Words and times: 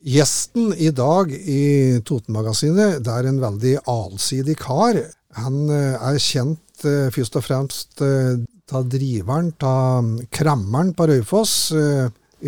Gjesten 0.00 0.72
i 0.80 0.88
dag 0.96 1.28
i 1.32 2.00
Totenmagasinet 2.08 3.02
det 3.04 3.12
er 3.12 3.26
en 3.28 3.40
veldig 3.42 3.72
allsidig 3.90 4.54
kar. 4.62 4.96
Han 5.36 5.66
eh, 5.68 5.92
er 6.00 6.16
kjent 6.16 6.86
eh, 6.88 7.10
først 7.12 7.36
og 7.36 7.44
fremst 7.44 8.00
eh, 8.04 8.38
av 8.72 8.86
driveren 8.88 9.50
av 9.66 10.08
Krammeren 10.32 10.94
på 10.96 11.08
Raufoss 11.10 11.54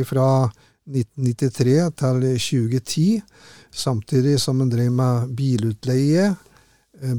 fra 0.06 0.28
1993 0.86 1.74
til 1.98 2.24
2010. 2.38 3.04
Samtidig 3.68 4.38
som 4.40 4.62
han 4.62 4.70
drev 4.70 4.94
med 4.94 5.34
bilutleie, 5.34 6.30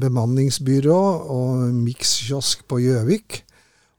bemanningsbyrå 0.00 0.98
og 1.36 1.66
mikskiosk 1.76 2.64
på 2.64 2.80
Gjøvik. 2.86 3.42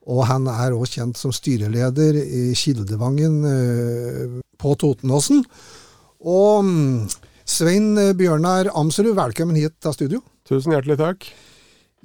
Og 0.09 0.25
han 0.25 0.49
er 0.49 0.73
òg 0.73 0.89
kjent 0.89 1.21
som 1.21 1.33
styreleder 1.36 2.17
i 2.17 2.47
Kildevangen 2.57 3.39
på 4.57 4.73
Totenåsen. 4.81 5.45
Og 6.25 6.65
mm, 6.65 7.09
Svein 7.45 7.91
Bjørnar 8.17 8.71
Amsrud, 8.73 9.13
velkommen 9.13 9.57
hit 9.59 9.75
til 9.77 9.93
studio. 9.93 10.21
Tusen 10.49 10.73
hjertelig 10.73 10.97
takk. 10.97 11.27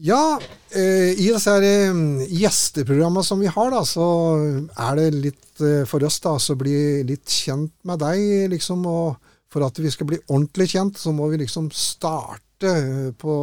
Ja, 0.01 0.37
eh, 0.77 1.13
i 1.17 1.29
disse 1.29 1.55
her, 1.55 1.65
eh, 1.65 2.27
gjesteprogrammene 2.29 3.25
som 3.25 3.41
vi 3.41 3.49
har, 3.49 3.73
da, 3.73 3.81
så 3.89 4.05
er 4.77 4.99
det 4.99 5.09
litt 5.17 5.65
eh, 5.65 5.87
for 5.89 6.05
oss 6.05 6.21
da, 6.25 6.35
så 6.41 6.57
bli 6.57 7.01
litt 7.09 7.33
kjent 7.33 7.73
med 7.89 8.01
deg, 8.05 8.53
liksom. 8.53 8.85
Og 8.89 9.33
for 9.51 9.65
at 9.65 9.81
vi 9.81 9.93
skal 9.93 10.09
bli 10.13 10.21
ordentlig 10.29 10.69
kjent, 10.75 11.01
så 11.01 11.13
må 11.17 11.29
vi 11.33 11.41
liksom 11.41 11.73
starte 11.73 12.77
på, 13.21 13.35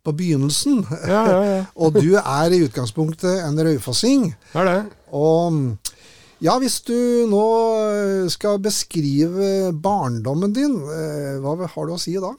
på 0.00 0.16
begynnelsen. 0.16 0.80
Ja, 1.04 1.22
ja, 1.28 1.40
ja. 1.44 1.62
og 1.84 2.00
du 2.00 2.16
er 2.16 2.56
i 2.56 2.64
utgangspunktet 2.64 3.44
en 3.44 3.64
raufossing. 3.68 4.30
Er 4.56 4.68
det. 4.68 4.78
Og 5.12 5.52
mm, 5.52 5.64
ja, 6.40 6.54
hvis 6.60 6.78
du 6.88 6.96
nå 7.28 7.44
eh, 7.76 8.28
skal 8.32 8.60
beskrive 8.64 9.70
barndommen 9.76 10.54
din, 10.56 10.78
eh, 10.88 11.36
hva 11.42 11.56
har 11.60 11.88
du 11.88 11.94
å 11.94 12.00
si 12.00 12.14
da? 12.20 12.32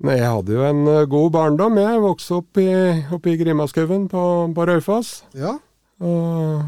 Nei, 0.00 0.16
Jeg 0.16 0.32
hadde 0.32 0.56
jo 0.56 0.66
en 0.66 0.82
eh, 0.90 1.06
god 1.10 1.30
barndom. 1.36 1.78
Jeg 1.78 2.02
vokste 2.02 2.40
opp 2.40 2.60
i, 2.62 2.68
oppe 3.14 3.32
i 3.32 3.38
Grimaskauen 3.38 4.08
på, 4.10 4.24
på 4.56 4.66
Raufoss. 4.66 5.20
Ja. 5.38 5.54
Og, 6.02 6.64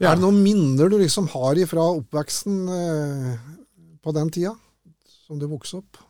ja. 0.00 0.12
Er 0.12 0.16
det 0.16 0.24
noen 0.24 0.40
minner 0.40 0.88
du 0.88 0.96
liksom 1.00 1.28
har 1.34 1.60
ifra 1.60 1.84
oppveksten 1.98 2.62
på 4.00 4.14
den 4.16 4.30
tida, 4.32 4.54
som 5.26 5.36
du 5.36 5.44
vokste 5.50 5.82
opp? 5.82 6.00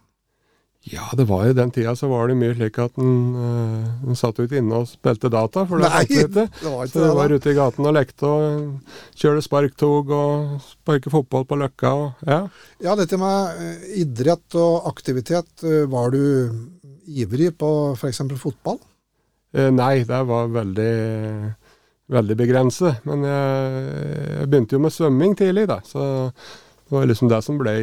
Ja, 0.88 1.10
det 1.12 1.26
var 1.28 1.44
jo 1.44 1.52
den 1.52 1.70
tida 1.74 1.92
så 1.96 2.08
var 2.08 2.30
det 2.30 2.38
mye 2.40 2.54
slik 2.56 2.78
at 2.80 2.96
en, 3.00 3.16
uh, 3.36 4.14
satt 4.16 4.38
ut 4.40 4.52
inne 4.56 4.78
og 4.80 4.88
spilte 4.88 5.28
data. 5.28 5.66
for 5.68 5.76
det 5.82 5.90
Nei, 5.92 6.06
det 6.08 6.46
var 6.64 6.86
ikke 6.86 6.94
så 6.94 7.02
det. 7.04 7.10
var 7.18 7.34
ute 7.36 7.52
i 7.52 7.56
gaten 7.58 7.88
og 7.90 7.96
lekte 7.98 8.30
og 8.30 8.94
kjørte 9.12 9.44
sparktog 9.44 10.14
og 10.16 10.56
sparke 10.64 11.12
fotball 11.12 11.44
på 11.44 11.60
Løkka. 11.60 11.92
Og, 11.92 12.24
ja. 12.24 12.40
ja, 12.80 12.96
dette 12.96 13.20
med 13.20 13.60
uh, 13.60 13.86
idrett 14.00 14.56
og 14.56 14.88
aktivitet, 14.88 15.52
uh, 15.68 15.84
var 15.92 16.16
du 16.16 16.24
ivrig 17.10 17.52
på 17.60 17.70
f.eks. 17.98 18.24
fotball? 18.40 18.80
nei, 19.50 20.04
det 20.06 20.18
var 20.28 20.46
veldig, 20.54 20.92
veldig 22.14 22.34
begrenset. 22.38 23.00
Men 23.02 23.24
jeg, 23.26 23.80
jeg, 24.38 24.44
begynte 24.46 24.76
jo 24.76 24.84
med 24.84 24.94
svømming 24.94 25.32
tidlig, 25.34 25.64
da. 25.66 25.80
Så 25.82 26.04
det 26.30 26.94
var 26.94 27.08
liksom 27.10 27.26
det 27.32 27.40
som 27.42 27.58
ble, 27.58 27.74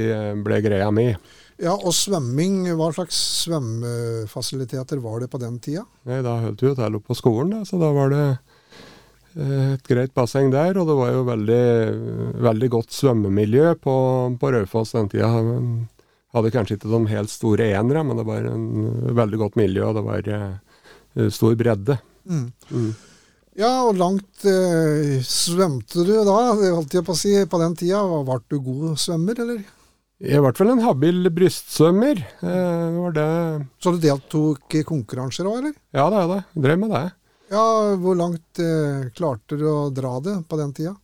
ble 0.47 0.61
greia 0.63 0.87
mi. 0.95 1.09
Ja, 1.57 1.73
Og 1.73 1.93
svømming, 1.95 2.67
hva 2.77 2.91
slags 2.93 3.17
svømmefasiliteter 3.43 5.01
var 5.01 5.23
det 5.23 5.31
på 5.33 5.39
den 5.41 5.57
tida? 5.63 5.87
Nei, 6.05 6.21
Da 6.21 6.37
holdt 6.43 6.61
vi 6.61 6.69
jo 6.69 6.77
til 6.77 6.97
oppe 6.99 7.09
på 7.09 7.17
skolen, 7.17 7.55
da, 7.55 7.61
så 7.65 7.79
da 7.81 7.89
var 7.95 8.13
det 8.13 8.25
eh, 9.41 9.73
et 9.73 9.89
greit 9.89 10.13
basseng 10.13 10.51
der. 10.53 10.77
Og 10.77 10.85
det 10.89 10.97
var 10.99 11.13
jo 11.15 11.23
veldig, 11.25 11.63
veldig 12.45 12.69
godt 12.77 12.93
svømmemiljø 12.93 13.73
på, 13.81 13.95
på 14.37 14.51
Raufoss 14.53 14.93
den 14.93 15.09
tida. 15.09 15.31
Hadde 16.35 16.53
kanskje 16.53 16.77
ikke 16.77 16.91
de 16.93 17.01
helt 17.09 17.33
store 17.33 17.71
enere, 17.73 18.03
men 18.05 18.21
det 18.21 18.27
var 18.27 18.45
en 18.45 18.67
veldig 19.17 19.41
godt 19.41 19.57
miljø, 19.57 19.87
og 19.87 19.97
det 19.97 20.05
var 20.05 20.29
uh, 20.29 21.29
stor 21.33 21.55
bredde. 21.57 21.95
Mm. 22.27 22.51
Mm. 22.69 22.91
Ja, 23.57 23.71
og 23.87 23.97
langt 23.97 24.45
uh, 24.45 25.17
svømte 25.25 26.05
du 26.05 26.13
da, 26.27 26.37
holdt 26.75 26.93
jeg 26.93 27.07
på 27.07 27.15
å 27.15 27.17
si, 27.17 27.33
på 27.49 27.61
den 27.63 27.73
tida? 27.79 28.03
Ble 28.27 28.37
du 28.45 28.59
god 28.61 29.01
svømmer, 29.01 29.41
eller? 29.41 29.65
I 30.17 30.37
hvert 30.41 30.57
fall 30.57 30.71
en 30.73 30.81
habil 30.81 31.29
brystsvømmer. 31.29 32.21
Eh, 32.41 32.85
var 32.97 33.11
det 33.13 33.31
Så 33.83 33.93
du 33.93 33.99
deltok 34.01 34.73
i 34.79 34.81
konkurranser 34.87 35.45
òg, 35.45 35.59
eller? 35.59 35.75
Ja, 35.93 36.07
det 36.09 36.21
er 36.23 36.31
det. 36.31 36.39
Drev 36.65 36.79
med 36.81 36.93
det. 36.95 37.03
Ja, 37.53 37.65
Hvor 38.01 38.17
langt 38.17 38.59
eh, 38.59 39.11
klarte 39.15 39.59
du 39.59 39.67
å 39.69 39.91
dra 39.93 40.17
det 40.25 40.39
på 40.49 40.57
den 40.57 40.73
tida? 40.73 40.95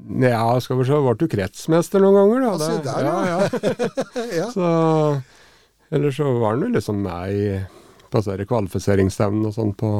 Ja, 0.00 0.56
skal 0.64 0.80
vi 0.80 0.86
se, 0.88 0.96
ble 1.04 1.12
du 1.20 1.26
kretsmester 1.28 2.00
noen 2.00 2.16
ganger, 2.16 2.40
da. 2.40 2.52
Altså, 2.56 2.78
der, 2.86 3.04
ja, 3.04 3.18
ja. 3.28 4.24
ja. 4.38 4.48
Så 4.56 4.70
Eller 5.92 6.16
så 6.16 6.32
var 6.40 6.54
han 6.54 6.64
jo 6.64 6.72
liksom 6.78 7.02
med 7.04 7.34
i 7.34 7.44
på 8.10 8.22
kvalifiseringsstevnene 8.24 9.50
og 9.50 9.54
sånn 9.54 9.74
på, 9.78 9.90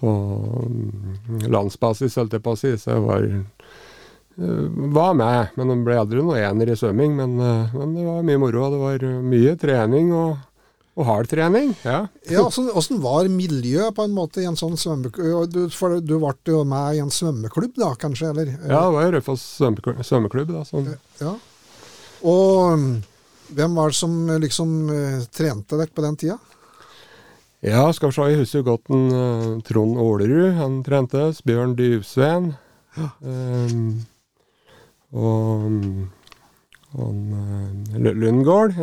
på 0.00 0.12
landsbasis, 1.50 2.16
holdt 2.16 2.38
jeg 2.38 2.44
på 2.46 2.54
å 2.54 2.60
si. 2.60 2.70
Så 2.80 2.94
jeg 2.94 3.04
var 3.04 3.26
var 4.38 5.14
med, 5.14 5.54
men 5.54 5.72
det 5.72 5.78
ble 5.82 5.96
aldri 5.98 6.22
noe 6.22 6.38
ener 6.38 6.70
i 6.70 6.76
svømming. 6.78 7.16
Men, 7.18 7.38
eh, 7.42 7.74
men, 7.74 7.96
det 7.96 8.04
var 8.06 8.22
mye 8.26 8.38
moro. 8.38 8.68
Det 8.70 8.78
var 8.82 9.06
mye 9.24 9.54
trening 9.58 10.12
og, 10.14 10.36
og 10.94 11.06
hard 11.08 11.30
trening. 11.32 11.72
Ja. 11.82 12.04
ja 12.30 12.44
Åssen 12.46 13.02
var 13.02 13.26
miljøet 13.32 13.96
på 13.96 14.06
en 14.06 14.14
måte 14.14 14.44
i 14.44 14.48
en 14.48 14.58
sånn 14.58 14.78
svømmeklubb? 14.78 15.50
Du, 15.50 15.62
for 15.74 15.98
du 15.98 16.16
ble 16.22 16.34
jo 16.46 16.62
med 16.68 16.98
i 16.98 17.02
en 17.02 17.10
svømmeklubb 17.14 17.74
da, 17.80 17.92
kanskje? 17.98 18.30
eller? 18.30 18.52
Ja, 18.62 18.84
det 18.86 18.96
var 18.96 19.14
Raufoss 19.16 19.46
svømmeklubb. 19.58 20.52
da. 20.52 20.62
Sånn. 20.68 20.92
Ja. 21.18 21.34
Og 22.28 22.84
hvem 23.48 23.74
var 23.80 23.90
det 23.90 23.98
som 23.98 24.14
liksom 24.38 24.76
eh, 24.92 25.24
trente 25.34 25.80
dere 25.80 25.90
på 25.94 26.04
den 26.04 26.20
tida? 26.20 26.38
Ja, 27.66 27.88
skal 27.90 28.12
vi 28.12 28.14
se, 28.14 28.28
jeg 28.30 28.38
husker 28.44 28.62
godt 28.62 28.86
en, 28.94 29.58
Trond 29.66 29.98
Ålerud. 29.98 30.52
Han 30.60 30.78
trente. 30.86 31.24
Bjørn 31.42 31.74
Dyvsveen. 31.74 32.52
Ja. 32.94 33.08
Um, 33.18 34.06
og, 35.16 35.68
og 36.98 37.14
uh, 37.32 37.98
Lundgård 37.98 38.74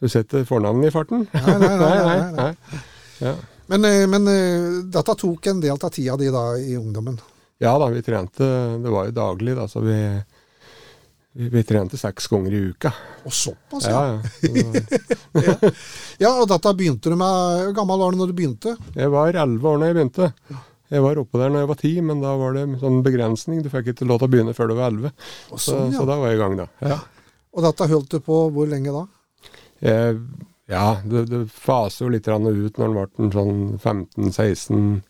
Du 0.00 0.08
setter 0.08 0.44
fornavnet 0.48 0.90
i 0.90 0.94
farten? 0.94 1.26
Nei, 1.34 1.56
nei, 1.60 1.74
nei. 1.80 1.94
nei, 2.04 2.30
nei. 2.36 2.82
Ja. 3.20 3.34
Men, 3.70 3.84
eh, 3.84 4.06
men, 4.06 4.28
eh, 4.28 4.84
dette 4.84 5.14
tok 5.14 5.46
en 5.46 5.60
del 5.60 5.76
av 5.78 5.90
tida 5.94 6.16
di 6.16 6.26
da 6.30 6.56
i 6.58 6.74
ungdommen? 6.76 7.20
Ja 7.62 7.78
da, 7.78 7.86
vi 7.92 8.02
trente 8.02 8.44
Det 8.82 8.90
var 8.90 9.04
jo 9.06 9.12
daglig, 9.14 9.54
da, 9.54 9.68
så 9.68 9.82
vi, 9.84 9.94
vi, 11.32 11.48
vi 11.52 11.62
trente 11.68 12.00
seks 12.00 12.26
ganger 12.32 12.56
i 12.56 12.62
uka. 12.72 12.90
Og 13.22 13.32
såpass, 13.32 13.86
ja. 13.86 14.00
Ja, 14.42 14.82
ja. 15.38 15.70
ja, 16.24 16.32
og 16.32 16.48
dette 16.50 16.74
begynte 16.74 17.12
du 17.12 17.14
med 17.20 17.62
Hvor 17.68 17.76
gammel 17.76 18.02
var 18.02 18.10
du 18.10 18.18
når 18.18 18.32
du 18.32 18.38
begynte? 18.40 18.74
Jeg 18.96 19.12
var 19.14 19.38
elleve 19.38 19.70
år 19.70 19.78
når 19.78 19.92
jeg 19.92 19.98
begynte. 20.00 20.32
Jeg 20.90 21.04
var 21.04 21.20
oppe 21.22 21.38
der 21.38 21.52
når 21.52 21.62
jeg 21.62 21.70
var 21.70 21.78
ti, 21.78 21.92
men 22.02 22.22
da 22.22 22.34
var 22.40 22.56
det 22.56 22.64
sånn 22.80 23.00
begrensning. 23.06 23.62
Du 23.62 23.70
fikk 23.70 23.92
ikke 23.92 24.08
lov 24.10 24.18
til 24.20 24.26
å 24.26 24.32
begynne 24.32 24.54
før 24.56 24.72
du 24.72 24.74
var 24.74 24.90
elleve. 24.90 25.12
Så, 25.52 25.62
sånn, 25.68 25.92
ja. 25.92 26.00
så, 26.00 26.06
da 26.08 26.16
var 26.18 26.32
jeg 26.32 26.40
i 26.40 26.42
gang, 26.42 26.56
da. 26.58 26.66
Ja. 26.82 26.98
Og 27.54 27.66
dette 27.66 27.90
holdt 27.90 28.16
du 28.16 28.18
på 28.26 28.38
hvor 28.54 28.66
lenge 28.70 28.94
da? 28.94 29.04
Eh, 29.80 30.18
ja, 30.70 30.88
det, 31.04 31.24
det 31.30 31.44
faser 31.54 32.04
jo 32.04 32.10
litt 32.14 32.26
ut 32.26 32.78
når 32.78 32.88
en 32.88 32.96
ble 32.96 33.30
sånn 33.34 33.54
15-16 33.78 35.00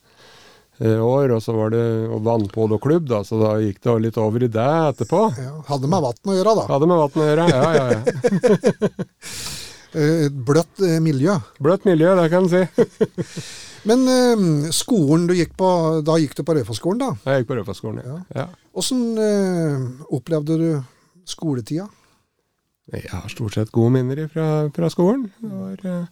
eh, 0.80 1.00
år, 1.00 1.32
og 1.36 1.41
så 1.44 1.56
var 1.56 1.72
det 1.74 1.84
vannpoloklubb, 2.28 3.08
da, 3.08 3.22
så 3.24 3.41
da 3.41 3.54
gikk 3.60 3.80
det 3.84 3.97
litt 4.04 4.20
over 4.20 4.44
i 4.44 4.52
det 4.52 4.68
etterpå. 4.92 5.24
Ja, 5.41 5.56
hadde 5.72 5.91
med 5.92 6.04
vann 6.06 6.32
å 6.32 6.36
gjøre, 6.36 6.56
da. 6.60 6.68
Hadde 6.74 6.91
med 6.92 7.02
vann 7.02 7.24
å 7.24 7.30
gjøre, 7.30 7.48
ja, 7.56 7.62
ja, 7.76 7.86
ja. 7.97 8.00
Bløtt 10.48 10.84
eh, 10.86 11.00
miljø. 11.02 11.41
Bløtt 11.60 11.88
miljø, 11.88 12.14
det 12.20 12.28
kan 12.32 12.47
en 12.47 12.52
si. 12.52 12.62
Men 13.88 14.02
uh, 14.04 14.70
skolen 14.74 15.28
du 15.30 15.36
gikk 15.38 15.54
på, 15.58 15.68
da 16.04 16.18
gikk 16.20 16.34
du 16.36 16.44
på 16.44 16.56
Raufoss-skolen, 16.58 17.00
da? 17.00 17.12
Jeg 17.30 17.42
gikk 17.42 17.52
på 17.52 17.60
Raufoss-skolen, 17.60 18.02
ja. 18.04 18.18
ja. 18.42 18.48
Åssen 18.76 19.06
uh, 19.16 20.10
opplevde 20.12 20.58
du 20.60 20.68
skoletida? 21.28 21.88
Jeg 22.91 23.06
har 23.12 23.30
stort 23.30 23.54
sett 23.54 23.71
gode 23.71 23.94
minner 23.94 24.27
fra, 24.30 24.66
fra 24.74 24.91
skolen. 24.91 25.28
Det 25.38 25.50
var 25.54 25.84
uh, 25.86 26.06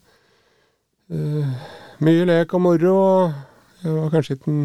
eh, 1.11 1.69
mye 2.07 2.27
lek 2.29 2.55
og 2.55 2.63
moro. 2.63 2.95
og 2.95 3.83
Jeg 3.83 3.95
var 3.97 4.13
kanskje 4.15 4.37
ikke 4.37 4.51
den, 4.51 4.61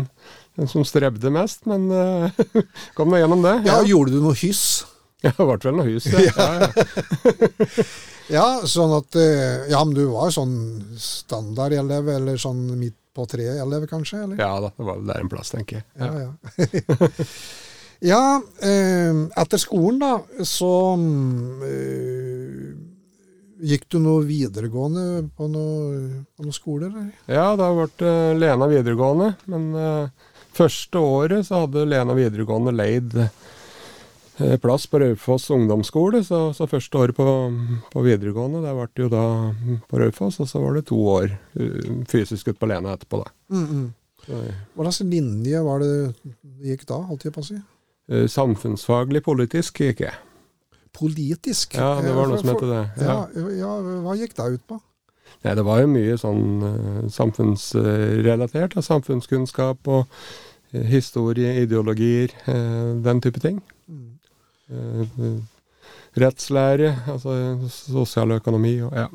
den 0.60 0.70
som 0.70 0.86
strevde 0.86 1.34
mest, 1.34 1.66
men 1.70 1.90
eh, 1.90 2.44
kom 2.98 3.10
nå 3.10 3.22
gjennom 3.22 3.42
det. 3.46 3.56
Ja, 3.66 3.80
ja 3.80 3.90
Gjorde 3.94 4.14
du 4.14 4.22
noe 4.22 4.38
hyss? 4.38 4.84
Ja, 5.24 5.32
det 5.38 5.46
ble 5.48 5.58
vel 5.64 5.78
noe 5.80 5.88
hus, 5.88 6.08
ja. 6.12 6.20
ja, 6.28 6.48
ja. 6.68 7.86
ja 8.36 8.48
sånn 8.68 8.92
at 8.98 9.16
eh, 9.20 9.70
Ja, 9.72 9.84
men 9.86 9.96
du 9.96 10.04
var 10.12 10.34
sånn 10.36 10.56
standardelev, 11.00 12.10
eller 12.18 12.40
sånn 12.42 12.66
midt 12.76 12.98
på 13.14 13.28
treet-elev, 13.30 13.86
kanskje? 13.88 14.24
Eller? 14.26 14.40
Ja 14.42 14.56
da, 14.60 14.72
det 14.76 14.88
var 14.88 14.98
vel 14.98 15.12
der 15.12 15.22
en 15.22 15.30
plass, 15.32 15.54
tenker 15.54 15.80
jeg. 15.80 15.86
Ja, 16.02 16.12
ja. 16.26 17.10
ja 18.14 18.24
eh, 18.66 19.22
etter 19.44 19.62
skolen, 19.62 20.02
da, 20.02 20.44
så 20.48 20.74
eh, 21.70 22.74
Gikk 23.64 23.86
du 23.94 24.00
noe 24.04 24.26
videregående 24.28 25.24
på 25.38 25.48
noen 25.48 26.26
noe 26.44 26.56
skoler? 26.56 26.90
eller? 26.90 27.12
Ja, 27.32 27.54
det 27.56 27.64
har 27.64 27.78
vært 27.78 28.02
uh, 28.04 28.34
Lena 28.36 28.68
videregående. 28.68 29.30
Men 29.48 29.70
eh, 29.80 30.34
første 30.58 31.00
året 31.00 31.48
så 31.48 31.62
hadde 31.62 31.86
Lena 31.88 32.16
videregående 32.18 32.74
leid 32.76 33.16
eh, 33.16 33.30
plass 34.64 34.88
på 34.90 35.00
Raufoss 35.02 35.50
ungdomsskole, 35.54 36.24
så, 36.26 36.46
så 36.58 36.68
første 36.70 36.98
året 36.98 37.18
på, 37.18 37.26
på 37.94 38.04
videregående, 38.06 38.64
det 38.66 38.74
ble 38.78 39.06
jo 39.06 39.12
da 39.14 39.26
på 39.90 40.02
Raufoss, 40.02 40.40
og 40.42 40.50
så 40.50 40.62
var 40.64 40.78
det 40.78 40.88
to 40.90 40.98
år 41.14 41.30
uh, 41.34 41.94
fysisk 42.10 42.50
ute 42.50 42.60
på 42.60 42.70
Lena 42.72 42.96
etterpå, 42.98 43.22
da. 43.24 43.34
Mm, 43.54 43.68
mm. 43.70 43.88
Hva 44.74 44.86
slags 44.88 45.02
linje 45.12 45.62
var 45.66 45.84
det 45.84 45.90
du 45.92 46.70
gikk 46.70 46.86
da, 46.90 47.02
holdt 47.10 47.28
jeg 47.28 47.36
på 47.36 47.44
å 47.44 47.50
si? 47.50 47.58
Samfunnsfaglig 48.32 49.22
politisk 49.26 49.84
gikk 49.84 50.06
jeg. 50.06 50.16
Politisk? 50.94 51.74
Ja, 51.76 51.98
det 52.04 52.14
var 52.14 52.30
noe 52.30 52.40
som 52.40 52.52
het 52.54 52.66
det. 52.70 52.82
Ja. 53.02 53.20
Ja, 53.34 53.46
ja, 53.58 53.76
hva 54.06 54.16
gikk 54.20 54.36
det 54.38 54.50
ut 54.58 54.66
på? 54.70 54.78
Nei, 55.44 55.56
det 55.58 55.66
var 55.66 55.82
jo 55.82 55.92
mye 55.92 56.18
sånn 56.22 56.46
uh, 56.64 57.00
samfunnsrelatert. 57.12 58.78
Uh, 58.78 58.86
samfunnskunnskap 58.86 59.90
og 59.92 60.06
uh, 60.06 60.84
historie, 60.88 61.56
ideologier, 61.64 62.34
den 63.04 63.22
type 63.24 63.42
ting. 63.44 63.60
Mm. 64.74 65.42
rettslære, 66.18 66.90
altså 67.14 67.34
sosialøkonomi 67.70 68.80
og 68.88 68.98
ja. 68.98 69.08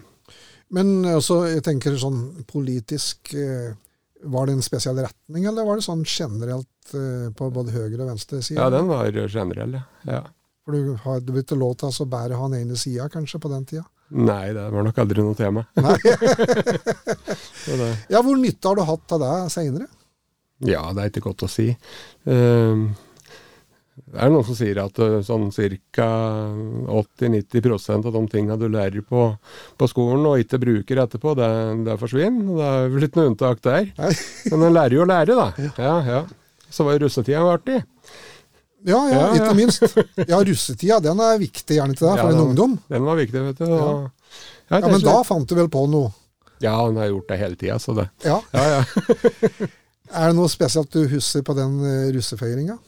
Men 0.75 1.01
altså, 1.09 1.41
jeg 1.49 1.63
tenker 1.65 1.95
sånn 1.97 2.43
politisk 2.45 3.31
Var 3.33 4.49
det 4.49 4.53
en 4.53 4.67
spesiell 4.67 4.99
retning, 5.01 5.47
eller 5.49 5.65
var 5.65 5.79
det 5.79 5.87
sånn 5.87 6.03
generelt 6.05 6.93
på 7.39 7.49
både 7.55 7.73
høyre 7.73 8.03
og 8.03 8.11
venstre 8.11 8.43
side? 8.43 8.59
Ja, 8.59 8.67
den 8.75 8.91
var 8.91 9.09
generell, 9.09 9.79
ja. 10.05 10.21
For 10.69 10.77
du 10.77 10.99
hadde 11.01 11.33
ikke 11.41 11.57
lov 11.57 11.79
til 11.81 11.89
å 11.89 12.07
bære 12.13 12.37
han 12.37 12.53
ene 12.59 12.77
sida, 12.77 13.07
kanskje, 13.09 13.41
på 13.41 13.49
den 13.49 13.65
tida? 13.71 13.87
Nei, 14.09 14.55
det 14.57 14.71
var 14.73 14.85
nok 14.85 14.99
aldri 15.01 15.23
noe 15.25 15.37
tema. 15.37 15.65
ja, 18.13 18.21
Hvor 18.21 18.37
nytte 18.37 18.69
har 18.69 18.77
du 18.77 18.83
hatt 18.89 19.13
av 19.17 19.21
det 19.23 19.51
seinere? 19.53 19.87
Ja, 20.65 20.93
det 20.93 21.03
er 21.03 21.09
ikke 21.13 21.29
godt 21.29 21.43
å 21.47 21.51
si. 21.51 21.77
Uh, 22.27 22.77
det 24.07 24.21
er 24.25 24.31
noen 24.33 24.47
som 24.47 24.57
sier 24.57 24.79
at 24.83 24.99
uh, 25.03 25.19
sånn 25.25 25.49
ca. 25.53 26.09
80-90% 26.89 28.09
av 28.09 28.15
de 28.15 28.23
tinga 28.33 28.57
du 28.61 28.67
lærer 28.73 29.05
på, 29.05 29.25
på, 29.79 29.89
skolen 29.91 30.27
og 30.29 30.43
ikke 30.43 30.61
bruker 30.63 31.03
etterpå, 31.05 31.35
det, 31.39 31.49
det 31.89 31.99
forsvinner. 32.01 32.51
Det 32.59 32.69
er 32.69 32.93
vel 32.95 33.09
ikke 33.09 33.21
noe 33.21 33.33
unntak 33.33 33.63
der. 33.67 33.91
Men 34.53 34.69
en 34.69 34.77
lærer 34.77 34.99
jo 34.99 35.05
å 35.05 35.09
lære, 35.11 35.39
da. 35.39 35.71
Ja, 35.81 35.97
ja. 36.07 36.21
Så 36.71 36.85
var 36.85 36.97
jo 36.97 37.07
russetida 37.07 37.43
artig. 37.49 37.81
Ja, 38.87 39.01
ja, 39.11 39.23
ja, 39.35 39.35
ikke 39.35 39.57
minst. 39.59 39.83
Ja, 40.29 40.39
russetida 40.45 41.01
den 41.03 41.21
er 41.25 41.41
viktig, 41.41 41.77
gjerne 41.81 41.97
til 41.99 42.07
deg, 42.07 42.21
for 42.21 42.31
ja, 42.31 42.37
en 42.37 42.45
ungdom. 42.47 42.79
Den 42.89 43.07
var 43.09 43.19
viktig, 43.19 43.43
vet 43.51 43.61
du. 43.61 43.67
Og, 43.75 44.37
ja. 44.71 44.81
Men 44.85 45.03
da 45.03 45.19
fant 45.27 45.49
du 45.49 45.57
vel 45.59 45.71
på 45.73 45.85
noe? 45.91 46.13
Ja, 46.63 46.77
han 46.85 46.99
har 46.99 47.11
gjort 47.11 47.29
det 47.31 47.39
hele 47.41 47.59
tida, 47.59 47.79
så 47.83 47.95
det 47.97 48.09
Ja. 48.27 48.39
er 50.19 50.31
det 50.31 50.37
noe 50.39 50.51
spesielt 50.51 50.93
du 50.95 51.05
husker 51.11 51.45
på 51.47 51.55
den 51.59 51.79
uh, 51.83 52.09
russefeiringa? 52.15 52.79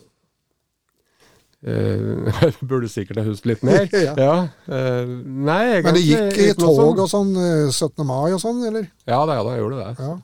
Uh, 1.61 2.31
burde 2.71 2.89
sikkert 2.89 3.21
ha 3.21 3.27
husket 3.27 3.51
litt 3.51 3.65
mer. 3.67 3.85
ja. 4.07 4.15
ja. 4.17 4.37
Uh, 4.65 5.11
nei, 5.21 5.61
jeg 5.75 5.85
Men 5.85 5.99
det 5.99 6.05
gikk 6.07 6.41
i 6.41 6.49
tog 6.57 7.03
og 7.05 7.09
sånn 7.11 7.35
17. 7.37 8.01
mai 8.09 8.33
og 8.33 8.41
sånn, 8.41 8.63
eller? 8.71 8.89
Ja 9.05 9.21
da, 9.29 9.37
ja, 9.41 9.45
da 9.45 9.57
gjorde 9.59 9.83
det. 9.83 9.91
Ja. 10.01 10.15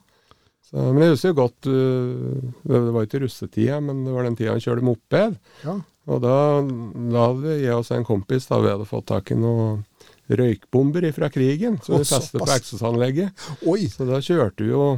Så, 0.67 0.81
men 0.81 1.05
jeg 1.05 1.13
husker 1.13 1.31
jo 1.31 1.37
godt 1.37 1.69
uh, 1.71 2.47
Det 2.67 2.95
var 2.95 3.05
ikke 3.05 3.21
russetida, 3.23 3.77
men 3.83 4.01
det 4.07 4.15
var 4.15 4.27
den 4.27 4.35
tida 4.39 4.55
han 4.55 4.63
kjørte 4.63 4.87
moped. 4.87 5.37
Ja. 5.63 5.77
Og 6.07 6.23
da, 6.23 6.35
da 6.63 7.29
hadde 7.29 7.57
jeg 7.59 7.75
og 7.75 7.93
en 7.93 8.07
kompis 8.07 8.47
da 8.49 8.61
vi 8.63 8.71
hadde 8.71 8.87
fått 8.87 9.09
tak 9.11 9.31
i 9.31 9.37
noen 9.37 9.83
røykbomber 10.27 11.07
fra 11.15 11.29
krigen. 11.31 11.77
Så 11.83 11.99
vi 11.99 12.07
festet 12.07 12.41
på 12.41 12.49
eksosanlegget. 12.51 13.47
Så 13.93 14.07
da 14.07 14.19
kjørte 14.23 14.65
vi 14.65 14.73
jo 14.73 14.97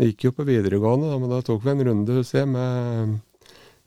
Jeg 0.00 0.14
gikk 0.14 0.30
jo 0.30 0.30
på 0.38 0.46
videregående, 0.48 1.10
da, 1.10 1.18
men 1.20 1.28
da 1.28 1.42
tok 1.44 1.60
vi 1.60 1.74
en 1.74 1.82
runde 1.84 2.14
husker 2.16 2.38
jeg, 2.40 2.48
med 2.48 3.18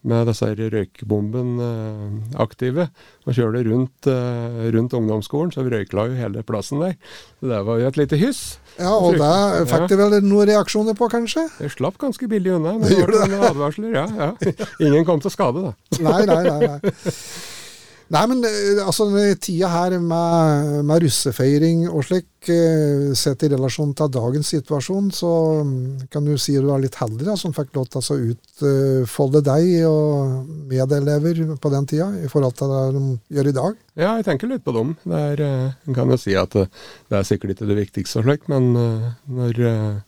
med 0.03 0.27
disse 0.27 0.49
røykbombene 0.59 1.67
eh, 1.67 2.35
aktive, 2.43 2.89
og 3.23 3.37
kjørte 3.37 3.63
rundt, 3.69 4.09
eh, 4.11 4.59
rundt 4.75 4.95
ungdomsskolen, 4.97 5.53
så 5.55 5.63
vi 5.63 5.73
røykla 5.73 6.07
jo 6.09 6.17
hele 6.19 6.43
plassen 6.47 6.83
der. 6.83 6.97
Så 7.39 7.51
det 7.51 7.61
var 7.69 7.79
jo 7.79 7.87
et 7.87 7.99
lite 8.01 8.19
hyss. 8.19 8.43
Ja, 8.79 8.91
Og 8.97 9.15
det 9.21 9.69
fikk 9.69 9.87
du 9.91 9.97
vel 9.99 10.17
noen 10.25 10.49
reaksjoner 10.49 10.97
på, 10.97 11.07
kanskje? 11.13 11.45
Jeg 11.61 11.75
slapp 11.77 11.99
ganske 12.01 12.27
billig 12.27 12.55
unna. 12.57 12.75
Men 12.79 12.87
det 12.89 12.99
gjorde 12.99 13.23
det. 13.29 13.41
advarsler, 13.53 13.95
ja, 13.95 14.05
ja. 14.19 14.69
Ingen 14.83 15.07
kom 15.07 15.23
til 15.23 15.33
skade, 15.33 15.69
da. 15.69 15.99
Nei, 16.03 16.21
nei, 16.27 16.43
nei. 16.49 16.59
nei. 16.67 16.93
Nei, 18.11 18.23
men 18.29 18.43
eh, 18.45 18.81
altså, 18.83 19.07
tida 19.41 19.69
her 19.71 19.95
med, 20.01 20.83
med 20.87 21.03
russefeiring 21.05 21.85
og 21.87 22.03
slik, 22.07 22.27
eh, 22.51 23.13
sett 23.17 23.45
i 23.45 23.49
relasjon 23.53 23.93
til 23.97 24.11
dagens 24.13 24.51
situasjon, 24.53 25.09
så 25.15 25.31
mm, 25.63 26.09
kan 26.13 26.27
du 26.27 26.35
si 26.37 26.57
at 26.59 26.65
du 26.65 26.71
er 26.73 26.83
litt 26.83 26.99
heldig 26.99 27.27
da, 27.29 27.37
som 27.39 27.55
fikk 27.55 27.73
lov 27.77 27.89
til 27.93 28.03
å 28.03 28.19
utfolde 28.33 29.43
deg 29.47 29.71
og 29.89 30.53
medelever 30.69 31.43
på 31.55 31.73
den 31.73 31.89
tida, 31.89 32.11
i 32.19 32.29
forhold 32.31 32.57
til 32.59 32.73
det 32.73 32.85
de 32.97 33.03
gjør 33.37 33.51
i 33.51 33.57
dag? 33.59 33.83
Ja, 33.95 34.15
jeg 34.17 34.27
tenker 34.29 34.51
litt 34.51 34.65
på 34.65 34.75
dem. 34.75 34.95
Det 35.05 35.25
er, 35.33 35.45
eh, 35.47 35.93
kan 35.95 36.11
jo 36.11 36.19
si 36.19 36.35
at 36.39 36.57
det, 36.57 36.67
er 37.13 37.27
sikkert 37.27 37.55
ikke 37.55 37.69
det 37.71 37.83
viktigste, 37.85 38.21
og 38.21 38.29
slik, 38.29 38.49
men 38.51 38.73
når 38.73 40.03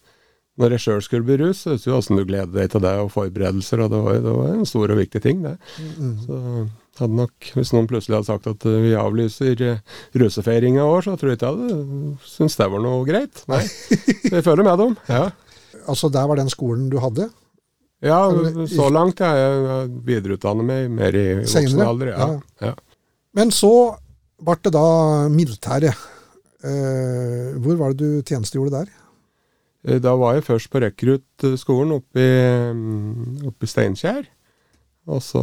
når 0.55 0.71
jeg 0.71 0.83
sjøl 0.85 1.01
skulle 1.03 1.27
bli 1.27 1.35
rus, 1.41 1.65
så 1.65 1.73
visste 1.73 1.91
du 1.91 1.97
åssen 1.97 2.15
du 2.15 2.23
gleder 2.23 2.53
deg 2.55 2.69
til 2.71 2.83
det, 2.85 2.93
og 3.03 3.09
forberedelser, 3.11 3.81
og 3.83 3.89
det 3.91 3.97
var, 4.05 4.19
det 4.23 4.35
var 4.37 4.53
en 4.53 4.69
stor 4.69 4.93
og 4.93 4.99
viktig 5.01 5.19
ting, 5.19 5.41
det. 5.43 5.57
Mm. 5.99 6.13
Så 6.23 6.37
hadde 7.01 7.17
nok, 7.17 7.49
Hvis 7.57 7.71
noen 7.75 7.87
plutselig 7.89 8.17
hadde 8.17 8.29
sagt 8.29 8.49
at 8.49 8.65
vi 8.65 8.93
avlyser 8.97 9.61
uh, 9.61 9.79
i 10.15 10.83
år, 10.83 11.05
så 11.05 11.15
tror 11.15 11.31
jeg 11.31 11.39
ikke 11.39 11.49
jeg 11.49 11.55
hadde 11.55 12.29
syntes 12.29 12.59
det 12.59 12.69
var 12.71 12.83
noe 12.83 13.01
greit. 13.07 13.43
Nei, 13.51 13.63
Vi 14.33 14.43
føler 14.45 14.63
med 14.67 14.79
dem. 14.83 14.95
Ja. 15.09 15.25
Altså 15.85 16.09
der 16.09 16.27
var 16.29 16.39
den 16.39 16.49
skolen 16.49 16.89
du 16.89 16.99
hadde? 17.03 17.29
Ja, 18.05 18.19
så 18.69 18.89
langt. 18.93 19.21
Ja. 19.23 19.33
Jeg 19.35 19.93
videreutdanner 20.05 20.65
meg 20.67 20.91
mer 20.93 21.15
i 21.15 21.27
voksen 21.41 21.81
alder. 21.81 22.11
Ja. 22.13 22.27
Ja. 22.61 22.73
Men 23.35 23.53
så 23.55 23.71
ble 24.41 24.59
det 24.63 24.75
da 24.75 24.85
militæret. 25.31 26.05
Uh, 26.65 27.57
hvor 27.61 27.77
var 27.77 27.93
det 27.93 28.01
du 28.01 28.21
tjenestegjorde 28.25 28.79
der? 28.79 28.93
Eh, 29.85 29.99
da 30.01 30.15
var 30.17 30.37
jeg 30.37 30.47
først 30.47 30.71
på 30.73 30.81
rekruttskolen 30.81 31.93
oppe 31.99 32.21
i, 32.21 32.31
mm, 32.73 33.45
oppe 33.51 33.67
i 33.67 33.69
Steinkjer. 33.69 34.25
Og 35.05 35.21
så 35.21 35.41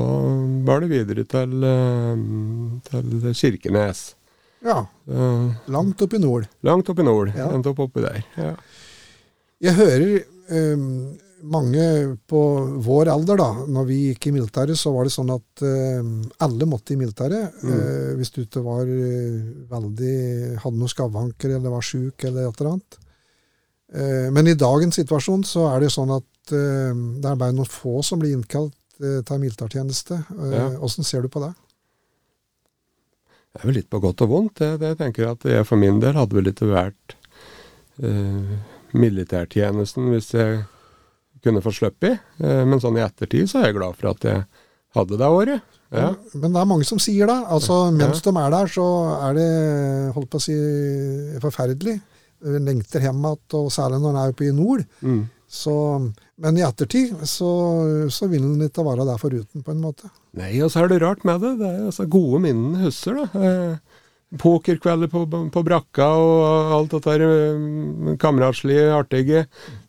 var 0.66 0.82
det 0.82 0.90
videre 0.90 1.24
til, 1.28 1.52
eh, 1.64 2.22
til 2.88 3.34
Kirkenes. 3.34 4.14
Ja. 4.62 4.84
langt 5.66 6.02
opp 6.02 6.14
i 6.14 6.20
nord. 6.22 6.46
Langt 6.62 6.88
opp 6.88 7.00
i 7.02 7.06
nord. 7.06 7.32
Ja. 7.34 7.48
Endte 7.50 7.72
opp 7.72 7.80
oppi 7.82 8.02
der. 8.04 8.22
Ja. 8.38 8.52
Jeg 9.62 9.74
hører 9.74 10.22
um, 10.50 11.14
mange 11.42 11.84
på 12.30 12.40
vår 12.82 13.10
alder, 13.12 13.38
da, 13.38 13.48
når 13.70 13.86
vi 13.88 13.98
gikk 14.08 14.28
i 14.28 14.34
militæret, 14.36 14.78
så 14.78 14.92
var 14.94 15.06
det 15.06 15.14
sånn 15.14 15.30
at 15.34 15.62
um, 15.62 16.16
alle 16.42 16.68
måtte 16.70 16.94
i 16.94 16.98
militæret. 16.98 17.54
Mm. 17.62 17.72
Uh, 17.72 18.10
hvis 18.18 18.32
du 18.34 18.42
ikke 18.44 18.64
var 18.66 18.86
uh, 18.86 19.38
veldig 19.70 20.18
hadde 20.62 20.78
noen 20.78 20.92
skavanker 20.92 21.56
eller 21.56 21.74
var 21.74 21.86
sjuk 21.86 22.26
eller 22.28 22.48
et 22.48 22.60
eller 22.60 22.74
annet. 22.74 23.00
Uh, 23.92 24.28
men 24.34 24.50
i 24.50 24.58
dagens 24.58 24.98
situasjon 25.02 25.46
så 25.46 25.68
er 25.72 25.84
det 25.84 25.92
sånn 25.94 26.14
at 26.18 26.28
det 26.52 27.22
er 27.22 27.36
bare 27.38 27.54
noen 27.54 27.68
få 27.70 28.00
som 28.02 28.18
blir 28.18 28.34
innkalt 28.34 28.74
ta 29.26 29.38
militærtjeneste. 29.40 30.18
Åssen 30.82 31.06
ja. 31.06 31.08
ser 31.08 31.24
du 31.24 31.30
på 31.32 31.42
det? 31.42 31.52
Det 33.52 33.60
er 33.60 33.68
vel 33.68 33.76
litt 33.80 33.90
på 33.92 34.00
godt 34.00 34.22
og 34.24 34.30
vondt. 34.30 34.60
Det, 34.62 34.76
det 34.80 34.94
tenker 35.00 35.24
jeg 35.24 35.36
at 35.36 35.48
jeg 35.58 35.68
for 35.68 35.80
min 35.80 36.00
del 36.00 36.16
hadde 36.16 36.36
vel 36.38 36.48
ikke 36.48 36.70
vært 36.70 37.16
eh, 38.00 38.54
militærtjenesten 38.96 40.08
hvis 40.12 40.30
jeg 40.36 40.62
kunne 41.42 41.62
få 41.64 41.72
sluppet. 41.74 42.22
Uh, 42.40 42.62
men 42.68 42.80
sånn 42.82 42.96
i 43.00 43.04
ettertid 43.04 43.50
så 43.50 43.60
er 43.60 43.70
jeg 43.70 43.78
glad 43.80 43.98
for 43.98 44.12
at 44.12 44.26
jeg 44.28 44.44
hadde 44.96 45.18
det 45.20 45.28
året. 45.28 45.78
Ja. 45.92 46.14
Men 46.32 46.54
det 46.54 46.60
er 46.62 46.70
mange 46.70 46.86
som 46.88 47.00
sier 47.02 47.28
det. 47.28 47.36
Altså, 47.52 47.82
mens 47.92 48.22
ja. 48.22 48.30
de 48.30 48.40
er 48.40 48.54
der, 48.54 48.72
så 48.72 48.86
er 49.18 49.36
det 49.36 49.50
holdt 50.16 50.30
på 50.32 50.40
å 50.40 50.44
si, 50.44 50.56
forferdelig. 51.42 51.98
Lengter 52.42 53.04
hjem 53.04 53.20
igjen, 53.20 53.42
og 53.58 53.68
særlig 53.74 54.00
når 54.00 54.14
en 54.14 54.20
er 54.22 54.32
oppe 54.32 54.46
i 54.48 54.54
nord. 54.56 54.86
Mm. 55.04 55.22
Så, 55.52 55.74
men 56.40 56.56
i 56.56 56.64
ettertid 56.64 57.26
så, 57.28 57.50
så 58.08 58.28
vil 58.32 58.44
en 58.46 58.64
ikke 58.64 58.84
være 58.86 59.04
der 59.04 59.20
foruten, 59.20 59.64
på 59.64 59.74
en 59.74 59.82
måte. 59.84 60.08
Nei, 60.38 60.54
og 60.64 60.72
så 60.72 60.86
er 60.86 60.88
det 60.88 61.02
rart 61.02 61.26
med 61.28 61.42
det. 61.44 61.58
Det 61.60 61.68
er 61.68 61.90
altså 61.90 62.06
gode 62.08 62.40
minnene 62.46 62.86
husker, 62.86 63.18
da. 63.20 63.42
Eh, 63.44 63.98
pokerkvelder 64.40 65.10
på, 65.12 65.26
på, 65.52 65.62
brakka 65.66 66.06
og 66.16 66.70
alt 66.78 66.94
dette 66.94 67.16
der 67.20 68.16
kameratslige, 68.22 68.86
artige. 68.96 69.42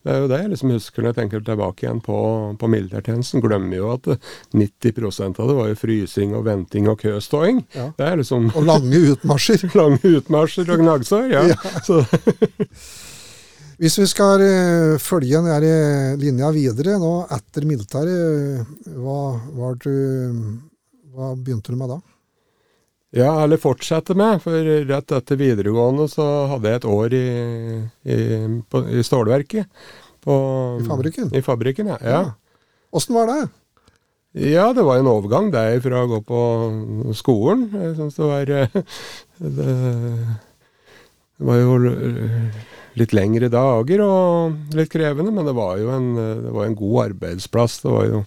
Det 0.04 0.12
er 0.12 0.20
jo 0.20 0.28
det 0.28 0.42
jeg 0.42 0.52
liksom 0.52 0.74
husker 0.76 1.00
når 1.00 1.14
jeg 1.14 1.20
tenker 1.22 1.46
tilbake 1.48 1.86
igjen 1.86 2.04
på, 2.04 2.18
på 2.60 2.72
militærtjenesten. 2.76 3.44
Glemmer 3.46 3.80
jo 3.80 3.94
at 3.94 4.12
90% 4.52 5.40
av 5.40 5.48
det 5.48 5.58
var 5.62 5.72
jo 5.72 5.80
frysing 5.80 6.36
og 6.36 6.44
venting 6.50 6.92
og 6.92 7.00
køståing. 7.06 7.64
Ja. 7.72 7.88
Liksom, 8.20 8.52
og 8.52 8.68
lange 8.68 9.00
utmarsjer. 9.14 9.64
lange 9.80 10.16
utmarsjer 10.20 10.76
og 10.76 10.84
gnagsår, 10.84 11.32
ja. 11.32 11.48
ja. 11.54 11.98
Hvis 13.82 13.98
vi 13.98 14.06
skal 14.10 14.42
uh, 14.44 15.02
følge 15.02 15.40
denne 15.42 15.58
eh, 15.66 16.16
linja 16.22 16.52
videre 16.54 17.00
nå 17.02 17.14
etter 17.34 17.66
militæret, 17.66 18.68
hva, 19.00 19.20
hva, 19.56 19.72
hva, 21.14 21.32
begynte 21.34 21.74
du 21.74 21.80
med 21.80 21.96
da? 21.96 21.98
Ja, 23.14 23.32
eller 23.44 23.62
fortsette 23.62 24.16
med. 24.18 24.42
For 24.42 24.70
rett 24.90 25.14
etter 25.18 25.38
videregående 25.38 26.08
så 26.10 26.28
hadde 26.54 26.70
jeg 26.70 26.82
et 26.82 26.88
år 26.90 27.18
i, 27.18 27.26
i, 28.10 28.20
på, 28.70 28.86
i 28.90 29.04
stålverket. 29.06 29.70
På, 30.24 30.36
I 30.82 30.88
fabrikken? 30.88 31.34
I 31.34 31.44
fabrikken, 31.46 31.92
ja. 31.94 32.00
ja. 32.02 32.24
Åssen 32.94 33.18
var 33.18 33.30
det? 33.30 33.42
Ja, 34.34 34.72
det 34.74 34.82
var 34.86 34.98
en 34.98 35.10
overgang 35.12 35.52
der 35.54 35.78
fra 35.82 36.06
å 36.06 36.10
gå 36.10 36.22
på 36.26 36.44
skolen. 37.18 37.68
Jeg 37.70 37.98
syns 38.00 38.18
det 38.18 38.30
var 38.30 38.50
det, 38.50 38.64
det 41.38 41.46
var 41.50 41.62
jo 41.62 41.76
litt 43.00 43.16
lengre 43.16 43.50
dager 43.54 44.04
og 44.06 44.76
litt 44.78 44.92
krevende, 44.94 45.34
men 45.34 45.50
det 45.50 45.56
var 45.58 45.80
jo 45.82 45.90
en, 45.94 46.14
det 46.18 46.54
var 46.54 46.68
en 46.68 46.78
god 46.78 47.00
arbeidsplass. 47.08 47.80
Det 47.84 47.92
var 47.94 48.08
jo 48.10 48.24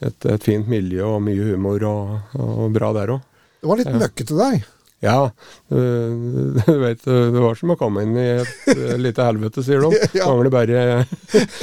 et, 0.00 0.28
et 0.34 0.44
fint 0.44 0.68
miljø 0.70 1.06
og 1.14 1.24
mye 1.24 1.52
humor 1.52 1.86
og, 1.88 2.36
og 2.40 2.68
bra 2.74 2.92
der 2.96 3.16
òg. 3.16 3.24
Det 3.60 3.68
var 3.68 3.82
litt 3.82 3.92
møkkete 3.92 4.38
deg? 4.38 4.62
Ja, 5.00 5.30
du 5.68 6.76
vet, 6.82 7.04
det 7.06 7.40
var 7.40 7.54
som 7.56 7.72
å 7.72 7.76
komme 7.80 8.02
inn 8.04 8.18
i 8.20 8.26
et 8.42 8.98
lite 9.00 9.24
helvete, 9.24 9.64
sier 9.64 9.80
de. 9.80 9.96
ja. 10.18 10.26
Mangler 10.28 10.52
bare 10.52 10.82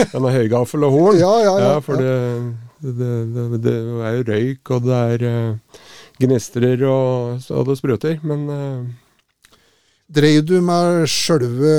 en 0.08 0.30
høygaffel 0.34 0.88
og 0.88 0.96
horn. 0.96 1.20
Ja, 1.22 1.34
ja, 1.44 1.52
ja. 1.62 1.68
ja 1.76 1.84
for 1.86 2.02
det, 2.02 2.16
det, 2.82 3.12
det, 3.36 3.60
det, 3.62 3.76
er 4.10 4.16
jo 4.18 4.26
røyk, 4.32 4.72
og 4.74 4.88
det 4.88 5.02
er 5.14 5.26
uh, 5.30 5.84
gnistrer, 6.18 6.82
og, 6.90 7.46
og, 7.54 7.68
det 7.70 7.78
spruter. 7.78 8.18
Men 8.26 8.50
uh, 8.50 8.82
Dreiv 10.08 10.46
du 10.48 10.56
med 10.64 11.04
sjølve 11.12 11.74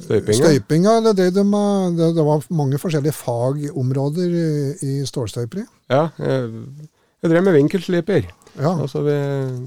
støypinga? 0.00 0.38
støypinga 0.38 0.94
eller 1.00 1.16
dreiv 1.16 1.34
du 1.36 1.42
med 1.44 1.98
det, 2.00 2.08
det, 2.16 2.24
var 2.24 2.46
mange 2.56 2.80
forskjellige 2.80 3.16
fagområder 3.18 4.32
i, 4.32 4.48
i 4.80 4.92
stålstøyperi? 5.08 5.66
Ja, 5.92 6.06
jeg, 6.16 6.48
jeg 7.20 7.32
drev 7.34 7.44
med 7.44 7.58
vinkelsliper. 7.58 8.30
Ja. 8.56 8.72
Altså 8.80 9.04
vi, 9.04 9.16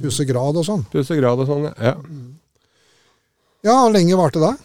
og 0.03 0.65
sånn? 0.65 0.85
Pusegrad 0.91 1.43
og 1.45 1.49
sånn, 1.49 1.69
ja. 1.69 1.95
Ja, 3.63 3.77
Hvor 3.77 3.93
lenge 3.93 4.17
varte 4.19 4.41
det? 4.41 4.55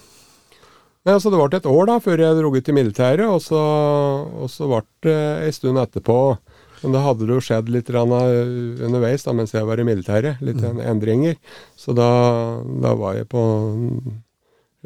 Nei, 1.06 1.14
altså 1.14 1.30
Det 1.30 1.38
varte 1.38 1.60
et 1.60 1.68
år 1.70 1.86
da, 1.88 1.98
før 2.02 2.24
jeg 2.24 2.36
dro 2.40 2.50
ut 2.50 2.68
i 2.68 2.74
militæret, 2.74 3.26
og 3.28 3.38
så, 3.44 3.60
og 4.40 4.50
så 4.50 4.66
ble 4.72 4.82
det 5.06 5.18
ei 5.46 5.52
stund 5.54 5.80
etterpå. 5.80 6.16
Men 6.82 6.94
da 6.94 7.02
hadde 7.04 7.26
det 7.26 7.36
jo 7.36 7.44
skjedd 7.44 7.70
litt 7.72 7.90
underveis 7.94 9.26
da, 9.26 9.34
mens 9.36 9.54
jeg 9.54 9.66
var 9.68 9.80
i 9.80 9.86
militæret. 9.88 10.42
Litt 10.44 10.60
mm. 10.62 10.82
endringer. 10.84 11.38
Så 11.78 11.94
da, 11.96 12.10
da, 12.84 12.94
var 12.98 13.18
jeg 13.18 13.28
på 13.32 13.42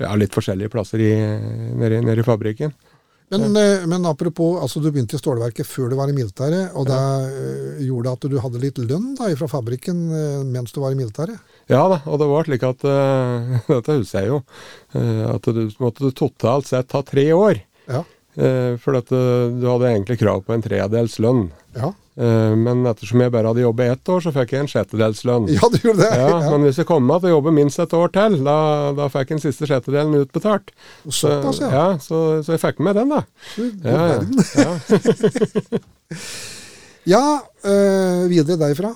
ja, 0.00 0.14
litt 0.16 0.34
forskjellige 0.34 0.72
plasser 0.72 1.02
i, 1.02 1.12
nede, 1.76 2.00
nede 2.04 2.22
i 2.22 2.26
fabrikken. 2.26 2.74
Men, 3.32 3.56
eh, 3.56 3.86
men, 3.88 4.04
apropos, 4.04 4.58
altså 4.60 4.80
du 4.84 4.90
begynte 4.90 5.16
i 5.16 5.20
stålverket 5.20 5.64
før 5.64 5.88
du 5.88 5.96
var 5.96 6.10
i 6.10 6.16
militæret, 6.16 6.74
og 6.76 6.84
det 6.84 6.98
uh, 7.00 7.78
gjorde 7.80 8.12
at 8.12 8.26
du 8.28 8.36
hadde 8.44 8.60
litt 8.60 8.80
lønn 8.82 9.14
da, 9.16 9.30
fra 9.40 9.48
fabrikken 9.48 10.02
mens 10.52 10.74
du 10.74 10.82
var 10.82 10.92
i 10.92 10.98
militæret? 10.98 11.40
Ja 11.72 11.86
da, 11.88 12.02
og 12.04 12.20
det 12.20 12.28
var 12.28 12.48
slik 12.48 12.66
at 12.68 12.84
Dette 13.70 13.96
husker 14.02 14.18
jeg 14.18 14.28
jo. 14.34 14.42
at 15.32 15.48
du 15.48 15.62
måtte 15.80 16.12
totalt 16.18 16.68
sett 16.68 16.90
ta 16.92 17.00
tre 17.06 17.24
år. 17.32 17.62
Ja. 17.88 18.02
For 18.32 18.96
at 18.96 19.10
du 19.12 19.66
hadde 19.66 19.90
egentlig 19.90 20.16
krav 20.22 20.40
på 20.46 20.54
en 20.54 20.62
tredjedels 20.64 21.18
lønn. 21.20 21.50
Ja. 21.76 21.90
Eh, 22.12 22.54
men 22.60 22.84
ettersom 22.84 23.22
jeg 23.24 23.32
bare 23.32 23.48
hadde 23.48 23.62
jobbet 23.64 23.94
ett 23.94 24.10
år, 24.12 24.20
så 24.20 24.32
fikk 24.34 24.50
jeg 24.52 24.64
en 24.66 24.68
sjettedelslønn. 24.68 25.46
Ja, 25.52 25.68
du 25.72 25.78
gjorde 25.80 26.02
det. 26.02 26.10
Ja, 26.20 26.26
ja. 26.28 26.40
Men 26.52 26.66
hvis 26.66 26.80
jeg 26.82 26.88
kom 26.88 27.06
meg 27.08 27.22
til 27.22 27.30
å 27.30 27.38
jobbe 27.38 27.54
minst 27.56 27.80
et 27.80 27.94
år 27.96 28.12
til, 28.12 28.36
da, 28.44 28.56
da 28.98 29.06
fikk 29.12 29.32
jeg 29.32 29.38
den 29.38 29.44
siste 29.46 29.68
sjettedelen 29.70 30.18
utbetalt. 30.20 30.74
Såpass, 31.06 31.62
ja. 31.64 31.70
ja 31.72 31.86
så, 32.02 32.42
så, 32.44 32.56
jeg 32.56 32.64
fikk 32.66 32.82
med 32.84 33.00
den, 33.00 33.14
da. 33.14 33.22
ja, 33.86 34.02
ja. 34.60 34.74
ja 37.14 37.24
øh, 37.72 38.28
videre 38.28 38.60
derifra? 38.60 38.92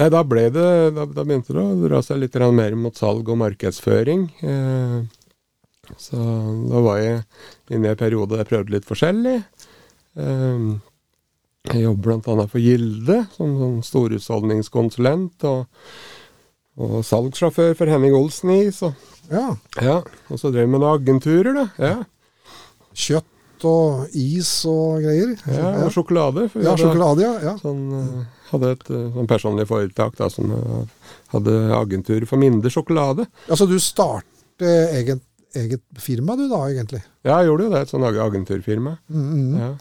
Nei, 0.00 0.06
da 0.10 0.20
ble 0.24 0.46
det 0.54 0.66
Da, 0.96 1.04
da 1.04 1.22
begynte 1.26 1.52
det 1.52 1.60
å 1.60 1.78
dra 1.82 1.98
seg 2.02 2.22
litt 2.22 2.36
mer 2.54 2.74
mot 2.78 2.96
salg 2.98 3.30
og 3.30 3.38
markedsføring. 3.44 4.26
Eh, 4.42 5.00
så 5.98 6.20
da 6.70 6.84
var 6.84 7.00
jeg 7.00 7.24
inne 7.70 7.90
i 7.90 7.92
en 7.94 7.98
periode 7.98 8.34
der 8.34 8.44
jeg 8.44 8.50
prøvde 8.52 8.76
litt 8.76 8.88
forskjellig. 8.88 9.36
Eh, 10.20 10.70
jeg 11.68 11.82
jobber 11.84 12.22
bl.a. 12.24 12.46
for 12.48 12.62
Gilde 12.62 13.18
som, 13.34 13.52
som 13.60 13.74
storhusholdningskonsulent. 13.84 15.44
Og, 15.50 15.90
og 16.80 17.00
salgssjåfør 17.04 17.74
for 17.78 17.92
Henning 17.92 18.16
Olsen 18.16 18.54
i. 18.54 18.62
Så. 18.74 18.94
Ja. 19.30 19.50
ja. 19.80 20.00
Og 20.30 20.40
så 20.40 20.52
drev 20.52 20.66
jeg 20.66 20.72
med 20.72 20.82
noen 20.82 20.96
agenturer, 21.02 21.52
da. 21.56 21.66
Ja. 21.78 21.98
Kjøtt 22.96 23.66
og 23.68 24.16
is 24.16 24.50
og 24.68 25.04
greier. 25.04 25.34
Ja, 25.52 25.70
og 25.84 25.92
sjokolade. 25.94 26.48
ja, 26.64 26.74
sjokolade, 26.80 27.26
ja. 27.26 27.34
ja. 27.44 27.54
Sånn, 27.60 27.82
uh, 27.92 28.44
hadde 28.54 28.74
et 28.74 28.86
uh, 28.88 29.10
sånn 29.14 29.28
personlig 29.30 29.66
foretak 29.68 30.16
da, 30.18 30.30
som 30.32 30.52
uh, 30.54 31.10
hadde 31.34 31.56
agentur 31.76 32.24
for 32.30 32.40
mindre 32.40 32.72
sjokolade. 32.72 33.28
Altså 33.50 33.68
du 33.68 33.76
startet 33.82 34.96
eget, 34.96 35.20
eget 35.56 35.82
firma 35.98 36.36
du 36.36 36.46
da, 36.48 36.60
egentlig? 36.70 37.02
Ja, 37.24 37.40
jeg 37.40 37.50
gjorde 37.50 37.66
jo 37.66 37.72
det. 37.74 37.80
Et 37.80 37.94
sånn 37.94 38.06
agenturfirma. 38.10 38.98
Mm 39.08 39.24
-hmm. 39.30 39.58
ja 39.58 39.72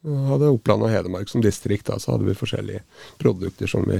hadde 0.00 0.48
Oppland 0.48 0.86
og 0.86 0.90
Hedmark 0.90 1.28
som 1.28 1.42
distrikt, 1.44 1.90
da, 1.90 1.98
så 2.00 2.14
hadde 2.14 2.24
vi 2.30 2.36
forskjellige 2.36 2.80
produkter 3.20 3.68
som 3.68 3.84
vi 3.88 3.98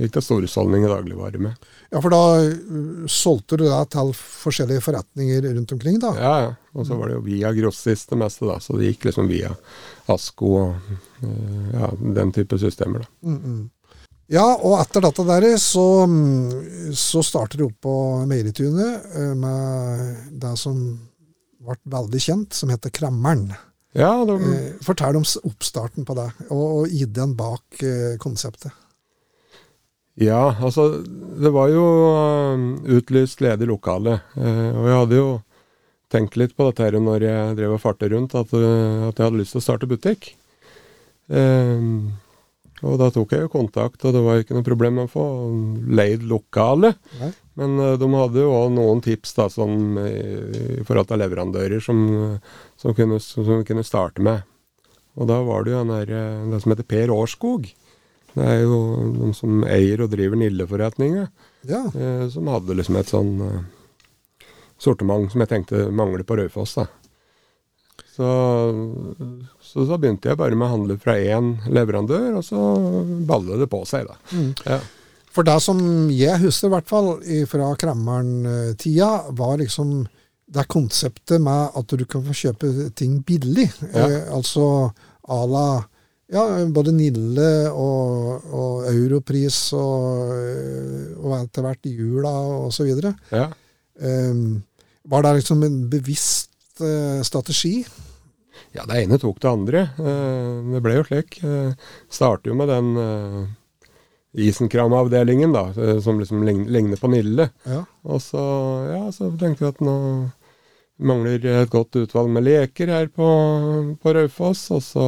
gikk 0.00 0.16
til 0.16 0.24
storhusholdning 0.26 0.84
i 0.84 0.90
dagligvare 0.90 1.38
med. 1.42 1.68
Ja, 1.92 2.00
For 2.02 2.10
da 2.10 2.22
uh, 2.42 3.04
solgte 3.06 3.60
du 3.60 3.68
deg 3.68 3.92
til 3.94 4.10
forskjellige 4.18 4.82
forretninger 4.88 5.46
rundt 5.52 5.74
omkring, 5.76 6.00
da? 6.02 6.14
Ja, 6.18 6.34
ja. 6.48 6.56
Og 6.74 6.86
så 6.86 6.98
var 6.98 7.10
det 7.10 7.18
jo 7.18 7.26
via 7.26 7.50
grossist 7.54 8.10
det 8.10 8.18
meste, 8.18 8.46
da. 8.46 8.58
Så 8.62 8.78
det 8.78 8.90
gikk 8.90 9.08
liksom 9.10 9.30
via 9.30 9.52
Asko 10.10 10.54
og 10.64 10.90
uh, 11.22 11.70
ja, 11.76 11.92
den 12.18 12.34
type 12.34 12.58
systemer, 12.58 13.06
da. 13.06 13.30
Mm 13.30 13.38
-mm. 13.38 13.68
Ja, 14.30 14.44
og 14.62 14.76
etter 14.78 15.02
dette 15.02 15.24
der 15.26 15.46
så, 15.58 16.06
mm, 16.06 16.92
så 16.94 17.22
starter 17.26 17.58
du 17.58 17.64
opp 17.66 17.80
på 17.82 17.94
Meieritunet 18.30 19.08
uh, 19.16 19.32
med 19.34 20.36
det 20.42 20.52
som 20.60 20.76
ble 21.60 21.74
veldig 21.90 22.20
kjent, 22.22 22.54
som 22.54 22.70
heter 22.70 22.94
Krammeren. 22.94 23.48
Ja, 23.92 24.12
det... 24.24 24.36
eh, 24.46 24.68
fortell 24.86 25.18
om 25.18 25.26
oppstarten 25.44 26.06
på 26.06 26.14
det, 26.14 26.28
og, 26.46 26.62
og 26.62 26.94
ideen 26.94 27.34
bak 27.36 27.82
eh, 27.82 28.14
konseptet. 28.22 28.70
Ja, 30.20 30.54
altså 30.62 31.00
Det 31.02 31.50
var 31.50 31.72
jo 31.72 31.84
utlyst 32.86 33.42
ledig 33.42 33.66
lokale. 33.70 34.18
Og 34.36 34.84
jeg 34.84 34.96
hadde 34.98 35.18
jo 35.18 35.28
tenkt 36.12 36.36
litt 36.36 36.52
på 36.58 36.66
dette 36.68 36.84
her 36.84 36.98
når 37.00 37.24
jeg 37.24 37.56
drev 37.58 37.76
og 37.76 37.82
farte 37.82 38.10
rundt, 38.12 38.34
at, 38.36 38.52
at, 38.52 39.14
jeg 39.16 39.24
hadde 39.24 39.40
lyst 39.40 39.56
til 39.56 39.62
å 39.62 39.64
starte 39.64 39.88
butikk. 39.88 40.34
Og 42.86 42.96
da 43.00 43.10
tok 43.12 43.34
jeg 43.34 43.44
jo 43.44 43.52
kontakt, 43.52 44.04
og 44.04 44.16
det 44.16 44.24
var 44.24 44.40
ikke 44.40 44.56
noe 44.56 44.66
problem 44.66 45.02
å 45.02 45.10
få 45.10 45.24
leid 45.90 46.24
lokale. 46.28 46.94
Nei. 47.20 47.30
Men 47.60 47.76
de 48.00 48.08
hadde 48.14 48.40
jo 48.40 48.54
òg 48.56 48.70
noen 48.72 49.02
tips 49.04 49.34
da, 49.36 49.48
sånn, 49.52 49.98
i 50.00 50.84
forhold 50.88 51.10
til 51.10 51.20
leverandører 51.20 51.82
som 51.84 52.00
som, 52.80 52.94
kunne, 52.94 53.20
som 53.20 53.64
kunne 53.64 53.84
starte 53.84 54.22
med. 54.24 54.46
Og 55.20 55.28
da 55.28 55.40
var 55.44 55.64
det 55.64 55.74
jo 55.74 55.82
den 55.82 55.92
der, 55.92 56.12
eh, 56.16 56.46
det 56.52 56.62
som 56.62 56.72
heter 56.72 56.88
Per 56.88 57.12
Årskog. 57.12 57.68
Det 58.30 58.46
er 58.46 58.62
jo 58.62 58.78
de 59.16 59.32
som 59.34 59.64
eier 59.66 60.04
og 60.04 60.12
driver 60.14 60.38
Nille-forretninga. 60.38 61.26
Ja. 61.68 61.82
Eh, 61.92 62.28
som 62.32 62.48
hadde 62.48 62.78
liksom 62.78 62.96
et 62.96 63.10
sånn 63.10 63.34
eh, 63.44 64.46
sortiment 64.80 65.28
som 65.32 65.42
jeg 65.42 65.50
tenkte 65.50 65.90
mangler 65.90 66.24
på 66.24 66.38
Raufoss. 66.38 66.78
da. 66.78 66.86
Så, 68.20 68.30
så, 69.64 69.86
så 69.88 69.96
begynte 69.96 70.28
jeg 70.28 70.36
bare 70.36 70.56
med 70.58 70.66
å 70.66 70.74
handle 70.74 70.96
fra 71.00 71.14
én 71.16 71.54
leverandør, 71.72 72.34
og 72.36 72.44
så 72.44 72.62
ballet 73.28 73.62
det 73.62 73.68
på 73.72 73.80
seg, 73.88 74.10
da. 74.10 74.18
Mm. 74.36 74.50
Ja. 74.66 74.80
For 75.30 75.46
det 75.46 75.54
som 75.62 75.78
jeg 76.12 76.42
husker, 76.42 76.68
i 76.68 76.74
hvert 76.74 76.90
fall 76.90 77.12
fra 77.48 77.70
Kremmeren-tida, 77.80 79.10
var 79.38 79.60
liksom 79.62 80.02
det 80.50 80.66
konseptet 80.70 81.38
med 81.42 81.78
at 81.78 81.94
du 81.94 82.04
kan 82.10 82.24
få 82.26 82.34
kjøpe 82.34 82.90
ting 82.98 83.20
billig. 83.26 83.68
Ja. 83.94 84.08
Eh, 84.08 84.34
altså 84.34 84.90
à 85.30 85.40
la 85.46 85.68
ja, 86.30 86.44
både 86.70 86.92
Nille 86.94 87.70
og, 87.74 88.44
og 88.54 88.84
Europris 88.90 89.72
og, 89.74 90.30
og 91.18 91.32
etter 91.40 91.66
hvert 91.66 91.88
Jula 91.90 92.34
osv. 92.68 92.90
Ja. 93.34 93.48
Um, 93.98 94.60
var 95.10 95.26
det 95.26 95.40
liksom 95.40 95.64
en 95.66 95.80
bevisst 95.90 96.82
uh, 96.82 97.18
strategi? 97.26 97.80
Ja, 98.76 98.84
det 98.86 99.00
ene 99.02 99.18
tok 99.18 99.40
det 99.42 99.50
andre. 99.50 99.86
Uh, 99.98 100.74
det 100.74 100.82
ble 100.84 100.98
jo 100.98 101.06
slik. 101.08 101.40
Uh, 101.42 101.72
starter 102.12 102.52
jo 102.52 102.58
med 102.58 102.70
den 102.70 102.90
uh, 102.98 103.40
Isenkram-avdelingen, 104.30 105.50
da, 105.50 105.64
som 106.04 106.20
liksom 106.20 106.44
ligner 106.46 107.00
på 107.00 107.10
Nille. 107.10 107.48
Ja. 107.66 107.80
Og 108.06 108.22
så, 108.22 108.42
ja, 108.86 109.02
så 109.10 109.32
tenkte 109.40 109.64
vi 109.64 109.72
at 109.72 109.82
nå 109.82 109.96
mangler 111.00 111.42
et 111.48 111.72
godt 111.72 111.96
utvalg 111.98 112.30
med 112.30 112.44
leker 112.46 112.92
her 112.92 113.08
på, 113.10 113.26
på 113.98 114.14
Raufoss, 114.14 114.68
og 114.70 114.84
så 114.86 115.06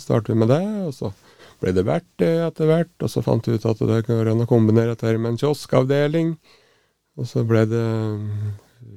startet 0.00 0.32
vi 0.32 0.38
med 0.40 0.52
det. 0.54 0.64
og 0.86 0.94
så 0.96 1.12
ble 1.60 1.74
det 1.76 1.84
verdt 1.86 2.08
det 2.22 2.32
etter 2.46 2.70
hvert, 2.70 2.94
og 3.02 3.10
så 3.10 3.22
fant 3.24 3.46
vi 3.48 3.58
ut 3.58 3.68
at 3.68 3.82
det 3.88 4.02
kan 4.06 4.20
være 4.20 4.36
å 4.44 4.48
kombinere 4.48 4.94
dette 4.94 5.16
med 5.18 5.34
en 5.34 5.40
kioskavdeling. 5.40 6.34
Og 7.20 7.28
så 7.30 7.44
ble 7.46 7.66
det 7.70 7.84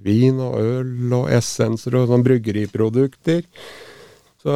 vin 0.03 0.39
og 0.41 0.57
øl 0.61 1.13
og 1.15 1.29
essenser 1.33 1.95
og 1.97 2.09
sånn 2.11 2.25
bryggeriprodukter. 2.25 3.43
Så 4.43 4.53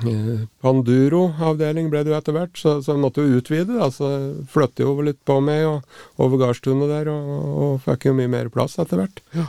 eh, 0.00 0.44
Panduro-avdeling 0.62 1.90
ble 1.90 2.04
det 2.06 2.12
jo 2.12 2.18
etter 2.18 2.36
hvert, 2.36 2.58
så, 2.58 2.76
så 2.84 2.96
måtte 3.00 3.24
jo 3.24 3.40
utvide. 3.40 3.78
altså 3.82 4.10
Flytte 4.50 4.86
jo 4.86 4.94
litt 5.06 5.20
på 5.26 5.40
meg 5.44 5.66
og 5.68 6.22
over 6.22 6.44
gardstunet 6.44 6.90
der, 6.92 7.10
og, 7.12 7.30
og 7.64 7.72
fikk 7.86 8.10
jo 8.10 8.16
mye 8.18 8.30
mer 8.30 8.52
plass 8.52 8.78
etter 8.82 9.02
hvert. 9.02 9.22
Ja. 9.36 9.48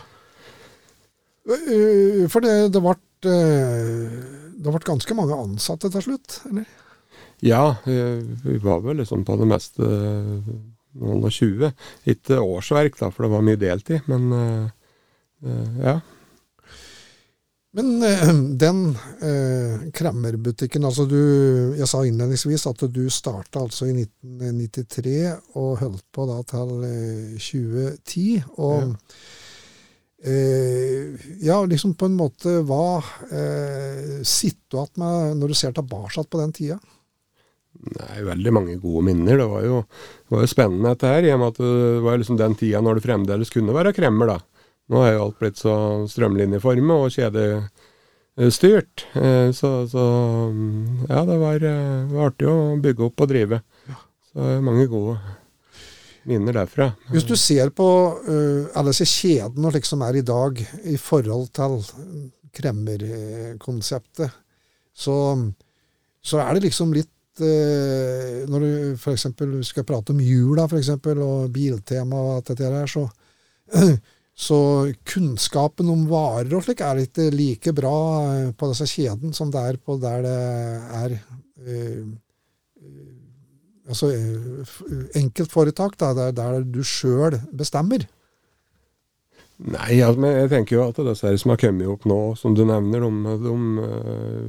Eh, 1.52 2.26
for 2.32 2.46
det, 2.46 2.56
det 2.74 2.82
ble 2.84 2.98
eh, 3.30 4.22
det 4.62 4.70
ble 4.70 4.84
ganske 4.86 5.18
mange 5.18 5.38
ansatte 5.42 5.90
til 5.94 6.06
slutt, 6.06 6.42
eller? 6.52 6.68
Ja, 7.42 7.80
vi 7.82 8.60
var 8.62 8.84
vel 8.86 9.00
liksom 9.00 9.24
på 9.26 9.34
det 9.40 9.48
meste 9.50 9.82
noen 9.82 11.24
og 11.26 11.34
tjue. 11.34 11.72
Ikke 12.06 12.38
årsverk, 12.38 13.00
da, 13.00 13.10
for 13.10 13.26
det 13.26 13.32
var 13.34 13.48
mye 13.48 13.58
deltid, 13.58 14.06
men 14.06 14.28
ja. 15.82 15.96
Men 17.78 18.04
øh, 18.04 18.32
den 18.60 18.80
eh, 19.24 19.84
kremmerbutikken 19.96 20.84
altså 20.88 21.06
du, 21.08 21.20
Jeg 21.78 21.88
sa 21.88 22.04
innledningsvis 22.04 22.68
at 22.68 22.84
du 22.92 23.06
starta 23.10 23.64
altså 23.64 23.88
i 23.88 23.96
1993 23.96 25.56
og 25.56 25.78
holdt 25.80 26.04
på 26.12 26.28
da 26.28 26.42
til 26.52 26.74
øh, 26.88 27.38
2010. 27.40 28.26
Og 28.60 28.92
ja. 30.22 30.36
ja. 31.48 31.62
liksom 31.66 31.96
på 31.96 32.12
en 32.12 32.18
måte 32.20 32.60
Hva 32.68 33.00
sitter 34.22 34.68
du 34.68 34.78
igjen 34.82 35.00
med 35.02 35.40
når 35.40 35.48
du 35.54 35.58
ser 35.58 35.72
tilbake 35.78 36.28
på 36.28 36.44
den 36.44 36.54
tida? 36.54 36.78
Nei, 37.82 38.20
veldig 38.28 38.52
mange 38.54 38.76
gode 38.84 39.08
minner. 39.08 39.40
Det 39.40 39.48
var 39.50 39.64
jo, 39.66 39.80
det 40.28 40.36
var 40.36 40.44
jo 40.44 40.52
spennende 40.52 40.92
dette 40.92 41.10
her, 41.10 41.26
i 41.26 41.32
og 41.34 41.40
med 41.42 41.54
at 41.54 41.62
det 41.64 42.04
var 42.06 42.20
liksom 42.20 42.38
den 42.38 42.58
tida 42.60 42.82
når 42.84 43.00
det 43.00 43.06
fremdeles 43.08 43.54
kunne 43.54 43.74
være 43.74 43.96
kremmer, 43.96 44.36
da. 44.36 44.61
Nå 44.92 45.02
er 45.06 45.14
jo 45.16 45.28
alt 45.28 45.38
blitt 45.40 45.60
så 45.60 45.74
strømlinjeformet 46.12 47.06
og 47.06 47.14
kjedestyrt. 47.16 49.06
Eh, 49.16 49.52
så, 49.56 49.70
så, 49.88 50.08
ja, 51.08 51.22
det 51.30 51.38
var, 51.40 51.64
eh, 51.64 52.10
var, 52.12 52.32
artig 52.34 52.50
å 52.52 52.58
bygge 52.84 53.06
opp 53.08 53.24
og 53.24 53.32
drive. 53.32 53.62
Så 54.32 54.58
mange 54.64 54.90
gode 54.92 55.16
minner 56.28 56.60
derfra. 56.60 56.92
Hvis 57.12 57.26
du 57.28 57.34
ser 57.40 57.72
på 57.74 57.88
uh, 58.28 58.68
alle 58.78 58.92
disse 58.94 59.08
kjedene 59.10 59.82
som 59.88 60.04
er 60.06 60.20
i 60.20 60.26
dag 60.28 60.60
i 60.86 60.94
forhold 61.02 61.50
til 61.56 61.80
kremmerkonseptet, 62.60 64.30
så, 64.94 65.16
så 66.22 66.44
er 66.44 66.54
det 66.54 66.68
liksom 66.68 66.94
litt 66.94 67.10
Når 67.42 68.60
du 68.62 68.72
f.eks. 69.00 69.24
skal 69.66 69.86
prate 69.88 70.14
om 70.14 70.20
jula 70.22 70.68
for 70.68 70.78
eksempel, 70.78 71.24
og 71.26 71.50
biltema 71.56 72.20
og 72.20 72.34
alt 72.36 72.52
dette 72.52 72.70
her, 72.70 72.92
så 72.92 73.08
Så 74.42 74.58
kunnskapen 75.06 75.90
om 75.94 76.08
varer 76.10 76.56
og 76.58 76.64
slik 76.66 76.82
er 76.82 77.04
ikke 77.04 77.28
like 77.34 77.74
bra 77.78 77.98
eh, 78.32 78.48
på 78.58 78.72
disse 78.72 78.88
kjedene 78.90 79.38
som 79.38 79.52
det 79.54 79.62
er 79.62 79.78
på 79.78 80.00
der 80.02 80.26
det 80.26 80.38
er 81.02 81.14
eh, 81.68 82.08
altså 83.92 84.10
eh, 84.16 84.72
enkeltforetak, 85.22 86.00
da, 86.02 86.16
der, 86.18 86.34
der 86.34 86.66
du 86.66 86.82
sjøl 86.86 87.38
bestemmer. 87.54 88.08
Nei, 89.62 90.00
altså, 90.02 90.26
jeg 90.26 90.50
tenker 90.50 90.76
jo 90.76 90.86
at 90.88 91.00
disse 91.06 91.36
som 91.38 91.54
har 91.54 91.60
kommet 91.62 91.90
opp 91.92 92.08
nå, 92.10 92.18
som 92.40 92.56
du 92.58 92.64
nevner, 92.66 93.04
de, 93.06 93.36
de 93.44 93.52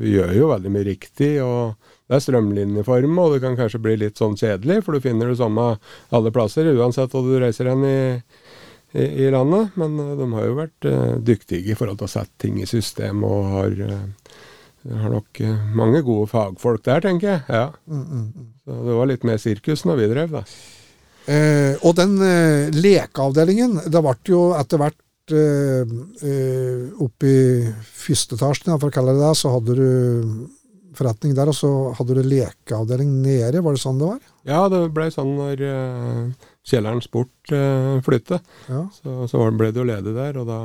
de 0.00 0.12
gjør 0.14 0.32
jo 0.38 0.48
veldig 0.54 0.72
mye 0.72 0.86
riktig. 0.88 1.34
og 1.44 1.74
Det 2.08 2.16
er 2.16 2.24
strømlinjeform, 2.24 3.18
og 3.20 3.34
det 3.34 3.42
kan 3.44 3.58
kanskje 3.58 3.82
bli 3.84 3.98
litt 4.06 4.22
sånn 4.22 4.38
kjedelig, 4.40 4.80
for 4.86 4.96
du 4.96 5.04
finner 5.04 5.28
det 5.28 5.36
samme 5.42 5.74
alle 6.16 6.32
plasser, 6.32 6.72
uansett 6.72 7.12
hvor 7.12 7.28
du 7.28 7.36
reiser 7.42 7.68
hen 7.68 7.84
i, 7.84 7.98
i, 8.92 9.06
i, 9.24 9.30
landet. 9.32 9.76
Men 9.80 9.96
uh, 10.00 10.12
de 10.18 10.28
har 10.36 10.48
jo 10.48 10.58
vært 10.58 10.88
uh, 10.88 11.14
dyktige 11.20 11.72
i 11.72 11.78
forhold 11.78 12.00
til 12.00 12.10
å 12.10 12.14
sette 12.14 12.44
ting 12.44 12.60
i 12.62 12.68
system, 12.68 13.24
og 13.28 13.50
har, 13.56 13.80
uh, 13.88 14.92
har 15.02 15.16
nok 15.16 15.42
mange 15.76 16.04
gode 16.06 16.28
fagfolk 16.32 16.84
der, 16.88 17.04
tenker 17.08 17.34
jeg. 17.34 17.42
Ja. 17.48 17.66
Mm, 17.86 18.04
mm, 18.04 18.28
mm. 18.28 18.52
Så 18.66 18.78
det 18.86 19.00
var 19.00 19.10
litt 19.10 19.26
mer 19.26 19.42
sirkus 19.42 19.84
når 19.88 20.00
vi 20.02 20.12
drev, 20.14 20.38
da. 20.40 20.46
Eh, 21.30 21.78
og 21.86 21.94
den 21.98 22.16
eh, 22.26 22.72
lekeavdelingen, 22.74 23.78
det 23.86 24.02
ble 24.02 24.14
jo 24.26 24.40
etter 24.58 24.80
hvert 24.80 25.34
eh, 25.36 25.92
oppe 26.98 27.30
i 27.30 27.44
første 27.78 28.38
etasjen, 28.38 28.74
for 28.74 28.90
å 28.90 28.94
kalle 28.94 29.14
det 29.14 29.22
det, 29.22 29.36
så 29.38 29.52
hadde 29.54 29.76
du 29.78 29.86
forretning 30.98 31.36
der, 31.36 31.52
og 31.52 31.56
så 31.56 31.70
hadde 31.96 32.18
du 32.18 32.26
lekeavdeling 32.26 33.14
nede. 33.22 33.62
Var 33.62 33.76
det 33.76 33.82
sånn 33.84 34.02
det 34.02 34.10
var? 34.10 34.18
Ja, 34.48 34.64
det 34.68 34.82
ble 34.92 35.06
sånn 35.14 35.30
når 35.38 35.62
uh, 35.62 36.50
kjelleren 36.66 37.02
bort 37.12 37.52
uh, 37.52 37.98
flytte. 38.04 38.40
Ja. 38.68 38.86
Så, 38.94 39.26
så, 39.30 39.50
ble 39.50 39.72
det 39.72 39.82
jo 39.82 39.88
ledig 39.88 40.14
der, 40.16 40.38
og 40.40 40.48
da, 40.48 40.60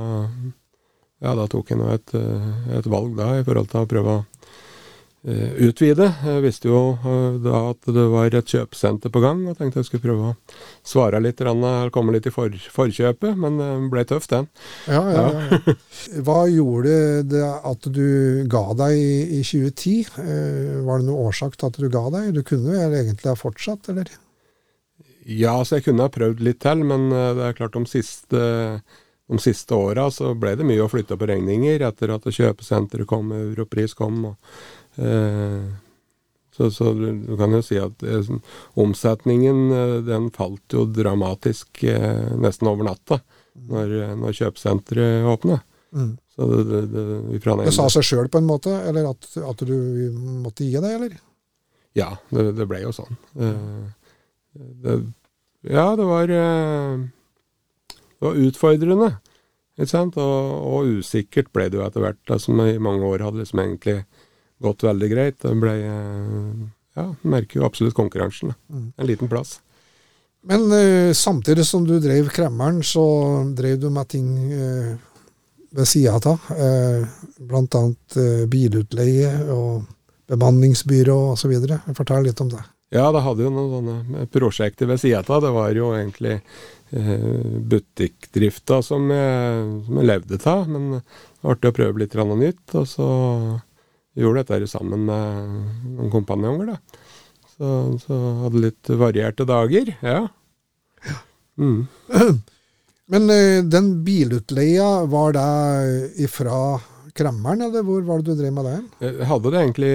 ja, 1.23 1.33
da 1.33 1.49
tok 1.49 1.73
jeg 1.73 1.81
nå 1.81 1.89
et, 1.95 2.13
eh, 2.17 2.73
et, 2.77 2.89
valg 2.91 3.17
da 3.17 3.37
i 3.39 3.45
forhold 3.45 3.71
til 3.71 3.81
å 3.81 3.89
prøve 3.89 4.11
å 4.13 4.19
uh, 4.21 5.55
utvide. 5.65 6.11
Jeg 6.21 6.43
visste 6.45 6.69
jo 6.69 6.81
uh, 7.01 7.39
da 7.41 7.63
at 7.71 7.89
det 7.95 8.03
var 8.13 8.29
et 8.29 8.53
kjøpesenter 8.53 9.09
på 9.09 9.23
gang, 9.23 9.41
og 9.49 9.57
tenkte 9.57 9.81
jeg 9.81 9.89
skulle 9.89 10.05
prøve 10.05 10.29
å 10.29 10.59
svare 10.85 11.23
litt, 11.25 11.41
eller 11.41 11.89
komme 11.95 12.13
litt 12.13 12.29
i 12.29 12.35
for, 12.35 12.53
forkjøpet, 12.75 13.33
men 13.33 13.57
det 13.57 13.71
ble 13.95 14.05
tøft, 14.13 14.29
den. 14.35 14.45
Ja, 14.85 15.01
ja, 15.09 15.25
ja. 15.33 15.75
Hva 16.27 16.43
gjorde 16.53 17.25
det 17.33 17.43
at 17.73 17.89
du 17.89 18.45
ga 18.53 18.67
deg 18.85 19.01
i, 19.01 19.41
i 19.41 19.41
2010? 19.41 20.13
Uh, 20.21 20.85
var 20.85 21.01
det 21.01 21.09
noen 21.09 21.25
årsak 21.25 21.57
til 21.57 21.73
at 21.73 21.81
du 21.81 21.89
ga 21.89 22.05
deg? 22.13 22.31
Du 22.37 22.45
kunne 22.45 22.77
vel 22.77 23.01
egentlig 23.01 23.33
ha 23.33 23.37
fortsatt, 23.41 23.89
eller? 23.95 24.13
Ja, 25.27 25.57
så 25.67 25.77
jeg 25.77 25.89
kunne 25.89 26.07
ha 26.07 26.13
prøvd 26.13 26.39
litt 26.45 26.61
til, 26.63 26.85
men 26.87 27.09
det 27.11 27.43
er 27.43 27.57
klart 27.57 27.75
om 27.75 27.87
siste 27.89 28.39
de 29.27 29.39
siste 29.39 29.75
åra 29.75 30.07
så 30.11 30.31
ble 30.39 30.53
det 30.55 30.65
mye 30.67 30.85
å 30.85 30.91
flytte 30.91 31.17
på 31.19 31.27
regninger 31.27 31.83
etter 31.83 32.13
at 32.15 32.27
kjøpesenteret 32.31 33.07
kom, 33.09 33.33
Europris 33.35 33.95
kom. 33.97 34.21
Og, 34.29 34.53
eh, 35.03 35.67
så, 36.55 36.69
så, 36.71 36.93
du 36.95 37.33
kan 37.37 37.53
jo 37.53 37.61
si 37.65 37.79
at 37.81 38.05
eh, 38.07 38.29
omsetningen 38.79 39.59
eh, 39.75 39.97
den 40.07 40.29
falt 40.35 40.73
jo 40.73 40.85
dramatisk 40.89 41.83
eh, 41.83 42.31
nesten 42.39 42.71
over 42.71 42.87
natta 42.87 43.19
når, 43.67 43.97
når 44.21 44.39
kjøpesenteret 44.39 45.27
åpna. 45.27 45.59
Mm. 45.91 46.15
Så 46.37 46.47
det, 46.53 46.63
det, 46.71 46.81
det, 46.93 47.59
det 47.65 47.75
sa 47.75 47.87
seg 47.91 48.05
sjøl 48.05 48.27
på 48.31 48.39
en 48.39 48.47
måte, 48.47 48.71
eller 48.87 49.09
at, 49.09 49.27
at, 49.41 49.63
du 49.67 49.75
måtte 50.43 50.63
gi 50.63 50.77
deg, 50.77 50.91
eller? 50.93 51.15
Ja, 51.97 52.11
det, 52.29 52.67
ble 52.69 52.83
jo 52.83 52.91
sånn. 52.93 53.17
Eh, 53.41 53.87
ja, 55.61 55.95
det 55.95 56.05
var 56.05 56.29
eh, 56.29 56.99
Det 57.87 58.25
var 58.25 58.39
utfordrende. 58.47 59.11
Ikke 59.77 59.91
sant? 59.91 60.17
Og, 60.17 60.53
og, 60.65 60.87
usikkert 60.99 61.51
ble 61.53 61.67
det 61.69 61.77
jo 61.77 61.85
etter 61.85 62.01
hvert, 62.01 62.19
da, 62.29 62.39
som 62.41 62.57
i 62.63 62.79
mange 62.81 63.05
år 63.05 63.25
hadde 63.27 63.43
liksom 63.43 63.61
egentlig 63.61 63.99
gått 64.63 64.85
veldig 64.87 65.09
greit. 65.11 65.39
Det 65.43 65.53
ble 65.61 65.77
Ja, 66.97 67.11
merker 67.21 67.59
jo 67.59 67.65
absolutt 67.67 67.93
konkurransen. 67.93 68.55
Mm. 68.73 68.87
En 68.97 69.05
liten 69.05 69.29
plass. 69.29 69.59
Men 70.47 70.65
uh, 70.71 71.13
samtidig 71.13 71.65
som 71.67 71.85
du 71.85 71.99
drev 72.01 72.31
kremmeren, 72.33 72.81
så 72.81 73.03
drev 73.53 73.77
du 73.83 73.91
med 73.93 74.09
ting 74.09 74.31
uh, 74.49 74.95
ved 75.77 75.89
sida 75.89 76.15
av. 76.17 76.47
Blant 77.37 77.77
annet 77.77 78.17
uh, 78.17 78.47
bilutleie 78.49 79.29
og 79.53 79.85
bemanningsbyrå 80.27 81.19
osv. 81.35 81.53
Fortell 81.93 82.25
litt 82.25 82.41
om 82.41 82.49
det. 82.55 82.63
Ja, 82.93 83.09
det 83.11 83.23
hadde 83.25 83.43
jo 83.43 83.51
noen 83.51 83.71
sånne 83.73 84.25
prosjekter 84.31 84.87
ved 84.87 85.01
sida 85.01 85.19
av. 85.19 85.41
Det 85.43 85.51
var 85.51 85.73
jo 85.75 85.89
egentlig 85.97 86.37
eh, 86.37 87.49
butikkdrifta 87.73 88.79
som, 88.85 89.09
jeg, 89.11 90.05
levde 90.07 90.39
av. 90.47 90.69
Men 90.71 90.93
det 90.95 91.01
var 91.41 91.57
artig 91.57 91.73
å 91.73 91.77
prøve 91.81 92.03
litt 92.03 92.15
nytt. 92.15 92.63
Og 92.79 92.87
så 92.87 93.09
gjorde 94.17 94.45
dette 94.47 94.71
sammen 94.71 95.03
med 95.09 95.97
noen 95.97 96.13
kompanjonger, 96.13 96.73
da. 96.73 97.03
Så, 97.57 97.69
så 98.05 98.17
hadde 98.43 98.63
litt 98.69 98.89
varierte 98.89 99.47
dager. 99.49 99.91
Ja. 100.01 100.21
Mm. 101.59 101.87
Men 103.11 103.29
eh, 103.31 103.63
den 103.63 104.03
bilutleia, 104.03 105.05
var 105.05 105.35
det 105.35 106.23
ifra 106.23 106.79
Kremmeren, 107.17 107.65
eller 107.67 107.85
hvor 107.85 108.03
var 108.05 108.21
det 108.21 108.35
du 108.35 108.41
drev 108.41 108.53
med 108.53 108.67
det? 108.67 108.77
Jeg 109.07 109.27
hadde 109.31 109.51
det 109.53 109.61
egentlig 109.63 109.93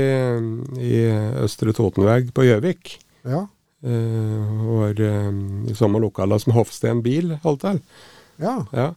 i 0.83 1.01
Østre 1.45 1.75
Totenveg 1.77 2.33
på 2.35 2.47
Gjøvik. 2.49 2.97
Ja. 3.29 3.45
Uh, 3.83 4.67
var 4.79 5.01
uh, 5.03 5.31
i 5.71 5.75
samme 5.75 5.99
lokale 6.03 6.39
som 6.39 6.55
Hofsten 6.55 7.01
bil 7.03 7.33
holdt 7.43 7.65
til. 7.65 7.81
Ja. 8.43 8.61
ja. 8.75 8.93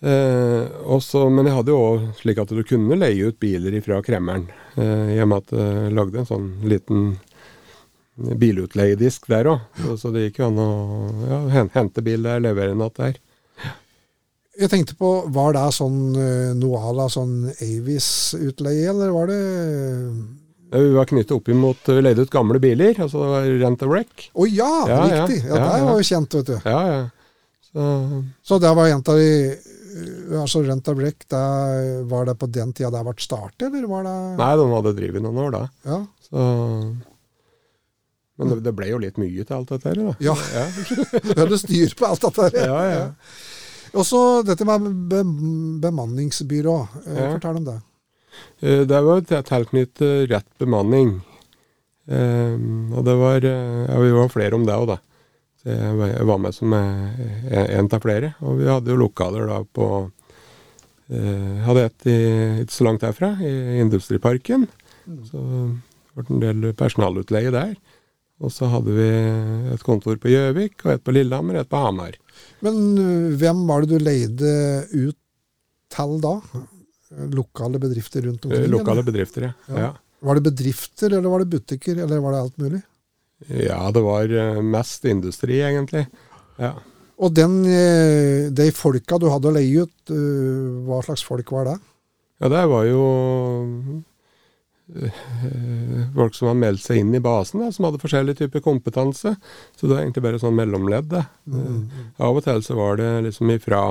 Uh, 0.00 0.70
også, 0.96 1.26
men 1.28 1.48
jeg 1.48 1.56
hadde 1.58 1.74
jo 1.74 1.80
òg 1.84 2.04
slik 2.20 2.38
at 2.40 2.52
du 2.54 2.62
kunne 2.64 2.96
leie 2.96 3.30
ut 3.30 3.40
biler 3.42 3.74
fra 3.84 3.98
Kremmeren. 4.06 4.46
Uh, 4.78 5.10
I 5.14 5.18
og 5.24 5.32
med 5.32 5.42
at 5.42 5.56
jeg 5.58 5.96
lagde 5.98 6.22
en 6.22 6.30
sånn 6.30 6.48
liten 6.70 7.10
bilutleiedisk 8.40 9.26
der 9.32 9.50
òg. 9.50 9.66
Så, 9.80 9.96
så, 10.00 10.14
det 10.14 10.28
gikk 10.28 10.40
jo 10.42 10.50
an 10.50 10.62
å 10.62 10.70
ja, 11.28 11.66
hente 11.74 12.04
bil 12.04 12.24
der, 12.26 12.42
levere 12.42 12.74
en 12.74 12.82
natt 12.84 12.98
der. 13.00 13.18
Jeg 14.60 14.68
tenkte 14.72 14.96
på, 14.98 15.08
Var 15.32 15.56
det 15.56 15.64
sånn 15.72 16.12
noe 16.60 16.82
à 16.84 16.92
la 16.92 17.08
sånn 17.08 17.48
Avis-utleie, 17.54 18.90
eller 18.92 19.14
var 19.14 19.30
det 19.32 19.40
vi 20.70 20.92
var 20.94 21.08
knyttet 21.10 21.32
opp 21.34 21.48
imot 21.50 21.88
Vi 21.88 22.02
leide 22.02 22.22
ut 22.22 22.30
gamle 22.30 22.60
biler. 22.62 22.94
altså 22.94 23.24
det 23.24 23.30
var 23.32 23.48
Rent 23.64 23.82
a 23.82 23.88
wreck. 23.90 24.28
Å 24.30 24.44
oh, 24.44 24.46
ja, 24.46 24.70
ja, 24.86 25.00
riktig! 25.02 25.40
Ja, 25.42 25.56
ja, 25.56 25.64
ja, 25.64 25.72
Det 25.74 25.88
var 25.88 25.98
jo 25.98 26.06
kjent, 26.06 26.36
vet 26.38 26.46
du. 26.46 26.56
Ja, 26.62 26.80
ja. 26.86 27.00
Så, 27.70 27.82
så 28.42 28.58
det 28.62 28.70
var 28.74 28.88
en 28.90 29.02
av 29.02 29.18
de 29.18 29.30
altså 30.38 30.62
Rent 30.62 30.88
a 30.88 30.94
wreck, 30.94 31.26
var 32.10 32.26
det 32.26 32.36
på 32.38 32.46
den 32.46 32.72
tida 32.72 32.90
det 32.94 33.02
ble 33.06 33.14
startet, 33.18 33.68
eller 33.68 33.88
var 33.90 34.06
det 34.06 34.16
Nei, 34.38 34.50
den 34.60 34.74
hadde 34.76 34.96
drevet 34.98 35.24
noen 35.24 35.40
år 35.46 35.56
da. 35.56 35.62
Ja. 35.86 35.98
Så, 36.28 36.44
men 38.40 38.52
det, 38.54 38.60
det, 38.64 38.72
ble 38.72 38.88
jo 38.88 39.00
litt 39.02 39.18
mye 39.20 39.44
til 39.44 39.56
alt 39.58 39.72
dette 39.74 39.90
her, 39.90 39.98
da. 40.00 40.12
Ja. 40.22 40.36
ja. 40.54 40.66
du 41.26 41.32
hadde 41.34 41.58
styr 41.60 41.96
på 41.98 42.06
alt 42.08 42.22
dette 42.24 42.46
her. 42.46 42.70
Ja, 42.70 42.78
ja. 42.88 43.02
Og 43.90 44.06
så 44.06 44.20
dette 44.46 44.66
med 44.68 44.86
bemanningsbyrå. 45.82 46.76
Ja. 47.06 47.32
fortell 47.34 47.60
om 47.60 47.66
det. 47.66 47.78
Eh, 48.62 48.82
det 48.86 49.00
var 49.06 49.24
tilknyttet 49.26 50.30
rett 50.30 50.50
bemanning. 50.58 51.20
Og 52.10 53.04
det 53.06 53.14
var 53.14 53.44
Ja, 53.44 53.98
vi 54.02 54.10
var 54.10 54.32
flere 54.32 54.56
om 54.56 54.64
det 54.66 54.74
òg, 54.74 54.88
da. 54.90 54.96
Så 55.60 55.70
jeg 55.70 56.26
var 56.26 56.38
med 56.42 56.54
som 56.56 56.72
en 56.74 57.90
av 57.92 58.00
flere. 58.02 58.32
Og 58.40 58.58
vi 58.58 58.66
hadde 58.66 58.90
jo 58.90 58.98
lokaler 58.98 59.46
da 59.46 59.60
på 59.62 60.10
Hadde 61.10 61.84
et 61.86 62.04
ikke 62.06 62.74
så 62.74 62.86
langt 62.86 63.02
herfra, 63.02 63.32
i 63.42 63.78
Industriparken. 63.82 64.66
Mm. 65.06 65.22
Så 65.26 65.38
det 65.42 66.26
ble 66.26 66.34
en 66.34 66.42
del 66.42 66.74
personalutleie 66.78 67.50
der. 67.54 67.72
Og 68.40 68.52
så 68.54 68.70
hadde 68.72 68.94
vi 68.96 69.08
et 69.74 69.82
kontor 69.84 70.16
på 70.22 70.30
Gjøvik, 70.32 70.80
og 70.86 70.94
et 70.94 71.04
på 71.04 71.14
Lillehammer, 71.14 71.58
og 71.58 71.66
et 71.66 71.72
på 71.72 71.82
Hamar. 71.82 72.16
Men 72.64 72.76
hvem 73.40 73.64
var 73.68 73.82
det 73.84 73.96
du 73.96 74.04
leide 74.04 74.52
ut 74.92 75.16
til 75.90 76.14
da? 76.22 76.36
Lokale 77.34 77.80
bedrifter 77.82 78.24
rundt 78.28 78.44
omkring? 78.46 78.68
Lokale 78.70 79.00
eller? 79.00 79.08
bedrifter, 79.10 79.48
ja. 79.48 79.52
Ja. 79.70 79.82
ja. 79.86 79.90
Var 80.20 80.36
det 80.36 80.44
bedrifter, 80.50 81.08
eller 81.08 81.32
var 81.32 81.42
det 81.42 81.52
butikker, 81.54 82.02
eller 82.04 82.20
var 82.20 82.34
det 82.34 82.40
alt 82.44 82.58
mulig? 82.60 82.80
Ja, 83.48 83.80
det 83.90 84.02
var 84.04 84.34
mest 84.62 85.06
industri, 85.08 85.62
egentlig. 85.64 86.04
Ja. 86.60 86.74
Og 87.20 87.32
den, 87.36 87.62
de 88.56 88.66
folka 88.76 89.16
du 89.20 89.30
hadde 89.32 89.48
å 89.48 89.54
leie 89.56 89.86
ut, 89.86 90.12
hva 90.84 91.00
slags 91.06 91.24
folk 91.24 91.52
var 91.56 91.70
det? 91.70 91.78
Ja, 92.40 92.52
det 92.52 92.62
var 92.68 92.84
jo 92.88 93.00
folk 96.14 96.34
som 96.36 96.50
hadde 96.50 96.60
meldt 96.60 96.84
seg 96.84 97.00
inn 97.02 97.14
i 97.14 97.22
basen, 97.22 97.62
da, 97.62 97.70
som 97.74 97.86
hadde 97.86 98.02
forskjellig 98.02 98.36
type 98.38 98.62
kompetanse. 98.64 99.34
Så 99.76 99.86
det 99.86 99.94
var 99.94 100.04
egentlig 100.04 100.24
bare 100.26 100.42
sånn 100.42 100.56
mellomledd. 100.58 101.16
Mm, 101.46 101.66
mm. 101.66 102.06
Av 102.26 102.38
og 102.38 102.46
til 102.46 102.62
så 102.66 102.78
var 102.78 103.00
det 103.00 103.10
liksom 103.28 103.52
ifra 103.54 103.82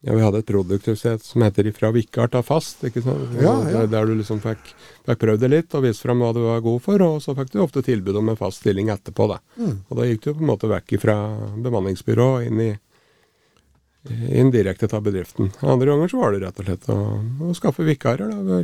ja, 0.00 0.14
Vi 0.14 0.22
hadde 0.22 0.38
et 0.44 0.46
produkthushet 0.46 1.24
som 1.26 1.42
heter 1.42 1.66
'Ifra 1.66 1.90
vikar 1.90 2.28
ta 2.30 2.38
fast'. 2.42 2.84
ikke 2.86 3.02
sant? 3.02 3.34
Ja, 3.34 3.42
ja. 3.66 3.80
Der, 3.80 3.86
der, 3.86 4.06
du 4.06 4.14
liksom 4.14 4.38
fikk, 4.40 4.62
fikk 5.06 5.18
prøvd 5.18 5.40
det 5.42 5.50
litt 5.50 5.74
og 5.74 5.82
vist 5.82 6.04
fram 6.06 6.22
hva 6.22 6.32
du 6.32 6.44
var 6.44 6.60
god 6.62 6.82
for, 6.82 7.02
og 7.02 7.22
så 7.22 7.34
fikk 7.34 7.50
du 7.50 7.58
ofte 7.64 7.82
tilbud 7.82 8.16
om 8.16 8.28
en 8.28 8.38
fast 8.38 8.62
stilling 8.62 8.92
etterpå. 8.94 9.26
da. 9.26 9.40
Mm. 9.58 9.80
Og 9.88 9.98
da 9.98 10.06
gikk 10.06 10.22
du 10.22 10.34
på 10.34 10.40
en 10.40 10.52
måte 10.52 10.70
vekk 10.70 11.00
fra 11.02 11.16
bemanningsbyrå 11.58 12.30
inn 12.46 12.60
i 12.62 12.70
indirekte 14.08 14.88
av 14.94 15.02
bedriften. 15.02 15.50
Andre 15.60 15.90
ganger 15.90 16.08
så 16.08 16.20
var 16.22 16.32
det 16.32 16.46
rett 16.46 16.60
og 16.60 16.68
slett 16.68 16.88
å, 16.94 16.98
å 17.50 17.54
skaffe 17.58 17.82
vikarer. 17.82 18.30
da, 18.30 18.62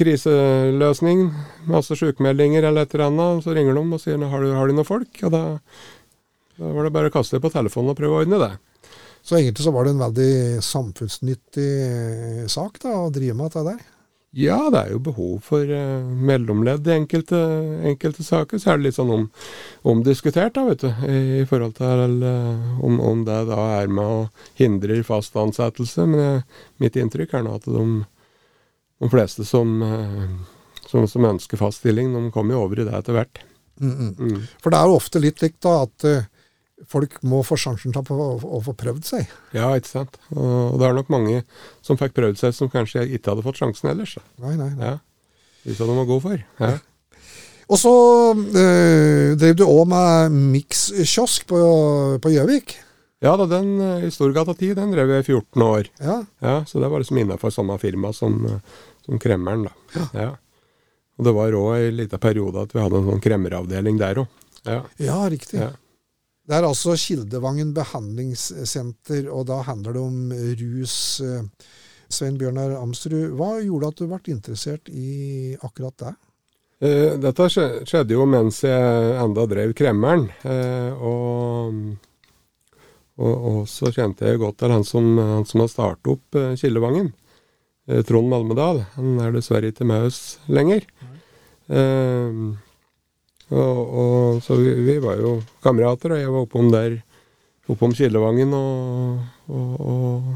kriseløsning, 0.00 1.28
masse 1.70 1.96
sykemeldinger 2.00 2.66
eller 2.66 2.88
et 2.88 2.96
eller 2.96 3.10
annet, 3.10 3.44
så 3.44 3.54
ringer 3.56 3.76
de 3.76 3.84
og 3.84 4.02
sier 4.02 4.26
har 4.32 4.42
du, 4.42 4.50
har 4.56 4.66
du 4.66 4.76
noen 4.76 4.88
folk? 4.88 5.12
Og 5.28 5.34
da, 5.34 5.44
da 6.56 6.74
var 6.74 6.88
det 6.88 6.96
bare 6.96 7.12
å 7.12 7.14
kaste 7.14 7.36
det 7.36 7.44
på 7.44 7.52
telefonen 7.54 7.92
og 7.92 8.00
prøve 8.00 8.18
å 8.18 8.24
ordne 8.24 8.40
det. 8.42 8.52
Så 9.22 9.36
egentlig 9.36 9.66
så 9.66 9.72
var 9.74 9.84
det 9.84 9.94
en 9.94 10.04
veldig 10.06 10.32
samfunnsnyttig 10.64 11.70
eh, 11.84 12.44
sak 12.48 12.80
da, 12.80 12.96
å 13.04 13.12
drive 13.12 13.36
med 13.36 13.50
dette 13.50 13.66
der? 13.68 13.88
Ja, 14.30 14.68
det 14.70 14.78
er 14.78 14.90
jo 14.92 15.00
behov 15.02 15.40
for 15.42 15.66
uh, 15.66 16.06
mellomledd 16.06 16.86
i 16.86 16.92
enkelte, 16.94 17.38
enkelte, 17.90 18.22
saker. 18.22 18.60
Så 18.62 18.70
er 18.70 18.78
det 18.78 18.86
litt 18.86 18.94
sånn 18.94 19.10
om, 19.10 19.24
omdiskutert, 19.90 20.54
da, 20.54 20.68
vet 20.68 20.84
du, 20.84 20.90
i, 21.10 21.16
i 21.40 21.48
forhold 21.50 21.74
til 21.80 22.20
uh, 22.22 22.78
om, 22.78 23.00
om, 23.02 23.24
det 23.26 23.40
da 23.48 23.58
er 23.80 23.90
med 23.90 24.06
å 24.06 24.20
hindre 24.60 25.00
fast 25.06 25.34
ansettelse. 25.34 26.06
Men 26.06 26.38
uh, 26.38 26.62
mitt 26.78 26.98
inntrykk 27.00 27.34
er 27.34 27.44
nå 27.46 27.56
at 27.58 27.66
de 27.66 27.88
de 29.00 29.10
fleste 29.12 29.46
som, 29.48 29.78
eh, 29.82 30.82
som, 30.86 31.06
som, 31.08 31.28
ønsker 31.32 31.60
fast 31.60 31.80
stilling, 31.80 32.12
de 32.12 32.32
kommer 32.34 32.56
jo 32.56 32.66
over 32.66 32.82
i 32.82 32.86
det 32.88 32.96
etter 32.96 33.16
hvert. 33.16 33.40
Mm, 33.80 33.94
mm. 33.94 34.12
Mm. 34.18 34.42
For 34.60 34.72
det 34.72 34.80
er 34.80 34.90
jo 34.90 34.98
ofte 34.98 35.22
litt 35.22 35.40
likt 35.40 35.62
da, 35.64 35.86
at 35.86 36.04
uh, 36.04 36.26
folk 36.88 37.16
må 37.24 37.40
få 37.46 37.56
sjansen 37.60 37.94
til 37.96 38.12
å, 38.12 38.60
få 38.64 38.74
prøvd 38.76 39.06
seg. 39.08 39.32
Ja, 39.56 39.70
ikke 39.76 39.88
sant. 39.88 40.20
Og 40.34 40.76
det 40.80 40.88
er 40.88 40.96
nok 40.96 41.08
mange 41.12 41.42
som 41.84 41.96
fikk 42.00 42.12
prøvd 42.18 42.42
seg, 42.42 42.52
som 42.56 42.72
kanskje 42.72 43.06
ikke 43.08 43.32
hadde 43.32 43.46
fått 43.46 43.62
sjansen 43.62 43.92
ellers. 43.94 44.18
Nei, 44.42 44.52
nei, 44.60 44.68
nei. 44.76 44.92
Ja. 44.92 44.98
Hvis 45.64 45.80
de 45.80 45.88
var 45.88 46.08
gode 46.08 46.24
for. 46.24 46.44
Ja. 46.60 46.76
Og 47.70 47.78
så 47.78 47.94
øh, 48.34 49.36
drev 49.38 49.56
du 49.56 49.64
òg 49.68 49.84
med 49.88 50.38
mikskiosk 50.56 51.46
på 51.48 52.32
Gjøvik. 52.32 52.74
Ja 53.20 53.34
da, 53.36 53.46
den 53.46 53.74
i 54.06 54.10
Storgata 54.12 54.54
10 54.54 54.78
den 54.78 54.94
drev 54.94 55.10
jeg 55.12 55.24
i 55.24 55.26
14 55.26 55.64
år. 55.66 55.90
Ja. 56.00 56.20
ja 56.40 56.54
så 56.66 56.80
det 56.80 56.88
var 56.88 57.02
liksom 57.02 57.18
innafor 57.20 57.52
samme 57.52 57.76
firma 57.78 58.14
som, 58.16 58.46
som 59.04 59.20
kremmeren, 59.20 59.66
da. 59.68 59.74
Ja. 59.94 60.06
ja. 60.22 60.30
Og 61.20 61.26
det 61.26 61.34
var 61.36 61.52
òg 61.58 61.74
en 61.76 61.98
liten 61.98 62.22
periode 62.22 62.64
at 62.64 62.72
vi 62.72 62.80
hadde 62.80 62.96
en 62.96 63.10
sånn 63.10 63.20
kremmeravdeling 63.20 64.00
der 64.00 64.22
òg. 64.22 64.40
Ja. 64.64 64.80
ja. 64.96 65.18
riktig. 65.28 65.60
Det 66.48 66.56
er 66.56 66.64
altså 66.64 66.96
Kildevangen 66.96 67.74
behandlingssenter, 67.76 69.28
og 69.28 69.44
da 69.52 69.60
handler 69.68 69.98
det 69.98 70.00
om 70.00 70.32
rus. 70.62 70.96
Svein 72.10 72.40
Bjørnar 72.40 72.72
Amsrud, 72.80 73.36
hva 73.38 73.60
gjorde 73.62 73.92
at 73.92 74.00
du 74.00 74.08
ble 74.10 74.32
interessert 74.32 74.88
i 74.90 75.54
akkurat 75.62 75.94
det? 76.02 76.14
Eh, 76.80 77.12
dette 77.20 77.46
skjedde 77.52 78.16
jo 78.16 78.24
mens 78.26 78.62
jeg 78.64 79.12
enda 79.20 79.44
drev 79.46 79.74
kremmeren. 79.78 80.26
Eh, 80.42 80.90
og, 80.96 81.76
og, 83.20 83.46
og, 83.50 83.60
så 83.68 83.90
kjente 83.92 84.28
jeg 84.28 84.40
godt 84.40 84.60
til 84.62 84.72
han 84.72 84.86
som, 84.86 85.12
han 85.18 85.46
som 85.48 85.64
har 85.64 85.70
startet 85.72 86.14
opp 86.14 86.38
uh, 86.38 86.54
Kildevangen. 86.58 87.12
Uh, 87.90 88.00
Trond 88.08 88.30
Malmedal. 88.32 88.84
Han 88.96 89.20
er 89.20 89.36
dessverre 89.36 89.72
ikke 89.72 89.88
med 89.88 90.08
oss 90.08 90.38
lenger. 90.48 90.86
Uh, 91.70 92.56
og, 93.50 93.78
og, 93.78 94.42
så 94.46 94.56
vi, 94.60 94.72
vi, 94.86 94.98
var 95.02 95.18
jo 95.20 95.40
kamerater, 95.64 96.14
og 96.14 96.22
jeg 96.22 96.30
var 96.30 96.46
oppom 96.46 96.70
der, 96.72 97.00
oppom 97.70 97.92
Kildevangen, 97.98 98.54
og, 98.54 99.50
og, 99.50 100.30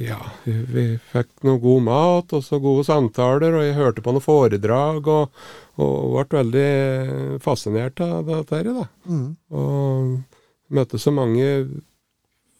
ja, 0.00 0.16
vi 0.42 0.86
fikk 1.12 1.44
noe 1.46 1.60
god 1.62 1.84
mat 1.86 2.32
og 2.34 2.42
så 2.42 2.58
gode 2.62 2.86
samtaler, 2.88 3.52
og 3.54 3.66
jeg 3.66 3.76
hørte 3.76 4.04
på 4.04 4.14
noen 4.16 4.24
foredrag, 4.24 5.12
og, 5.12 5.44
og 5.76 6.16
ble 6.16 6.40
veldig 6.40 7.38
fascinert 7.44 8.00
av 8.04 8.24
dette 8.32 8.62
her, 8.62 8.72
da. 8.80 8.88
Mm. 9.04 9.28
Og 9.60 10.33
møtte 10.72 11.00
så 11.00 11.12
mange 11.14 11.48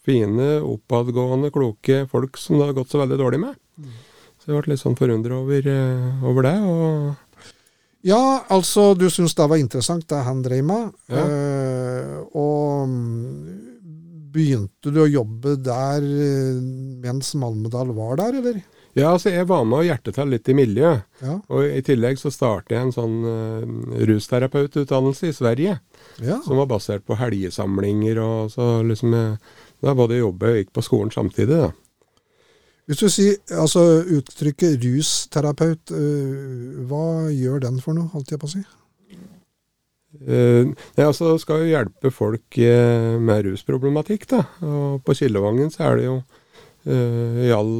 fine, 0.04 0.48
oppadgående, 0.60 1.52
kloke 1.54 2.04
folk 2.10 2.36
som 2.40 2.58
det 2.58 2.68
har 2.68 2.76
gått 2.76 2.92
så 2.92 3.00
veldig 3.00 3.18
dårlig 3.20 3.40
med. 3.46 3.56
Mm. 3.80 3.94
Så 4.40 4.50
jeg 4.50 4.60
ble 4.60 4.74
litt 4.74 4.82
sånn 4.82 4.98
forundra 4.98 5.38
over, 5.40 5.68
eh, 5.72 6.24
over, 6.28 6.44
det. 6.44 6.56
og... 6.68 7.52
Ja, 8.04 8.44
altså, 8.52 8.90
du 8.92 9.06
syns 9.08 9.32
det 9.32 9.46
var 9.48 9.56
interessant, 9.56 10.04
det 10.10 10.20
han 10.26 10.42
drev 10.44 10.66
med. 10.68 10.90
Ja. 11.08 11.22
Eh, 11.24 12.18
og 12.36 12.90
mm, 12.90 13.54
begynte 14.34 14.92
du 14.92 15.00
å 15.00 15.08
jobbe 15.08 15.56
der 15.64 16.04
eh, 16.04 16.60
mens 17.04 17.32
Malmedal 17.40 17.94
var 17.96 18.20
der, 18.20 18.40
eller? 18.42 18.60
Ja, 18.94 19.10
altså 19.10 19.32
jeg 19.32 19.48
var 19.50 19.64
med 19.66 19.80
og 19.80 19.88
hjertet 19.88 20.14
til 20.14 20.30
litt 20.30 20.48
i 20.50 20.54
miljøet. 20.54 21.02
Ja. 21.18 21.36
Og 21.50 21.66
i 21.66 21.82
tillegg 21.82 22.20
så 22.20 22.30
startet 22.30 22.76
jeg 22.76 22.86
en 22.86 22.94
sånn 22.94 23.16
uh, 23.26 24.04
rusterapeututdannelse 24.06 25.32
i 25.32 25.34
Sverige. 25.34 25.78
Ja. 26.22 26.38
Som 26.46 26.60
var 26.62 26.70
basert 26.70 27.06
på 27.06 27.18
helgesamlinger 27.18 28.22
og 28.22 28.52
så 28.54 28.68
liksom 28.86 29.16
jeg, 29.18 29.34
da 29.82 29.96
både 29.98 30.20
jobba 30.20 30.52
og 30.52 30.60
gikk 30.60 30.70
på 30.76 30.86
skolen 30.86 31.10
samtidig, 31.14 31.58
da. 31.66 31.72
Hvis 32.84 33.00
du 33.00 33.08
sier 33.08 33.36
altså 33.56 33.82
uttrykket 34.14 34.82
rusterapeut, 34.84 35.90
uh, 35.90 36.80
hva 36.86 37.04
gjør 37.34 37.66
den 37.66 37.82
for 37.82 37.98
noe, 37.98 38.12
holdt 38.14 38.34
jeg 38.34 38.42
på 38.42 38.50
å 38.50 38.54
si? 38.54 38.64
Uh, 40.22 40.70
ja, 40.94 41.08
altså 41.08 41.34
skal 41.42 41.64
jo 41.64 41.72
hjelpe 41.72 42.12
folk 42.14 42.58
uh, 42.62 43.16
med 43.18 43.48
rusproblematikk, 43.48 44.28
da. 44.30 44.44
Og 44.62 45.00
på 45.02 45.16
Kildevangen 45.18 45.72
så 45.74 45.88
er 45.88 45.98
det 45.98 46.04
jo 46.12 46.20
uh, 46.20 47.40
i 47.42 47.50
all 47.56 47.72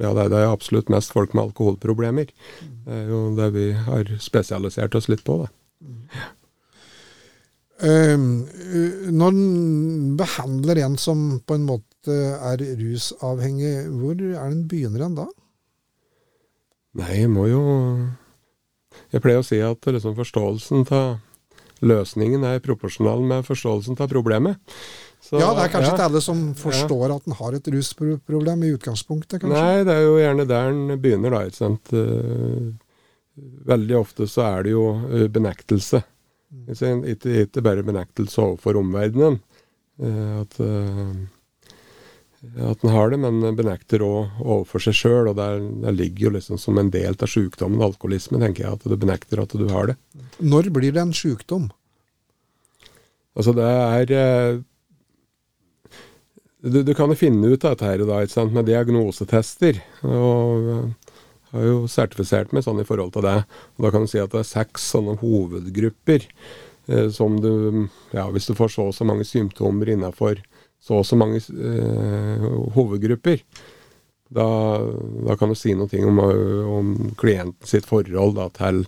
Ja, 0.00 0.10
det 0.16 0.24
er, 0.24 0.30
det 0.32 0.38
er, 0.40 0.52
absolutt 0.52 0.90
mest 0.92 1.12
folk 1.14 1.34
med 1.34 1.50
alkoholproblemer. 1.50 2.32
Det 2.84 2.96
er 3.02 3.12
jo 3.12 3.20
det 3.38 3.50
vi 3.54 3.68
har 3.86 4.08
spesialisert 4.22 4.96
oss 4.98 5.10
litt 5.12 5.22
på, 5.26 5.44
da. 5.44 5.52
Mm. 5.84 6.00
Ehm, 7.82 8.26
når 9.10 9.34
en 9.34 10.16
behandler 10.18 10.80
en 10.84 10.96
som 11.00 11.40
på 11.42 11.56
en 11.58 11.66
måte 11.66 12.14
er 12.14 12.62
rusavhengig, 12.78 13.74
hvor 13.98 14.14
er 14.14 14.52
den 14.52 14.66
begynner 14.70 15.06
en 15.06 15.18
da? 15.18 15.26
Nei, 16.94 17.24
jeg 17.24 17.30
må 17.32 17.48
jo 17.50 17.62
Jeg 19.10 19.24
pleier 19.24 19.42
å 19.42 19.46
si 19.46 19.58
at 19.58 19.82
liksom 19.90 20.14
forståelsen 20.14 20.84
av 20.94 21.16
løsningen 21.82 22.44
er 22.46 22.62
proporsjonal 22.62 23.24
med 23.26 23.46
forståelsen 23.46 23.98
av 23.98 24.10
problemet. 24.12 24.60
Så, 25.24 25.38
ja, 25.40 25.54
det 25.56 25.62
er 25.64 25.70
kanskje 25.72 25.88
ja, 25.88 25.96
ikke 25.96 26.06
alle 26.10 26.20
som 26.20 26.40
forstår 26.58 27.04
ja. 27.08 27.14
at 27.16 27.28
en 27.28 27.36
har 27.38 27.54
et 27.56 27.68
rusproblem 27.72 28.64
i 28.66 28.72
utgangspunktet, 28.74 29.40
kanskje? 29.40 29.56
Nei, 29.56 29.84
det 29.88 29.94
er 29.94 30.02
jo 30.04 30.18
gjerne 30.20 30.44
der 30.50 30.66
en 30.68 30.82
begynner, 31.00 31.32
da. 31.32 31.46
ikke 31.48 31.60
sant. 31.62 31.92
Eh, 31.96 32.66
veldig 33.70 33.96
ofte 34.02 34.28
så 34.28 34.44
er 34.50 34.66
det 34.66 34.74
jo 34.74 34.82
eh, 35.08 35.24
benektelse. 35.32 36.02
Ikke, 36.68 36.90
ikke 37.46 37.62
bare 37.64 37.86
benektelse 37.86 38.42
overfor 38.42 38.76
omverdenen, 38.82 39.38
eh, 40.04 40.34
at, 40.42 40.60
at 42.68 42.84
en 42.84 42.92
har 42.92 43.14
det, 43.14 43.22
men 43.24 43.56
benekter 43.56 44.04
òg 44.04 44.44
overfor 44.44 44.84
seg 44.84 44.98
sjøl. 45.00 45.32
Og 45.32 45.40
der, 45.40 45.64
der, 45.86 45.96
ligger 45.96 46.28
jo 46.28 46.34
liksom 46.36 46.60
som 46.60 46.82
en 46.82 46.92
del 46.92 47.16
av 47.16 47.32
sykdommen 47.32 47.80
alkoholisme, 47.88 48.42
tenker 48.44 48.66
jeg, 48.66 48.76
at 48.76 48.84
du 48.84 48.98
benekter 49.00 49.40
at 49.40 49.56
du 49.56 49.64
har 49.72 49.94
det. 49.94 49.96
Når 50.44 50.68
blir 50.76 50.92
det 50.92 51.00
en 51.06 51.16
sykdom? 51.16 51.70
Altså, 53.34 53.56
det 53.56 53.72
er 54.12 54.62
du, 56.64 56.82
du, 56.82 56.92
kan 56.96 57.12
jo 57.12 57.18
finne 57.18 57.52
ut 57.52 57.64
av 57.64 57.74
dette 57.74 57.88
her 57.88 58.04
da, 58.08 58.22
ikke 58.24 58.34
sant, 58.34 58.54
med 58.56 58.68
diagnosetester. 58.68 59.82
og 60.08 60.70
jeg 61.54 61.60
har 61.60 61.68
jo 61.68 61.82
sertifisert 61.86 62.50
meg 62.50 62.64
sånn 62.66 62.80
i 62.82 62.86
forhold 62.88 63.12
til 63.14 63.22
det. 63.22 63.36
og 63.76 63.84
Da 63.86 63.90
kan 63.94 64.02
du 64.02 64.10
si 64.10 64.18
at 64.18 64.32
det 64.32 64.40
er 64.40 64.48
seks 64.48 64.88
sånne 64.90 65.14
hovedgrupper 65.20 66.24
eh, 66.24 67.08
som 67.14 67.36
du 67.38 67.86
Ja, 68.10 68.26
hvis 68.34 68.48
du 68.50 68.56
får 68.58 68.72
så 68.74 68.88
og 68.90 68.96
så 68.96 69.06
mange 69.06 69.26
symptomer 69.28 69.92
innenfor 69.94 70.42
så 70.82 70.98
og 71.00 71.06
så 71.06 71.16
mange 71.16 71.38
eh, 71.38 72.42
hovedgrupper, 72.74 73.38
da, 74.34 74.46
da, 75.24 75.36
kan 75.38 75.48
du 75.48 75.56
si 75.56 75.72
noe 75.78 76.00
om, 76.04 76.18
om 76.20 76.90
klienten 77.16 77.68
sitt 77.68 77.86
forhold 77.88 78.34
da, 78.36 78.50
til, 78.52 78.82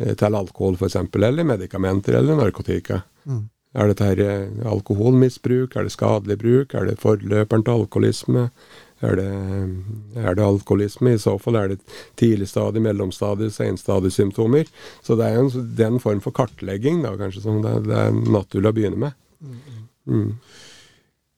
eh, 0.00 0.16
til 0.18 0.38
alkohol 0.40 0.74
f.eks., 0.74 0.96
eller 1.14 1.46
medikamenter 1.46 2.18
eller 2.18 2.40
narkotika. 2.40 3.02
Mm. 3.28 3.44
Er 3.76 3.90
dette 3.90 4.08
her 4.08 4.20
eh, 4.24 4.66
alkoholmisbruk, 4.68 5.76
er 5.76 5.86
det 5.86 5.92
skadelig 5.92 6.38
bruk, 6.40 6.74
er 6.74 6.88
det 6.88 7.00
forløperen 7.02 7.64
til 7.66 7.82
alkoholisme? 7.82 8.48
Er 9.04 9.18
det, 9.18 9.28
er 10.16 10.36
det, 10.38 10.44
alkoholisme? 10.44 11.12
I 11.12 11.20
så 11.20 11.34
fall 11.36 11.58
er 11.60 11.74
det 11.74 11.96
tidlig 12.16 12.48
stadie, 12.48 12.80
mellomstadie, 12.80 13.50
senstadiesymptomer. 13.52 14.70
Så 15.04 15.18
det 15.20 15.26
er 15.26 15.42
en, 15.42 15.50
det 15.76 15.84
er 15.84 15.92
en 15.92 16.00
form 16.00 16.22
for 16.24 16.32
kartlegging 16.36 17.02
da, 17.04 17.12
kanskje, 17.20 17.44
som 17.44 17.60
det, 17.64 17.74
det 17.90 17.98
er 18.06 18.16
naturlig 18.16 18.72
å 18.72 18.78
begynne 18.78 19.02
med. 19.02 19.18
Mm. 19.44 19.58
mm. 20.08 20.30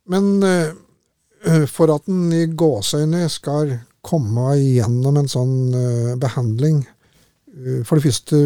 Men 0.08 0.28
uh, 0.46 1.66
for 1.68 1.90
at 1.92 2.06
en 2.08 2.30
i 2.32 2.46
gåseøyne 2.46 3.26
skal 3.34 3.74
komme 4.06 4.54
igjennom 4.62 5.18
en 5.18 5.28
sånn 5.28 5.56
uh, 5.74 6.14
behandling, 6.20 6.84
for 7.82 7.98
det 7.98 8.04
første, 8.04 8.38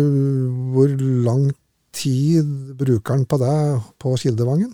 hvor 0.72 0.88
lang 0.96 1.50
tid 1.94 2.74
bruker 2.78 3.16
han 3.16 3.26
på 3.28 3.38
det 3.42 3.56
på 4.02 4.14
Kildevangen? 4.20 4.72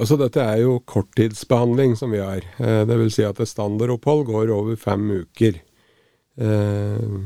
Altså 0.00 0.16
Dette 0.20 0.40
er 0.40 0.62
jo 0.62 0.78
korttidsbehandling 0.88 1.96
som 1.98 2.14
vi 2.14 2.22
har. 2.22 2.44
Eh, 2.58 2.82
det 2.88 2.96
vil 3.02 3.12
si 3.12 3.26
at 3.26 3.40
et 3.40 3.50
standardopphold 3.50 4.24
går 4.30 4.52
over 4.54 4.78
fem 4.80 5.04
uker. 5.24 5.60
Eh, 6.40 7.18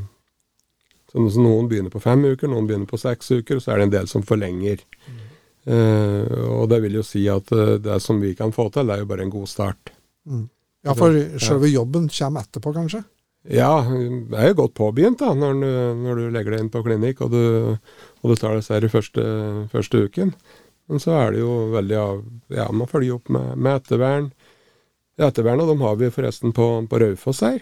så 1.13 1.27
Noen 1.39 1.69
begynner 1.71 1.95
på 1.95 2.03
fem 2.03 2.25
uker, 2.27 2.51
noen 2.51 2.67
begynner 2.67 2.91
på 2.91 2.99
seks 2.99 3.31
uker, 3.31 3.61
og 3.61 3.63
så 3.63 3.73
er 3.73 3.79
det 3.79 3.87
en 3.87 3.95
del 4.01 4.09
som 4.11 4.25
forlenger. 4.27 4.83
Mm. 5.07 5.21
Og 6.59 6.65
det 6.69 6.81
vil 6.83 6.99
jo 6.99 7.05
si 7.07 7.23
at 7.31 7.49
det 7.81 7.95
som 8.03 8.19
vi 8.21 8.35
kan 8.37 8.51
få 8.53 8.67
til, 8.75 8.91
det 8.91 8.97
er 8.97 9.05
jo 9.05 9.07
bare 9.09 9.23
en 9.25 9.31
god 9.33 9.47
start. 9.49 9.95
Mm. 10.27 10.49
Ja, 10.85 10.97
for 10.99 11.15
sjølve 11.41 11.71
jobben 11.71 12.11
kommer 12.13 12.45
etterpå, 12.45 12.75
kanskje? 12.75 13.01
Ja, 13.45 13.85
det 13.85 14.39
er 14.41 14.51
jo 14.51 14.61
godt 14.63 14.77
påbegynt 14.79 15.21
da, 15.21 15.35
når 15.37 15.59
du, 15.61 15.71
når 16.01 16.21
du 16.21 16.29
legger 16.33 16.55
deg 16.55 16.63
inn 16.65 16.71
på 16.73 16.81
klinikk 16.87 17.21
og 17.27 17.35
du, 17.35 17.43
og 18.23 18.31
du 18.31 18.37
tar 18.41 18.57
disse 18.57 18.89
første, 18.89 19.25
første 19.73 20.05
uken. 20.07 20.33
Men 20.89 21.01
så 21.01 21.13
er 21.19 21.35
det 21.35 21.43
jo 21.43 21.53
veldig 21.73 21.99
av 22.01 22.25
Ja, 22.53 22.71
man 22.73 22.89
følger 22.89 23.19
opp 23.19 23.29
med, 23.33 23.55
med 23.57 23.81
ettervern. 23.81 24.31
Ettervern, 25.21 25.61
og 25.61 25.71
de 25.71 25.77
har 25.85 26.01
vi 26.01 26.11
forresten 26.13 26.57
på, 26.57 26.69
på 26.89 27.01
Raufoss 27.01 27.45
her. 27.45 27.61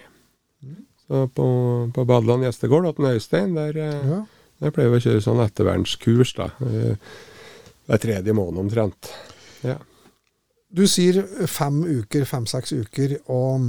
Så 1.06 1.26
på, 1.34 1.46
på 1.94 2.04
Badeland 2.08 2.46
gjestegård 2.46 2.94
ved 2.98 3.18
Øystein, 3.18 3.56
der, 3.58 3.76
ja. 3.76 4.20
der 4.62 4.74
pleier 4.74 4.94
vi 4.94 5.02
å 5.02 5.04
kjøre 5.04 5.24
sånn 5.24 5.42
ettervernskurs, 5.44 6.34
da. 6.38 6.48
Hver 6.62 8.02
tredje 8.02 8.34
måned 8.38 8.62
omtrent. 8.62 9.10
Ja. 9.66 9.76
Du 10.72 10.86
sier 10.88 11.20
fem 11.50 11.82
uker, 11.84 12.24
fem-seks 12.24 12.72
uker. 12.72 13.18
Og 13.34 13.66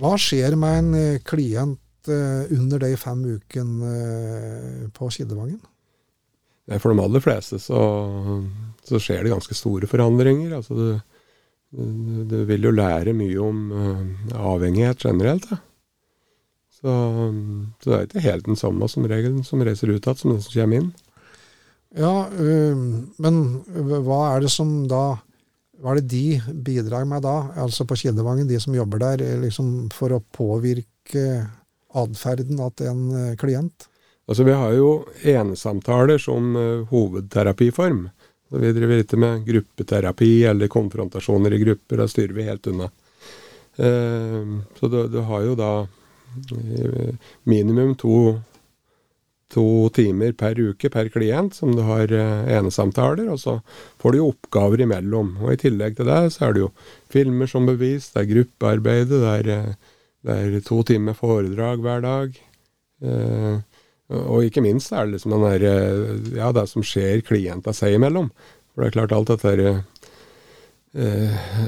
hva 0.00 0.14
skjer 0.20 0.56
med 0.58 0.78
en 0.80 0.94
eh, 0.98 1.22
klient 1.24 2.10
eh, 2.10 2.52
under 2.54 2.82
de 2.82 2.92
fem 3.00 3.24
ukene 3.36 4.90
på 4.96 5.10
Kidevangen? 5.14 5.60
For 6.66 6.90
de 6.90 7.02
aller 7.02 7.22
fleste 7.22 7.60
så, 7.62 7.80
så 8.86 8.98
skjer 8.98 9.22
det 9.22 9.34
ganske 9.36 9.54
store 9.54 9.86
forandringer. 9.86 10.56
Altså 10.56 10.74
du, 10.74 10.88
du, 12.26 12.40
vil 12.48 12.66
jo 12.66 12.74
lære 12.74 13.14
mye 13.14 13.38
om 13.38 13.60
avhengighet 14.34 15.04
generelt. 15.06 15.46
Da. 15.46 15.60
Så, 16.74 16.96
så, 17.78 17.90
det 17.92 17.94
er 17.94 18.08
ikke 18.08 18.24
helt 18.26 18.48
den 18.50 18.58
samme 18.58 18.88
som 18.90 19.06
regel 19.06 19.38
som 19.46 19.62
reiser 19.62 19.94
ut 19.94 20.00
igjen, 20.00 20.18
som 20.18 20.34
den 20.34 20.42
som 20.42 20.56
kommer 20.58 20.82
inn. 20.82 20.90
Ja, 21.96 22.26
men 23.22 23.38
hva 24.04 24.18
er 24.34 24.42
det 24.42 24.50
som 24.52 24.74
da 24.90 25.04
Hva 25.82 25.92
er 25.92 26.00
det 26.00 26.08
de 26.08 26.54
bidrar 26.64 27.04
med 27.08 27.24
da, 27.26 27.34
altså 27.60 27.84
på 27.88 27.98
Kildevangen, 28.00 28.48
de 28.48 28.60
som 28.62 28.74
jobber 28.74 29.02
der, 29.02 29.24
liksom 29.42 29.90
for 29.92 30.14
å 30.16 30.22
påvirke 30.32 31.44
atferden 31.96 32.60
til 32.76 32.90
en 32.90 33.02
øh, 33.12 33.34
klient? 33.40 33.88
Altså, 34.26 34.42
vi 34.46 34.56
har 34.56 34.72
jo 34.74 34.90
enesamtaler 35.22 36.18
som 36.18 36.56
uh, 36.56 36.86
hovedterapiform. 36.90 38.06
Så 38.50 38.62
vi 38.62 38.72
driver 38.74 39.02
ikke 39.02 39.20
med 39.20 39.44
gruppeterapi 39.46 40.30
eller 40.50 40.70
konfrontasjoner 40.72 41.54
i 41.54 41.60
grupper. 41.62 42.00
Da 42.02 42.08
styrer 42.10 42.34
vi 42.34 42.46
helt 42.46 42.66
unna. 42.70 42.88
Så 43.76 44.88
du, 44.88 45.18
har 45.28 45.42
jo 45.44 45.56
da 45.58 45.70
minimum 47.44 47.96
to, 47.98 48.38
to, 49.52 49.66
timer 49.94 50.32
per 50.38 50.58
uke 50.58 50.90
per 50.90 51.10
klient 51.14 51.54
som 51.54 51.74
du 51.76 51.84
har 51.86 52.10
enesamtaler, 52.10 53.28
og 53.30 53.38
så 53.38 53.58
får 54.02 54.12
du 54.12 54.18
jo 54.18 54.30
oppgaver 54.32 54.82
imellom. 54.82 55.36
Og 55.44 55.52
I 55.54 55.60
tillegg 55.60 55.96
til 55.98 56.10
det 56.10 56.32
så 56.34 56.48
er 56.48 56.56
det 56.56 56.64
jo 56.64 56.72
filmer 57.12 57.50
som 57.50 57.68
bevis, 57.68 58.10
det 58.14 58.24
er 58.24 58.32
gruppearbeidet, 58.32 59.22
det 59.22 59.36
er, 59.38 59.78
det 60.26 60.36
er 60.40 60.66
to 60.66 60.82
timer 60.88 61.14
foredrag 61.14 61.84
hver 61.84 62.02
dag. 62.04 62.42
Uh, 63.06 63.62
og 64.12 64.46
ikke 64.46 64.62
minst 64.62 64.92
er 64.94 65.06
det 65.06 65.16
liksom 65.16 65.34
den 65.34 65.44
der, 65.46 65.64
eh, 65.66 66.36
ja, 66.38 66.52
det 66.54 66.68
som 66.70 66.84
skjer 66.86 67.24
klienta 67.26 67.74
seg 67.74 67.96
imellom. 67.96 68.30
For 68.74 68.84
det 68.84 68.88
er 68.88 68.94
klart 68.94 69.14
alt 69.16 69.32
dette 69.32 69.54
eh, 69.58 69.80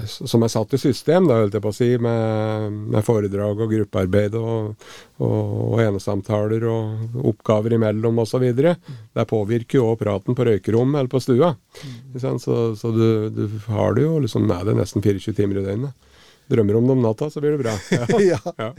som 0.08 0.44
er 0.44 0.50
satt 0.52 0.72
i 0.72 0.80
system, 0.80 1.26
da, 1.28 1.36
holdt 1.42 1.56
jeg 1.58 1.64
på 1.64 1.72
å 1.72 1.76
si, 1.76 1.88
med, 2.00 2.78
med 2.94 3.04
foredrag 3.04 3.60
og 3.60 3.74
gruppearbeid 3.74 4.36
og, 4.40 4.86
og, 5.20 5.50
og 5.74 5.82
enesamtaler 5.84 6.64
og 6.70 7.18
oppgaver 7.28 7.76
imellom 7.76 8.22
osv. 8.24 8.46
Det 8.56 9.26
påvirker 9.28 9.80
jo 9.82 9.92
praten 10.00 10.38
på 10.38 10.48
røykerommet 10.48 11.02
eller 11.02 11.12
på 11.12 11.20
stua. 11.20 11.52
Mm. 11.82 12.40
Så, 12.40 12.56
så 12.80 12.92
du, 12.94 13.06
du, 13.34 13.44
har 13.68 13.98
det 13.98 14.06
jo 14.06 14.18
liksom 14.24 14.48
med 14.48 14.70
deg 14.70 14.80
nesten 14.80 15.04
24 15.04 15.36
timer 15.36 15.60
i 15.60 15.68
døgnet. 15.68 16.10
Drømmer 16.48 16.78
om 16.78 16.88
det 16.88 16.96
om 16.96 17.04
natta, 17.04 17.28
så 17.30 17.44
blir 17.44 17.56
det 17.56 17.64
bra. 17.66 17.76
Ja. 18.30 18.40
ja. 18.56 18.72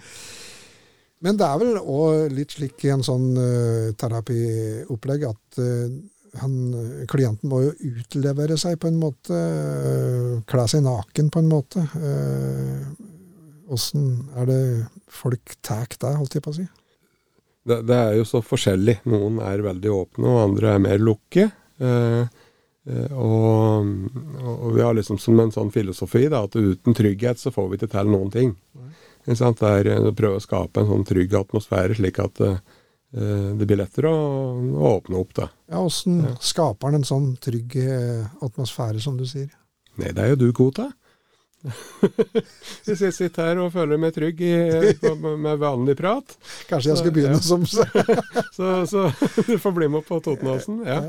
Men 1.20 1.36
det 1.36 1.46
er 1.46 1.58
vel 1.60 1.78
òg 1.78 2.32
litt 2.32 2.56
slik 2.56 2.86
i 2.88 2.94
en 2.94 3.04
sånn 3.04 3.34
uh, 3.36 3.92
terapiopplegg 4.00 5.26
at 5.28 5.60
uh, 5.60 5.92
han, 6.38 6.56
klienten 7.10 7.50
må 7.52 7.62
jo 7.64 7.72
utlevere 7.90 8.58
seg 8.60 8.80
på 8.82 8.90
en 8.90 9.00
måte. 9.02 9.36
Uh, 9.36 10.42
kle 10.50 10.66
seg 10.70 10.84
naken 10.86 11.32
på 11.34 11.44
en 11.44 11.50
måte. 11.52 11.86
Åssen 13.70 14.06
er 14.38 14.50
det 14.50 14.62
folk 15.14 15.56
tar 15.66 15.90
det, 15.94 16.14
holdt 16.18 16.38
jeg 16.38 16.46
på 16.46 16.54
å 16.54 16.58
si? 16.58 16.68
Det, 17.70 17.82
det, 17.86 17.98
er 17.98 18.16
jo 18.18 18.26
så 18.26 18.42
forskjellig. 18.42 19.02
Noen 19.12 19.42
er 19.46 19.66
veldig 19.66 19.92
åpne, 19.94 20.30
og 20.30 20.44
andre 20.48 20.74
er 20.74 20.82
mer 20.82 21.02
lukke. 21.02 21.50
Og, 22.90 23.84
og, 24.42 24.72
vi 24.74 24.82
har 24.82 24.96
liksom 24.98 25.20
som 25.22 25.38
en 25.44 25.54
sånn 25.54 25.70
filosofi 25.70 26.24
da, 26.32 26.42
at 26.48 26.58
uten 26.58 26.98
trygghet 26.98 27.38
så 27.38 27.54
får 27.54 27.70
vi 27.70 27.78
ikke 27.78 27.92
til 27.94 28.10
noen 28.10 28.34
ting. 28.34 28.56
Det 29.30 29.36
er 29.68 29.90
å 30.00 30.14
prøve 30.16 30.40
å 30.40 30.44
skape 30.44 30.82
en 30.82 30.90
sånn 30.90 31.06
trygg 31.06 31.36
atmosfære, 31.38 31.98
slik 32.00 32.18
at 32.24 32.40
uh, 32.42 32.58
det 33.12 33.66
blir 33.66 33.80
lettere 33.80 34.12
å, 34.14 34.26
å, 34.60 34.94
åpne 35.00 35.18
opp. 35.18 35.34
da. 35.40 35.50
Ja, 35.72 35.82
Åssen 35.82 36.22
ja. 36.28 36.36
skaper 36.42 36.90
han 36.90 37.00
en 37.00 37.08
sånn 37.08 37.32
trygg 37.42 37.80
eh, 37.82 38.26
atmosfære, 38.46 39.02
som 39.02 39.18
du 39.18 39.26
sier? 39.30 39.50
Nei, 40.00 40.14
det 40.14 40.24
er 40.24 40.34
jo 40.36 40.42
du 40.44 40.50
god 40.56 40.78
til. 40.78 40.92
Hvis 42.86 43.02
jeg 43.04 43.16
sitter 43.16 43.50
her 43.50 43.60
og 43.60 43.74
føler 43.74 44.00
meg 44.00 44.14
trygg 44.16 44.40
i, 44.48 44.54
med 45.44 45.58
vanlig 45.60 45.98
prat 46.00 46.38
Kanskje 46.70 46.94
jeg 46.94 47.02
skulle 47.02 47.16
begynne 47.18 47.36
ja. 47.36 47.42
som 47.44 47.66
så, 48.56 48.70
så 48.88 49.10
du 49.44 49.58
får 49.60 49.76
bli 49.76 49.90
med 49.92 50.06
på 50.08 50.22
Totenåsen. 50.24 50.86
Ja. 50.88 51.02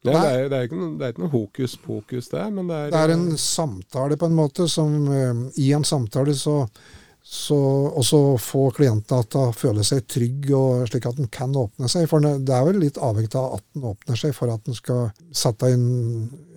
Ja, 0.00 0.12
det, 0.12 0.28
er, 0.28 0.46
det, 0.48 0.56
er 0.56 0.70
noe, 0.72 0.94
det, 0.96 1.04
er, 1.04 1.10
ikke 1.12 1.24
noe 1.26 1.32
hokus 1.34 1.74
pokus, 1.76 2.30
det. 2.32 2.46
Men 2.54 2.70
det 2.70 2.76
er, 2.86 2.92
det 2.94 3.00
er 3.02 3.12
en 3.16 3.26
samtale, 3.36 4.16
på 4.16 4.30
en 4.30 4.38
måte, 4.38 4.64
som 4.70 4.94
I 5.60 5.66
en 5.76 5.84
samtale 5.84 6.32
så 6.38 6.62
så 7.22 7.58
også 8.00 8.20
få 8.40 8.70
klientene 8.74 9.26
til 9.28 9.42
å 9.42 9.52
føle 9.54 9.84
seg 9.86 10.06
trygg, 10.10 10.48
og 10.56 10.88
slik 10.88 11.06
at 11.10 11.18
den 11.20 11.28
kan 11.32 11.54
åpne 11.56 11.90
seg. 11.90 12.08
For 12.10 12.24
det 12.24 12.54
er 12.56 12.66
vel 12.66 12.80
litt 12.82 12.98
avhengig 12.98 13.34
av 13.38 13.58
at 13.58 13.64
den 13.74 13.86
åpner 13.92 14.18
seg 14.18 14.34
for 14.36 14.52
at 14.52 14.64
den 14.66 14.78
skal 14.78 15.10
sette 15.36 15.70
inn 15.74 15.86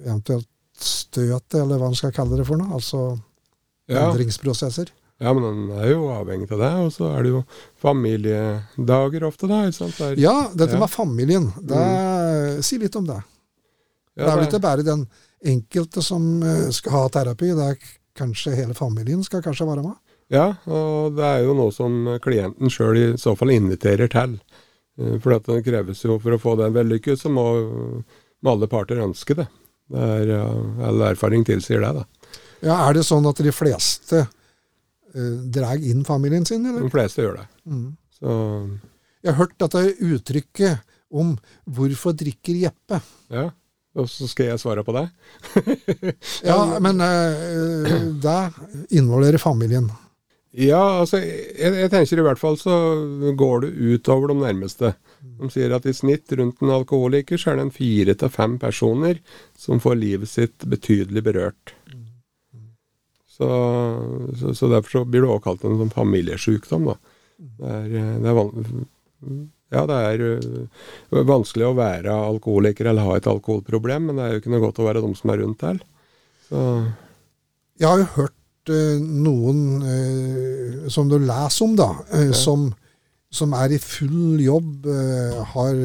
eventuelt 0.05 0.49
støtet, 0.79 1.59
eller 1.61 1.79
hva 1.81 1.91
en 1.91 1.97
skal 1.97 2.13
kalle 2.15 2.39
det 2.39 2.47
for 2.47 2.59
noe. 2.59 2.73
Altså 2.79 3.03
ja. 3.91 4.07
endringsprosesser. 4.07 4.91
Ja, 5.21 5.31
men 5.35 5.45
han 5.45 5.83
er 5.83 5.91
jo 5.93 6.07
avhengig 6.11 6.49
av 6.51 6.63
det. 6.63 6.71
Og 6.83 6.95
så 6.95 7.11
er 7.13 7.25
det 7.25 7.33
jo 7.35 7.43
familiedager 7.81 9.27
ofte, 9.27 9.49
da. 9.51 9.61
ikke 9.67 9.77
sant? 9.77 9.99
Der, 9.99 10.17
ja, 10.19 10.37
dette 10.51 10.77
ja. 10.77 10.81
med 10.81 10.91
familien. 10.91 11.51
Det, 11.59 11.83
mm. 11.83 12.63
Si 12.65 12.79
litt 12.81 12.97
om 12.99 13.07
det. 13.07 13.19
Ja, 14.13 14.25
det 14.25 14.31
er 14.31 14.39
vel 14.39 14.49
ikke 14.49 14.63
bare 14.63 14.85
den 14.85 15.05
enkelte 15.53 16.03
som 16.05 16.25
eh, 16.45 16.67
skal 16.75 16.97
ha 16.97 17.03
terapi. 17.13 17.51
Det 17.55 17.69
er 17.71 17.93
kanskje 18.17 18.55
hele 18.57 18.75
familien 18.77 19.23
skal 19.25 19.43
kanskje 19.45 19.67
være 19.69 19.85
med? 19.85 19.95
Ja, 20.33 20.47
og 20.65 21.13
det 21.17 21.25
er 21.27 21.43
jo 21.45 21.53
noe 21.57 21.73
som 21.73 22.07
klienten 22.23 22.71
sjøl 22.73 22.97
i 22.97 23.07
så 23.21 23.35
fall 23.37 23.53
inviterer 23.53 24.09
til. 24.09 24.37
Eh, 24.99 25.17
for 25.21 25.37
det 25.37 25.63
kreves 25.67 26.03
jo 26.05 26.17
for 26.21 26.35
å 26.35 26.41
få 26.41 26.55
den 26.59 26.73
vellykket, 26.75 27.21
så 27.21 27.31
må, 27.33 27.45
må, 28.41 28.55
alle 28.55 28.69
parter 28.71 29.03
ønske 29.03 29.37
det. 29.37 29.47
det 29.93 30.07
er, 30.17 30.33
all 30.87 31.05
erfaring 31.11 31.45
tilsier 31.47 31.83
det, 31.85 31.93
da. 32.01 32.39
Ja, 32.63 32.79
Er 32.87 32.95
det 32.95 33.03
sånn 33.05 33.27
at 33.27 33.41
de 33.43 33.51
fleste 33.53 34.23
eh, 34.23 35.35
drar 35.53 35.81
inn 35.81 36.05
familien 36.07 36.47
sin, 36.47 36.65
eller? 36.65 36.85
De 36.85 36.93
fleste 36.93 37.25
gjør 37.25 37.41
det. 37.41 37.47
Mm. 37.67 37.89
Så 38.17 38.37
Jeg 39.23 39.33
har 39.33 39.41
hørt 39.41 39.59
dette 39.59 39.83
uttrykket 40.03 40.95
om 41.13 41.35
'hvorfor 41.69 42.15
drikker 42.17 42.57
Jeppe'? 42.57 43.01
Ja, 43.29 43.51
og 43.93 44.09
så 44.09 44.25
skal 44.27 44.49
jeg 44.49 44.59
svare 44.59 44.83
på 44.83 44.95
det? 44.95 45.05
ja, 46.49 46.79
men 46.81 46.97
uh, 46.97 48.17
det 48.17 48.39
involverer 48.97 49.37
familien. 49.37 49.91
Ja, 50.53 50.81
altså, 51.01 51.17
jeg, 51.17 51.73
jeg, 51.79 51.89
tenker 51.89 52.19
i 52.21 52.25
hvert 52.27 52.41
fall 52.41 52.59
så 52.61 52.73
går 53.37 53.63
det 53.63 53.71
utover 53.73 54.29
de 54.29 54.35
nærmeste. 54.37 54.91
De 55.39 55.49
sier 55.49 55.73
at 55.73 55.87
i 55.89 55.95
snitt 55.97 56.29
rundt 56.37 56.61
en 56.61 56.75
alkoholiker 56.75 57.41
så 57.41 57.51
er 57.51 57.57
det 57.57 57.65
en 57.67 57.73
fire 57.73 58.13
til 58.21 58.29
fem 58.33 58.59
personer 58.61 59.21
som 59.57 59.81
får 59.81 59.97
livet 59.97 60.29
sitt 60.29 60.67
betydelig 60.69 61.23
berørt. 61.25 61.73
Så, 63.33 63.49
så, 64.37 64.53
så 64.53 64.69
derfor 64.69 64.99
så 64.99 65.03
blir 65.09 65.25
det 65.25 65.31
også 65.33 65.45
kalt 65.47 65.65
en 65.65 65.79
sånn 65.79 65.95
familiesjukdom, 65.95 66.85
da. 66.91 66.99
Det 67.43 67.73
er, 67.79 67.87
det 68.21 68.29
er, 68.29 68.37
ja, 69.73 69.83
det 69.89 69.97
er 69.97 70.23
uh, 70.37 71.23
vanskelig 71.25 71.65
å 71.65 71.73
være 71.79 72.13
alkoholiker 72.13 72.91
eller 72.91 73.09
ha 73.09 73.17
et 73.17 73.31
alkoholproblem, 73.31 74.05
men 74.05 74.21
det 74.21 74.27
er 74.27 74.35
jo 74.35 74.43
ikke 74.43 74.53
noe 74.53 74.65
godt 74.67 74.83
å 74.83 74.85
være 74.85 75.01
de 75.01 75.11
som 75.17 75.33
er 75.33 75.41
rundt 75.41 75.65
der. 75.65 75.81
Så. 76.45 76.61
Jeg 77.81 77.89
har 77.89 78.03
jo 78.03 78.09
hørt 78.19 78.37
noen 78.69 79.59
uh, 79.83 80.87
som 80.93 81.09
du 81.11 81.17
leser 81.19 81.65
om, 81.65 81.75
da, 81.79 81.89
okay. 82.05 82.31
som, 82.37 82.69
som, 83.33 83.55
er 83.57 83.75
i 83.75 83.81
full 83.81 84.39
jobb, 84.43 84.87
har 85.53 85.79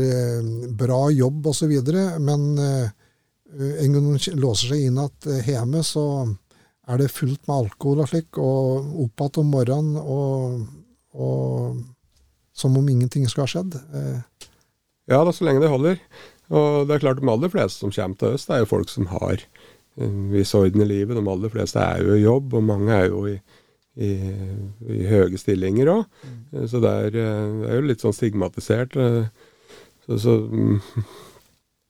bra 0.78 1.02
jobb 1.14 1.46
osv., 1.52 1.74
men 2.20 2.44
en 2.58 3.94
gang 3.94 4.08
de 4.12 4.34
låser 4.36 4.74
seg 4.74 4.88
inn 4.90 5.00
igjen 5.00 5.28
hjemme, 5.46 5.80
så 5.86 6.04
er 6.88 7.00
det 7.00 7.12
fullt 7.12 7.44
med 7.48 7.54
alkohol 7.66 8.02
og 8.04 8.10
slik, 8.10 8.40
og 8.40 9.04
opp 9.04 9.24
igjen 9.24 9.40
om 9.42 9.52
morgenen 9.52 9.98
og, 10.00 10.66
og 11.16 11.80
som 12.56 12.76
om 12.78 12.88
ingenting 12.88 13.28
skal 13.28 13.44
ha 13.44 13.52
skjedd. 13.52 13.76
Eh. 13.94 14.48
Ja 15.12 15.22
da, 15.24 15.32
så 15.32 15.46
lenge 15.46 15.62
det 15.62 15.72
holder. 15.72 16.00
Og 16.48 16.88
det 16.88 16.96
er 16.96 17.04
klart 17.04 17.20
de 17.20 17.28
aller 17.28 17.52
fleste 17.52 17.84
som 17.84 17.92
kommer 17.92 18.18
til 18.20 18.34
oss, 18.34 18.46
det 18.48 18.56
er 18.56 18.64
jo 18.64 18.72
folk 18.72 18.92
som 18.92 19.08
har 19.12 19.44
viss 20.32 20.54
orden 20.54 20.82
i 20.84 20.88
livet. 20.88 21.16
De 21.16 21.30
aller 21.32 21.52
fleste 21.52 21.82
er 21.82 22.04
jo 22.04 22.16
i 22.16 22.24
jobb, 22.24 22.54
og 22.58 22.66
mange 22.66 22.94
er 22.94 23.08
jo 23.10 23.24
i, 23.30 23.36
i, 23.98 24.10
i 24.94 25.06
høye 25.10 25.40
stillinger 25.40 25.92
òg. 25.94 26.04
Mm. 26.24 26.66
Så 26.70 26.82
det 26.84 26.92
er, 27.04 27.18
eh, 27.22 27.46
det 27.62 27.70
er, 27.70 27.80
jo 27.80 27.88
litt 27.90 28.04
sånn 28.04 28.16
stigmatisert. 28.16 28.98
Eh. 28.98 29.48
Så, 30.06 30.20
så 30.22 30.36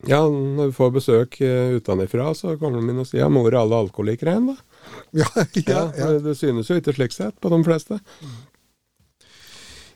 ja, 0.08 0.20
når 0.22 0.70
vi 0.70 0.76
får 0.76 0.92
besøk 0.94 1.40
utenfra, 1.42 2.30
så 2.38 2.54
kommer 2.58 2.78
de 2.80 2.92
inn 2.92 3.02
og 3.02 3.08
sier 3.08 3.24
ja, 3.24 3.30
mor 3.32 3.50
er 3.50 3.60
alle 3.60 3.82
alkoholikere 3.86 4.36
igjen, 4.36 4.52
da. 4.52 4.58
Ja, 5.20 5.28
ja, 5.58 5.82
ja. 5.98 6.12
Det 6.22 6.36
synes 6.38 6.70
jo 6.70 6.78
ikke 6.78 6.94
slik 6.96 7.14
sett 7.16 7.36
på 7.42 7.50
de 7.52 7.58
fleste. 7.66 7.98
Mm. 8.22 8.36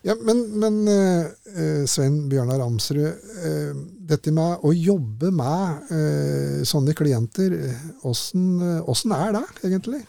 Ja, 0.02 0.16
Men, 0.18 0.42
men 0.58 0.80
uh, 0.90 1.84
Svein 1.86 2.24
Bjørnar 2.30 2.62
Amsrud, 2.64 3.22
uh, 3.38 3.70
dette 4.10 4.32
med 4.34 4.64
å 4.66 4.72
jobbe 4.74 5.30
med 5.34 5.92
uh, 5.92 6.58
sånne 6.66 6.94
klienter, 6.98 7.54
åssen 8.02 9.14
er 9.14 9.36
det 9.38 9.44
egentlig? 9.62 10.02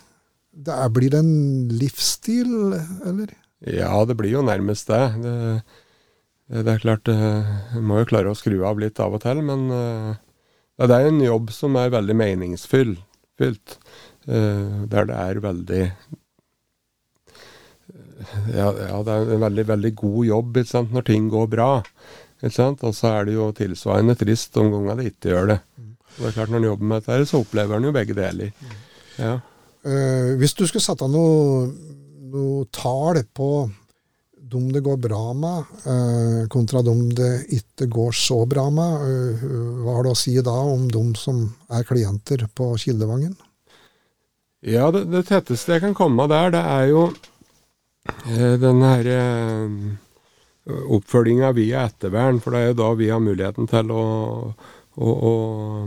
Det 0.54 0.74
er, 0.74 0.90
blir 0.94 1.14
det 1.14 1.22
en 1.22 1.70
livsstil, 1.78 2.74
eller? 3.06 3.36
Ja, 3.70 3.94
det 4.06 4.18
blir 4.20 4.34
jo 4.34 4.44
nærmest 4.46 4.90
det. 4.90 5.04
Det, 5.24 5.38
det 6.66 6.74
er 6.74 6.84
klart, 6.84 7.10
en 7.10 7.86
må 7.88 8.02
jo 8.02 8.10
klare 8.10 8.34
å 8.34 8.38
skru 8.38 8.60
av 8.68 8.82
litt 8.82 9.02
av 9.02 9.16
og 9.18 9.24
til, 9.24 9.40
men 9.46 9.64
det 9.72 10.94
er 10.94 11.10
en 11.10 11.22
jobb 11.24 11.50
som 11.56 11.78
er 11.80 11.94
veldig 11.94 12.18
meningsfylt. 12.20 13.00
Der 13.40 15.08
det 15.10 15.16
er 15.18 15.42
veldig 15.42 15.82
ja, 18.54 18.68
ja, 18.72 19.00
det 19.06 19.16
er 19.16 19.34
en 19.36 19.44
veldig, 19.48 19.66
veldig 19.72 19.94
god 20.00 20.20
jobb 20.28 20.60
sant, 20.70 20.94
når 20.96 21.08
ting 21.10 21.30
går 21.32 21.50
bra. 21.52 21.72
Og 22.44 22.52
så 22.52 23.10
er 23.14 23.28
det 23.28 23.38
jo 23.38 23.52
tilsvarende 23.56 24.18
trist 24.20 24.58
om 24.60 24.72
ganger 24.74 25.00
det 25.00 25.14
ikke 25.14 25.32
gjør 25.32 25.54
det. 25.54 25.60
Og 26.14 26.20
det 26.20 26.30
er 26.30 26.36
klart 26.36 26.52
Når 26.52 26.60
en 26.60 26.70
jobber 26.72 26.90
med 26.90 27.06
dette, 27.06 27.30
så 27.30 27.40
opplever 27.42 27.78
en 27.78 27.88
jo 27.88 27.94
begge 27.96 28.18
deler. 28.18 28.52
Ja. 29.18 29.38
Uh, 29.84 30.36
hvis 30.40 30.56
du 30.56 30.66
skulle 30.68 30.84
sette 30.84 31.08
noe, 31.12 31.70
noe 32.34 32.68
tall 32.72 33.24
på 33.36 33.50
dem 34.54 34.68
det 34.72 34.84
går 34.86 35.00
bra 35.02 35.34
med, 35.34 35.72
uh, 35.88 36.44
kontra 36.52 36.84
dem 36.86 37.08
det 37.16 37.32
ikke 37.58 37.88
går 37.92 38.14
så 38.16 38.44
bra 38.50 38.68
med, 38.72 39.08
uh, 39.08 39.48
hva 39.82 39.98
har 39.98 40.06
du 40.06 40.12
å 40.14 40.20
si 40.20 40.36
da 40.46 40.54
om 40.54 40.86
dem 40.92 41.14
som 41.20 41.48
er 41.74 41.88
klienter 41.88 42.46
på 42.56 42.70
Kildevangen? 42.80 43.34
Ja, 44.64 44.88
det, 44.96 45.08
det 45.12 45.26
tetteste 45.28 45.76
jeg 45.76 45.84
kan 45.84 45.98
komme 45.98 46.30
der, 46.32 46.54
det 46.54 46.62
er 46.64 46.86
jo 46.94 47.08
den 48.60 48.82
her 48.84 49.08
eh, 49.13 49.76
oppfølginga 50.66 51.52
via 51.56 51.86
ettervern, 51.88 52.39
for 52.44 52.56
det 52.56 52.62
er 52.62 52.72
jo 52.72 52.80
da 52.82 52.89
vi 53.00 53.10
har 53.12 53.24
muligheten 53.24 53.68
til 53.72 53.92
å, 53.92 54.04
å, 54.96 55.13
å 55.13 55.34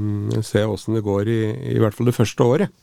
mm, 0.01 0.43
se 0.45 0.65
åssen 0.65 0.97
det 0.97 1.05
går 1.07 1.31
i, 1.33 1.41
i 1.77 1.79
hvert 1.81 1.97
fall 1.97 2.11
det 2.11 2.17
første 2.17 2.49
året. 2.57 2.83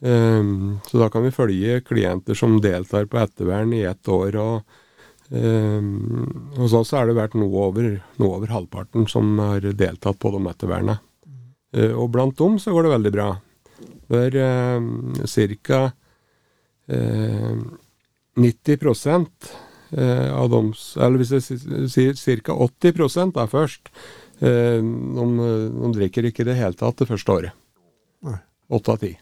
Um, 0.00 0.78
så 0.86 0.98
da 1.00 1.08
kan 1.08 1.24
vi 1.24 1.32
følge 1.32 1.80
klienter 1.80 2.36
som 2.36 2.58
deltar 2.60 3.06
på 3.08 3.20
ettervern 3.22 3.72
i 3.72 3.86
ett 3.88 4.08
år. 4.12 4.36
og 4.36 5.32
um, 5.32 6.52
Hos 6.58 6.74
oss 6.76 6.92
har 6.92 7.08
det 7.08 7.16
vært 7.16 7.36
noe 7.38 7.64
over, 7.70 7.88
noe 8.20 8.36
over, 8.36 8.52
halvparten 8.52 9.08
som 9.08 9.38
har 9.40 9.64
deltatt 9.64 10.20
på 10.20 10.34
de 10.34 10.42
ettervernene. 10.52 10.98
Uh, 11.76 11.94
og 11.96 12.10
blant 12.12 12.36
dem 12.38 12.60
så 12.62 12.74
går 12.74 12.86
det 12.86 12.94
veldig 12.96 13.14
bra. 13.14 13.30
Det 14.06 14.22
er 14.28 14.38
uh, 14.42 15.56
ca. 15.64 15.82
Uh, 16.86 17.64
90 18.36 19.26
eh, 19.96 20.32
av 20.34 20.50
dem 20.50 20.72
Eller 20.96 21.20
hvis 21.20 21.32
jeg 21.32 21.60
sier 21.90 22.40
ca. 22.44 22.52
80% 22.52 23.36
da 23.36 23.46
først, 23.50 23.92
eh, 24.40 24.80
de, 24.80 25.28
de, 25.36 25.92
drikker 25.96 26.28
ikke 26.28 26.44
i 26.44 26.50
det 26.50 26.58
hele 26.60 26.76
tatt 26.76 26.98
det 27.00 27.08
første 27.10 27.32
året. 27.32 27.62
Åtte 28.66 28.92
av 28.92 28.98
ti. 28.98 29.12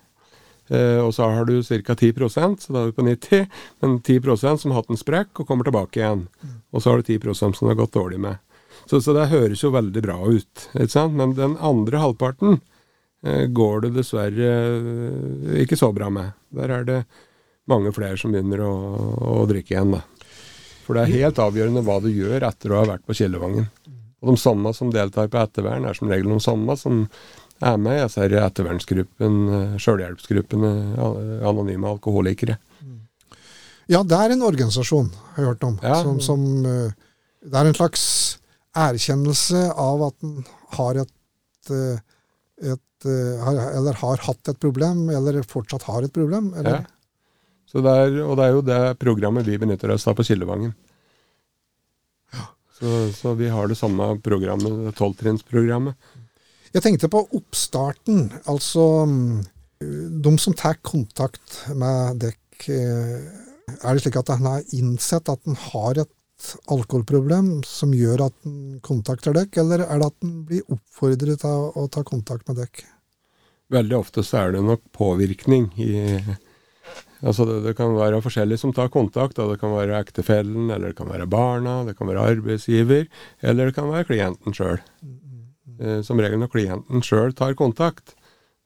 Eh, 0.73 0.99
og 1.05 1.13
så 1.15 1.29
har 1.29 1.45
du 1.45 1.59
ca. 1.63 1.95
10% 1.95 2.65
så 2.65 2.73
da 2.73 2.83
er 2.83 2.91
vi 2.91 2.97
på 2.97 3.07
90, 3.07 3.47
men 3.85 3.99
10% 4.01 4.63
som 4.63 4.73
har 4.73 4.83
hatt 4.83 4.93
en 4.93 5.01
sprekk 5.01 5.43
og 5.43 5.49
kommer 5.49 5.69
tilbake 5.69 6.01
igjen. 6.01 6.27
Og 6.73 6.83
så 6.83 6.91
har 6.91 7.03
du 7.03 7.13
10% 7.13 7.55
som 7.55 7.69
det 7.69 7.75
har 7.75 7.83
gått 7.83 7.99
dårlig 7.99 8.21
med. 8.25 8.41
Så, 8.87 9.01
så, 9.01 9.15
det 9.17 9.31
høres 9.31 9.63
jo 9.63 9.73
veldig 9.73 10.03
bra 10.05 10.17
ut. 10.25 10.69
ikke 10.75 10.93
sant? 10.93 11.15
Men 11.17 11.37
den 11.37 11.59
andre 11.63 12.01
halvparten 12.03 12.59
eh, 13.25 13.47
går 13.53 13.87
det 13.87 13.95
dessverre 13.99 14.51
ikke 15.63 15.79
så 15.79 15.93
bra 15.95 16.11
med. 16.13 16.35
Der 16.57 16.73
er 16.73 16.89
det 16.89 16.99
mange 17.71 17.93
flere 17.97 18.19
som 18.21 18.35
begynner 18.35 18.65
å, 18.67 18.75
å 19.41 19.47
drikke 19.51 19.77
igjen. 19.77 19.97
da. 19.97 20.03
For 20.85 20.97
det 20.97 21.07
er 21.07 21.23
helt 21.25 21.41
avgjørende 21.41 21.85
hva 21.87 22.01
du 22.05 22.11
gjør 22.13 22.45
etter 22.51 22.73
å 22.73 22.83
ha 22.83 22.91
vært 22.93 23.07
på 23.09 23.17
Kildevangen. 23.17 23.71
Og 24.25 24.33
de 24.33 24.41
samme 24.41 24.73
som 24.77 24.93
deltar 24.93 25.31
på 25.33 25.41
ettervern, 25.41 25.87
er 25.89 25.97
som 25.97 26.11
regel 26.11 26.33
de 26.33 26.41
samme 26.45 26.77
som 26.81 27.05
er 27.65 27.81
med 27.81 27.99
i 27.99 28.05
disse 28.05 28.25
ettervernsgruppen, 28.25 29.41
eh, 29.57 29.75
sjølhjelpsgruppene, 29.81 30.71
anonyme 31.45 31.93
alkoholikere. 31.93 32.59
Ja, 33.91 34.01
det 34.01 34.17
er 34.17 34.33
en 34.33 34.45
organisasjon, 34.45 35.11
har 35.35 35.43
jeg 35.43 35.51
hørt 35.53 35.67
om. 35.69 35.77
Ja. 35.85 36.01
Som, 36.03 36.21
som, 36.25 36.41
eh, 36.65 36.93
det 37.45 37.61
er 37.61 37.69
en 37.69 37.77
slags 37.77 38.05
erkjennelse 38.75 39.69
av 39.77 40.09
at 40.09 40.25
en 40.25 40.41
har 40.79 41.05
et, 41.05 41.15
et, 41.71 42.03
et, 42.65 42.81
Eller 43.05 43.99
har 44.01 44.23
hatt 44.25 44.49
et 44.49 44.61
problem, 44.61 45.11
eller 45.13 45.43
fortsatt 45.45 45.85
har 45.85 46.07
et 46.07 46.13
problem. 46.13 46.55
Eller? 46.57 46.81
Ja. 46.81 46.94
Er, 47.75 48.21
og 48.23 48.37
det 48.39 48.45
er 48.45 48.53
jo 48.55 48.63
det 48.63 48.83
programmet 49.03 49.47
vi 49.49 49.59
benytter 49.59 49.91
oss 49.95 50.07
av 50.07 50.15
på 50.19 50.27
Kildevangen. 50.27 50.75
Så, 52.75 52.91
så, 53.15 53.33
vi 53.39 53.49
har 53.51 53.67
det 53.71 53.79
samme 53.79 54.17
programmet, 54.23 54.93
tolvtrinnsprogrammet. 54.99 55.95
Jeg 56.75 56.83
tenkte 56.83 57.11
på 57.11 57.23
oppstarten. 57.39 58.29
Altså 58.51 58.85
de 60.25 60.39
som 60.39 60.55
tar 60.57 60.79
kontakt 60.83 61.65
med 61.75 62.21
dekk. 62.23 62.69
Eh, 62.71 63.25
er 63.75 63.97
det 63.97 64.05
slik 64.05 64.19
at 64.21 64.33
han 64.35 64.47
har 64.47 64.77
innsett 64.77 65.31
at 65.31 65.41
han 65.47 65.59
har 65.71 66.05
et 66.05 66.49
alkoholproblem 66.69 67.63
som 67.67 67.95
gjør 67.97 68.27
at 68.27 68.35
han 68.45 68.81
kontakter 68.85 69.35
dekk, 69.37 69.57
eller 69.63 69.87
er 69.87 70.03
det 70.03 70.11
at 70.11 70.19
han 70.21 70.35
blir 70.49 70.75
oppfordret 70.75 71.41
til 71.41 71.71
å 71.73 71.87
ta 71.89 72.05
kontakt 72.07 72.51
med 72.51 72.61
dekk? 72.61 72.85
Veldig 73.73 73.97
ofte 73.97 74.25
så 74.27 74.43
er 74.43 74.55
det 74.55 74.65
nok 74.67 74.83
påvirkning 74.93 75.71
i 75.81 75.95
Altså 77.25 77.47
det, 77.49 77.61
det, 77.65 77.73
kan 77.79 77.95
være 77.97 78.21
forskjellige 78.25 78.61
som 78.61 78.73
tar 78.77 78.91
kontakt. 78.93 79.39
Det 79.39 79.61
kan 79.61 79.73
være 79.73 80.01
ektefellen, 80.03 80.69
eller 80.69 80.93
det 80.93 80.99
kan 80.99 81.09
være 81.09 81.29
barna, 81.31 81.79
det 81.89 81.97
kan 81.99 82.11
være 82.11 82.27
arbeidsgiver, 82.35 83.07
eller 83.41 83.71
det 83.71 83.77
kan 83.79 83.89
være 83.89 84.09
klienten 84.11 84.57
sjøl. 84.57 84.83
Eh, 85.81 86.03
som 86.07 86.21
regel 86.21 86.43
når 86.43 86.53
klienten 86.53 87.05
sjøl 87.05 87.33
tar 87.37 87.57
kontakt, 87.59 88.15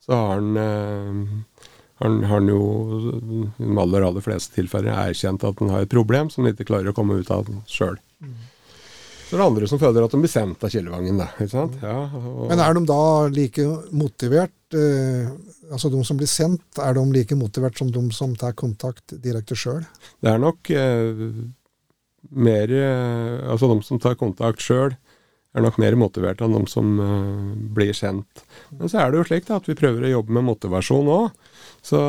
så 0.04 0.18
har 0.18 0.34
han, 0.34 0.56
eh, 0.56 1.64
han, 2.02 2.20
han 2.32 2.50
jo 2.50 2.60
i 2.98 3.40
de 3.62 3.72
aller, 3.78 4.06
aller 4.10 4.24
fleste 4.24 4.58
tilfeller 4.58 4.96
erkjent 5.06 5.46
at 5.46 5.62
han 5.62 5.74
har 5.74 5.86
et 5.86 5.94
problem 5.94 6.30
som 6.32 6.44
han 6.44 6.54
ikke 6.54 6.70
klarer 6.72 6.90
å 6.92 6.96
komme 6.96 7.20
ut 7.20 7.30
av 7.34 7.48
sjøl. 7.70 7.98
Så 9.28 9.36
er 9.36 9.42
det 9.42 9.46
andre 9.50 9.66
som 9.68 9.80
føler 9.80 10.04
at 10.04 10.14
de 10.14 10.18
blir 10.22 10.30
sendt 10.32 10.62
av 10.64 10.70
Kildevangen, 10.72 11.18
da. 11.20 11.26
Ikke 11.36 11.52
sant? 11.52 11.74
Ja, 11.84 11.98
og... 12.16 12.46
Men 12.48 12.62
er 12.64 12.78
de 12.78 12.82
da 12.88 13.02
like 13.28 13.66
motivert, 13.92 14.56
eh, 14.72 15.28
altså 15.72 15.90
de 15.92 16.00
som 16.06 16.18
blir 16.18 16.30
sendt, 16.30 16.80
er 16.80 16.96
de 16.96 17.04
like 17.12 17.36
motivert 17.38 17.78
som 17.78 17.90
de 17.92 18.02
som 18.14 18.34
tar 18.38 18.56
kontakt 18.58 19.14
direkte 19.24 19.56
sjøl? 19.58 19.84
Det 20.22 20.32
er 20.32 20.40
nok 20.42 20.70
eh, 20.72 21.22
mer 22.34 22.72
eh, 22.74 23.36
Altså 23.48 23.70
de 23.70 23.78
som 23.86 24.00
tar 24.02 24.18
kontakt 24.20 24.64
sjøl, 24.64 24.96
er 25.56 25.64
nok 25.64 25.78
mer 25.80 25.96
motivert 25.98 26.42
enn 26.44 26.56
de 26.56 26.64
som 26.70 26.98
eh, 27.02 27.54
blir 27.76 27.94
sendt. 27.96 28.44
Men 28.74 28.90
så 28.90 29.02
er 29.02 29.12
det 29.12 29.22
jo 29.22 29.28
slik 29.30 29.48
da, 29.48 29.60
at 29.60 29.70
vi 29.70 29.78
prøver 29.78 30.06
å 30.06 30.16
jobbe 30.18 30.36
med 30.36 30.48
motivasjon 30.50 31.12
òg. 31.14 31.54
Så, 31.80 32.00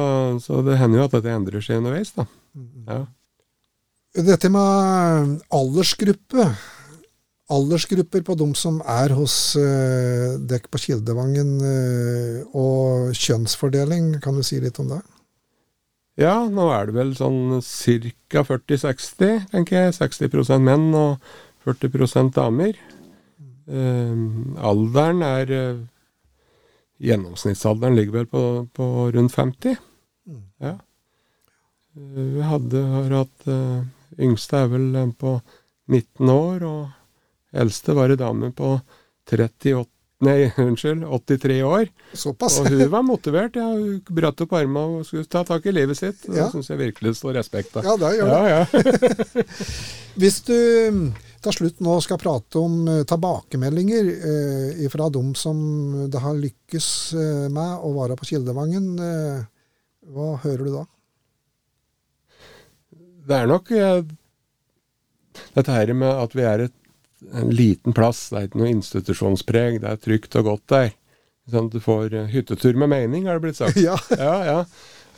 så, 0.44 0.60
det 0.66 0.80
hender 0.82 1.02
jo 1.04 1.08
at 1.08 1.16
dette 1.18 1.34
endrer 1.34 1.64
seg 1.64 1.82
underveis, 1.82 2.12
da. 2.18 2.28
Ja. 2.90 3.00
Dette 4.26 4.50
med 4.52 5.40
aldersgruppe 5.54 6.50
aldersgrupper 7.50 8.24
på 8.26 8.36
de 8.38 8.48
som 8.58 8.80
er 8.86 9.14
hos 9.18 9.36
eh, 9.58 10.38
dekk 10.50 10.70
på 10.72 10.82
Kildevangen, 10.84 11.56
eh, 11.66 12.42
og 12.54 13.16
kjønnsfordeling. 13.18 14.20
Kan 14.24 14.38
du 14.38 14.46
si 14.46 14.60
litt 14.62 14.80
om 14.82 14.92
det? 14.94 15.02
Ja, 16.20 16.36
nå 16.52 16.68
er 16.76 16.90
det 16.90 16.98
vel 16.98 17.14
sånn 17.18 17.60
ca. 17.64 18.44
40-60, 18.46 19.48
tenker 19.54 19.86
jeg. 19.88 19.96
60% 19.98 20.66
menn 20.66 20.92
og 20.98 21.32
40% 21.66 22.36
damer. 22.38 22.78
Eh, 23.70 24.28
alderen 24.72 25.26
er 25.26 25.56
Gjennomsnittsalderen 27.00 27.96
ligger 27.96 28.18
vel 28.18 28.26
på, 28.28 28.42
på 28.76 28.86
rundt 29.16 29.32
50. 29.32 29.78
Mm. 30.28 30.42
Ja. 30.60 30.74
Vi 31.96 32.44
hadde 32.44 32.82
har 32.92 33.14
hatt 33.22 33.48
Yngste 34.20 34.66
er 34.66 34.68
vel 34.74 34.98
på 35.16 35.38
19 35.88 36.34
år. 36.34 36.66
og 36.68 36.99
Eldste 37.52 37.96
var 37.98 38.14
ei 38.14 38.20
dame 38.20 38.52
på 38.56 38.76
38 39.30 39.86
Nei, 40.20 40.50
unnskyld, 40.58 41.06
83 41.08 41.62
år. 41.64 41.86
Såpass. 42.14 42.58
Og 42.60 42.68
hun 42.68 42.90
var 42.92 43.06
motivert. 43.08 43.56
Ja, 43.56 43.70
hun 43.72 44.02
brøt 44.04 44.42
opp 44.44 44.56
armene 44.58 45.00
og 45.00 45.08
skulle 45.08 45.30
ta 45.32 45.46
tak 45.48 45.64
i 45.70 45.74
livet 45.76 46.00
sitt. 46.00 46.26
Det 46.26 46.42
ja. 46.42 46.50
syns 46.52 46.68
jeg 46.72 46.82
virkelig 46.82 47.16
står 47.22 47.38
respekt 47.40 47.78
av. 47.80 47.88
Ja, 47.88 47.96
det 48.02 48.12
gjør 48.18 48.34
det. 48.34 48.42
Ja, 48.44 48.60
ja. 48.60 49.44
Hvis 50.20 50.42
du 50.44 50.58
til 51.40 51.56
slutt 51.56 51.80
nå 51.86 51.96
skal 52.04 52.20
prate 52.20 52.60
om 52.60 52.82
uh, 52.90 53.06
tilbakemeldinger 53.08 54.10
eh, 54.12 54.82
fra 54.92 55.08
dem 55.14 55.32
som 55.40 55.60
det 56.12 56.20
har 56.20 56.36
lykkes 56.36 56.88
uh, 57.16 57.46
med 57.48 57.86
å 57.88 57.94
være 57.96 58.18
på 58.20 58.28
Kildevangen, 58.28 58.90
hva 60.10 60.34
hører 60.44 60.66
du 60.68 60.74
da? 60.74 60.84
Det 63.30 63.38
er 63.38 63.48
nok 63.48 63.72
dette 65.56 65.72
her 65.72 65.94
med 65.96 66.12
at 66.12 66.36
vi 66.36 66.44
er 66.44 66.66
et 66.66 66.79
en 67.34 67.50
liten 67.54 67.96
plass. 67.96 68.30
Det 68.30 68.40
er 68.40 68.48
ikke 68.50 68.62
noe 68.62 68.72
institusjonspreg. 68.74 69.82
Det 69.84 69.92
er 69.92 70.02
trygt 70.02 70.38
og 70.40 70.52
godt 70.54 70.66
der. 70.74 70.92
Sånn 71.50 71.70
at 71.70 71.76
du 71.76 71.82
får 71.82 72.14
uh, 72.14 72.28
hyttetur 72.30 72.78
med 72.78 72.92
mening, 72.92 73.28
har 73.28 73.40
det 73.40 73.48
blitt 73.48 73.60
sagt. 73.60 73.80
ja. 73.88 73.98
ja, 74.14 74.36
ja. 74.46 74.60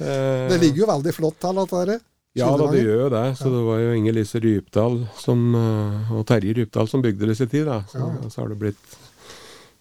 Eh, 0.02 0.48
det 0.50 0.62
ligger 0.62 0.86
jo 0.86 0.90
veldig 0.94 1.14
flott 1.14 1.46
her, 1.46 1.58
dette 1.60 1.84
her. 1.84 1.94
Ja 2.40 2.48
da, 2.56 2.70
det 2.72 2.86
gjør 2.86 3.06
jo 3.06 3.12
det. 3.12 3.26
Så 3.36 3.52
det 3.52 3.62
var 3.68 3.80
jo 3.82 3.94
Inger 3.98 4.16
Lise 4.16 4.40
Rypdal 4.40 5.02
som, 5.20 5.48
uh, 5.58 6.12
og 6.16 6.26
Terje 6.30 6.56
Rypdal 6.62 6.88
som 6.88 7.04
bygde 7.04 7.28
det 7.28 7.36
i 7.36 7.42
sin 7.42 7.52
tid. 7.52 7.68
da. 7.68 7.82
Så, 7.92 8.00
ja. 8.00 8.30
så, 8.30 8.44
har 8.44 8.54
det 8.54 8.60
blitt 8.62 9.00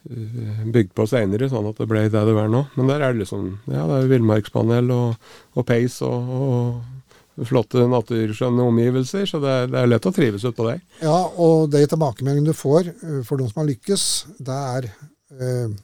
bygd 0.00 0.94
på 0.96 1.04
seinere, 1.04 1.50
sånn 1.52 1.66
at 1.68 1.76
det 1.76 1.86
ble 1.90 2.06
det 2.08 2.22
det 2.24 2.32
er 2.32 2.48
nå. 2.50 2.62
Men 2.78 2.88
der 2.88 3.02
er 3.04 3.12
det 3.12 3.26
liksom 3.26 3.50
Ja, 3.68 3.84
det 3.84 3.98
er 3.98 4.08
villmarkspanel 4.14 4.88
og, 4.94 5.32
og 5.52 5.66
peis 5.68 5.98
og, 6.06 6.30
og 6.32 6.99
flotte 7.49 7.84
naturskjønne 7.91 8.66
omgivelser, 8.70 9.26
så 9.28 9.41
det 9.43 9.53
er, 9.53 9.70
det 9.72 9.78
er 9.80 9.91
lett 9.91 10.09
å 10.09 10.12
trives 10.14 10.45
utpå 10.49 10.66
der. 10.66 10.82
Ja, 11.05 11.16
og 11.41 11.70
de 11.72 11.84
tilbakemeldingene 11.84 12.53
du 12.53 12.57
får 12.57 12.91
eh, 12.91 13.22
for 13.26 13.41
de 13.41 13.49
som 13.51 13.62
har 13.62 13.70
lykkes, 13.70 14.05
det 14.43 14.59
er 14.74 14.91
eh, 14.91 15.78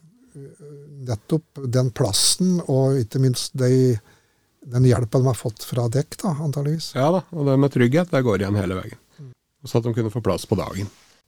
nettopp 1.06 1.64
den 1.72 1.90
plassen 1.96 2.58
og 2.66 3.00
ikke 3.00 3.22
minst 3.22 3.56
de, 3.56 3.96
den 4.66 4.88
hjelpa 4.88 5.22
de 5.22 5.30
har 5.30 5.38
fått 5.38 5.64
fra 5.66 5.88
dekk, 5.92 6.18
da, 6.22 6.36
antageligvis. 6.48 6.92
Ja 6.98 7.08
da, 7.14 7.24
og 7.32 7.48
det 7.48 7.58
med 7.62 7.74
trygghet, 7.74 8.12
det 8.12 8.24
går 8.26 8.44
igjen 8.44 8.60
hele 8.60 8.78
veien. 8.82 9.02
Så 9.66 9.80
at 9.80 9.86
de 9.86 9.96
kunne 9.96 10.12
få 10.12 10.22
plass 10.22 10.44
på 10.46 10.58
dagen. 10.58 10.86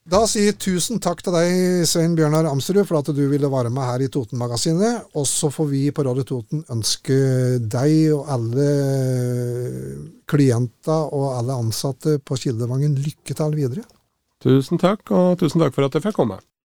Da 0.09 0.23
sier 0.25 0.55
tusen 0.57 1.03
takk 1.05 1.19
til 1.21 1.35
deg, 1.35 1.83
Svein 1.85 2.15
Bjørnar 2.17 2.47
Amsrud, 2.49 2.81
for 2.89 2.97
at 3.03 3.11
du 3.13 3.21
ville 3.29 3.51
være 3.53 3.69
med 3.69 3.85
her 3.85 4.07
i 4.07 4.09
Totenmagasinet. 4.09 5.11
Og 5.13 5.27
så 5.29 5.51
får 5.53 5.67
vi 5.69 5.83
på 5.93 6.05
Radio 6.07 6.25
Toten 6.25 6.63
ønske 6.73 7.19
deg 7.61 8.15
og 8.17 8.31
alle 8.33 8.69
klienter 10.33 11.13
og 11.13 11.35
alle 11.35 11.59
ansatte 11.61 12.17
på 12.25 12.41
Kildevangen 12.41 12.97
lykke 12.97 13.37
til 13.37 13.59
videre. 13.59 13.85
Tusen 14.41 14.81
takk, 14.81 15.05
og 15.13 15.37
tusen 15.43 15.61
takk 15.61 15.77
for 15.77 15.85
at 15.85 15.99
jeg 15.99 16.07
fikk 16.07 16.17
komme. 16.23 16.41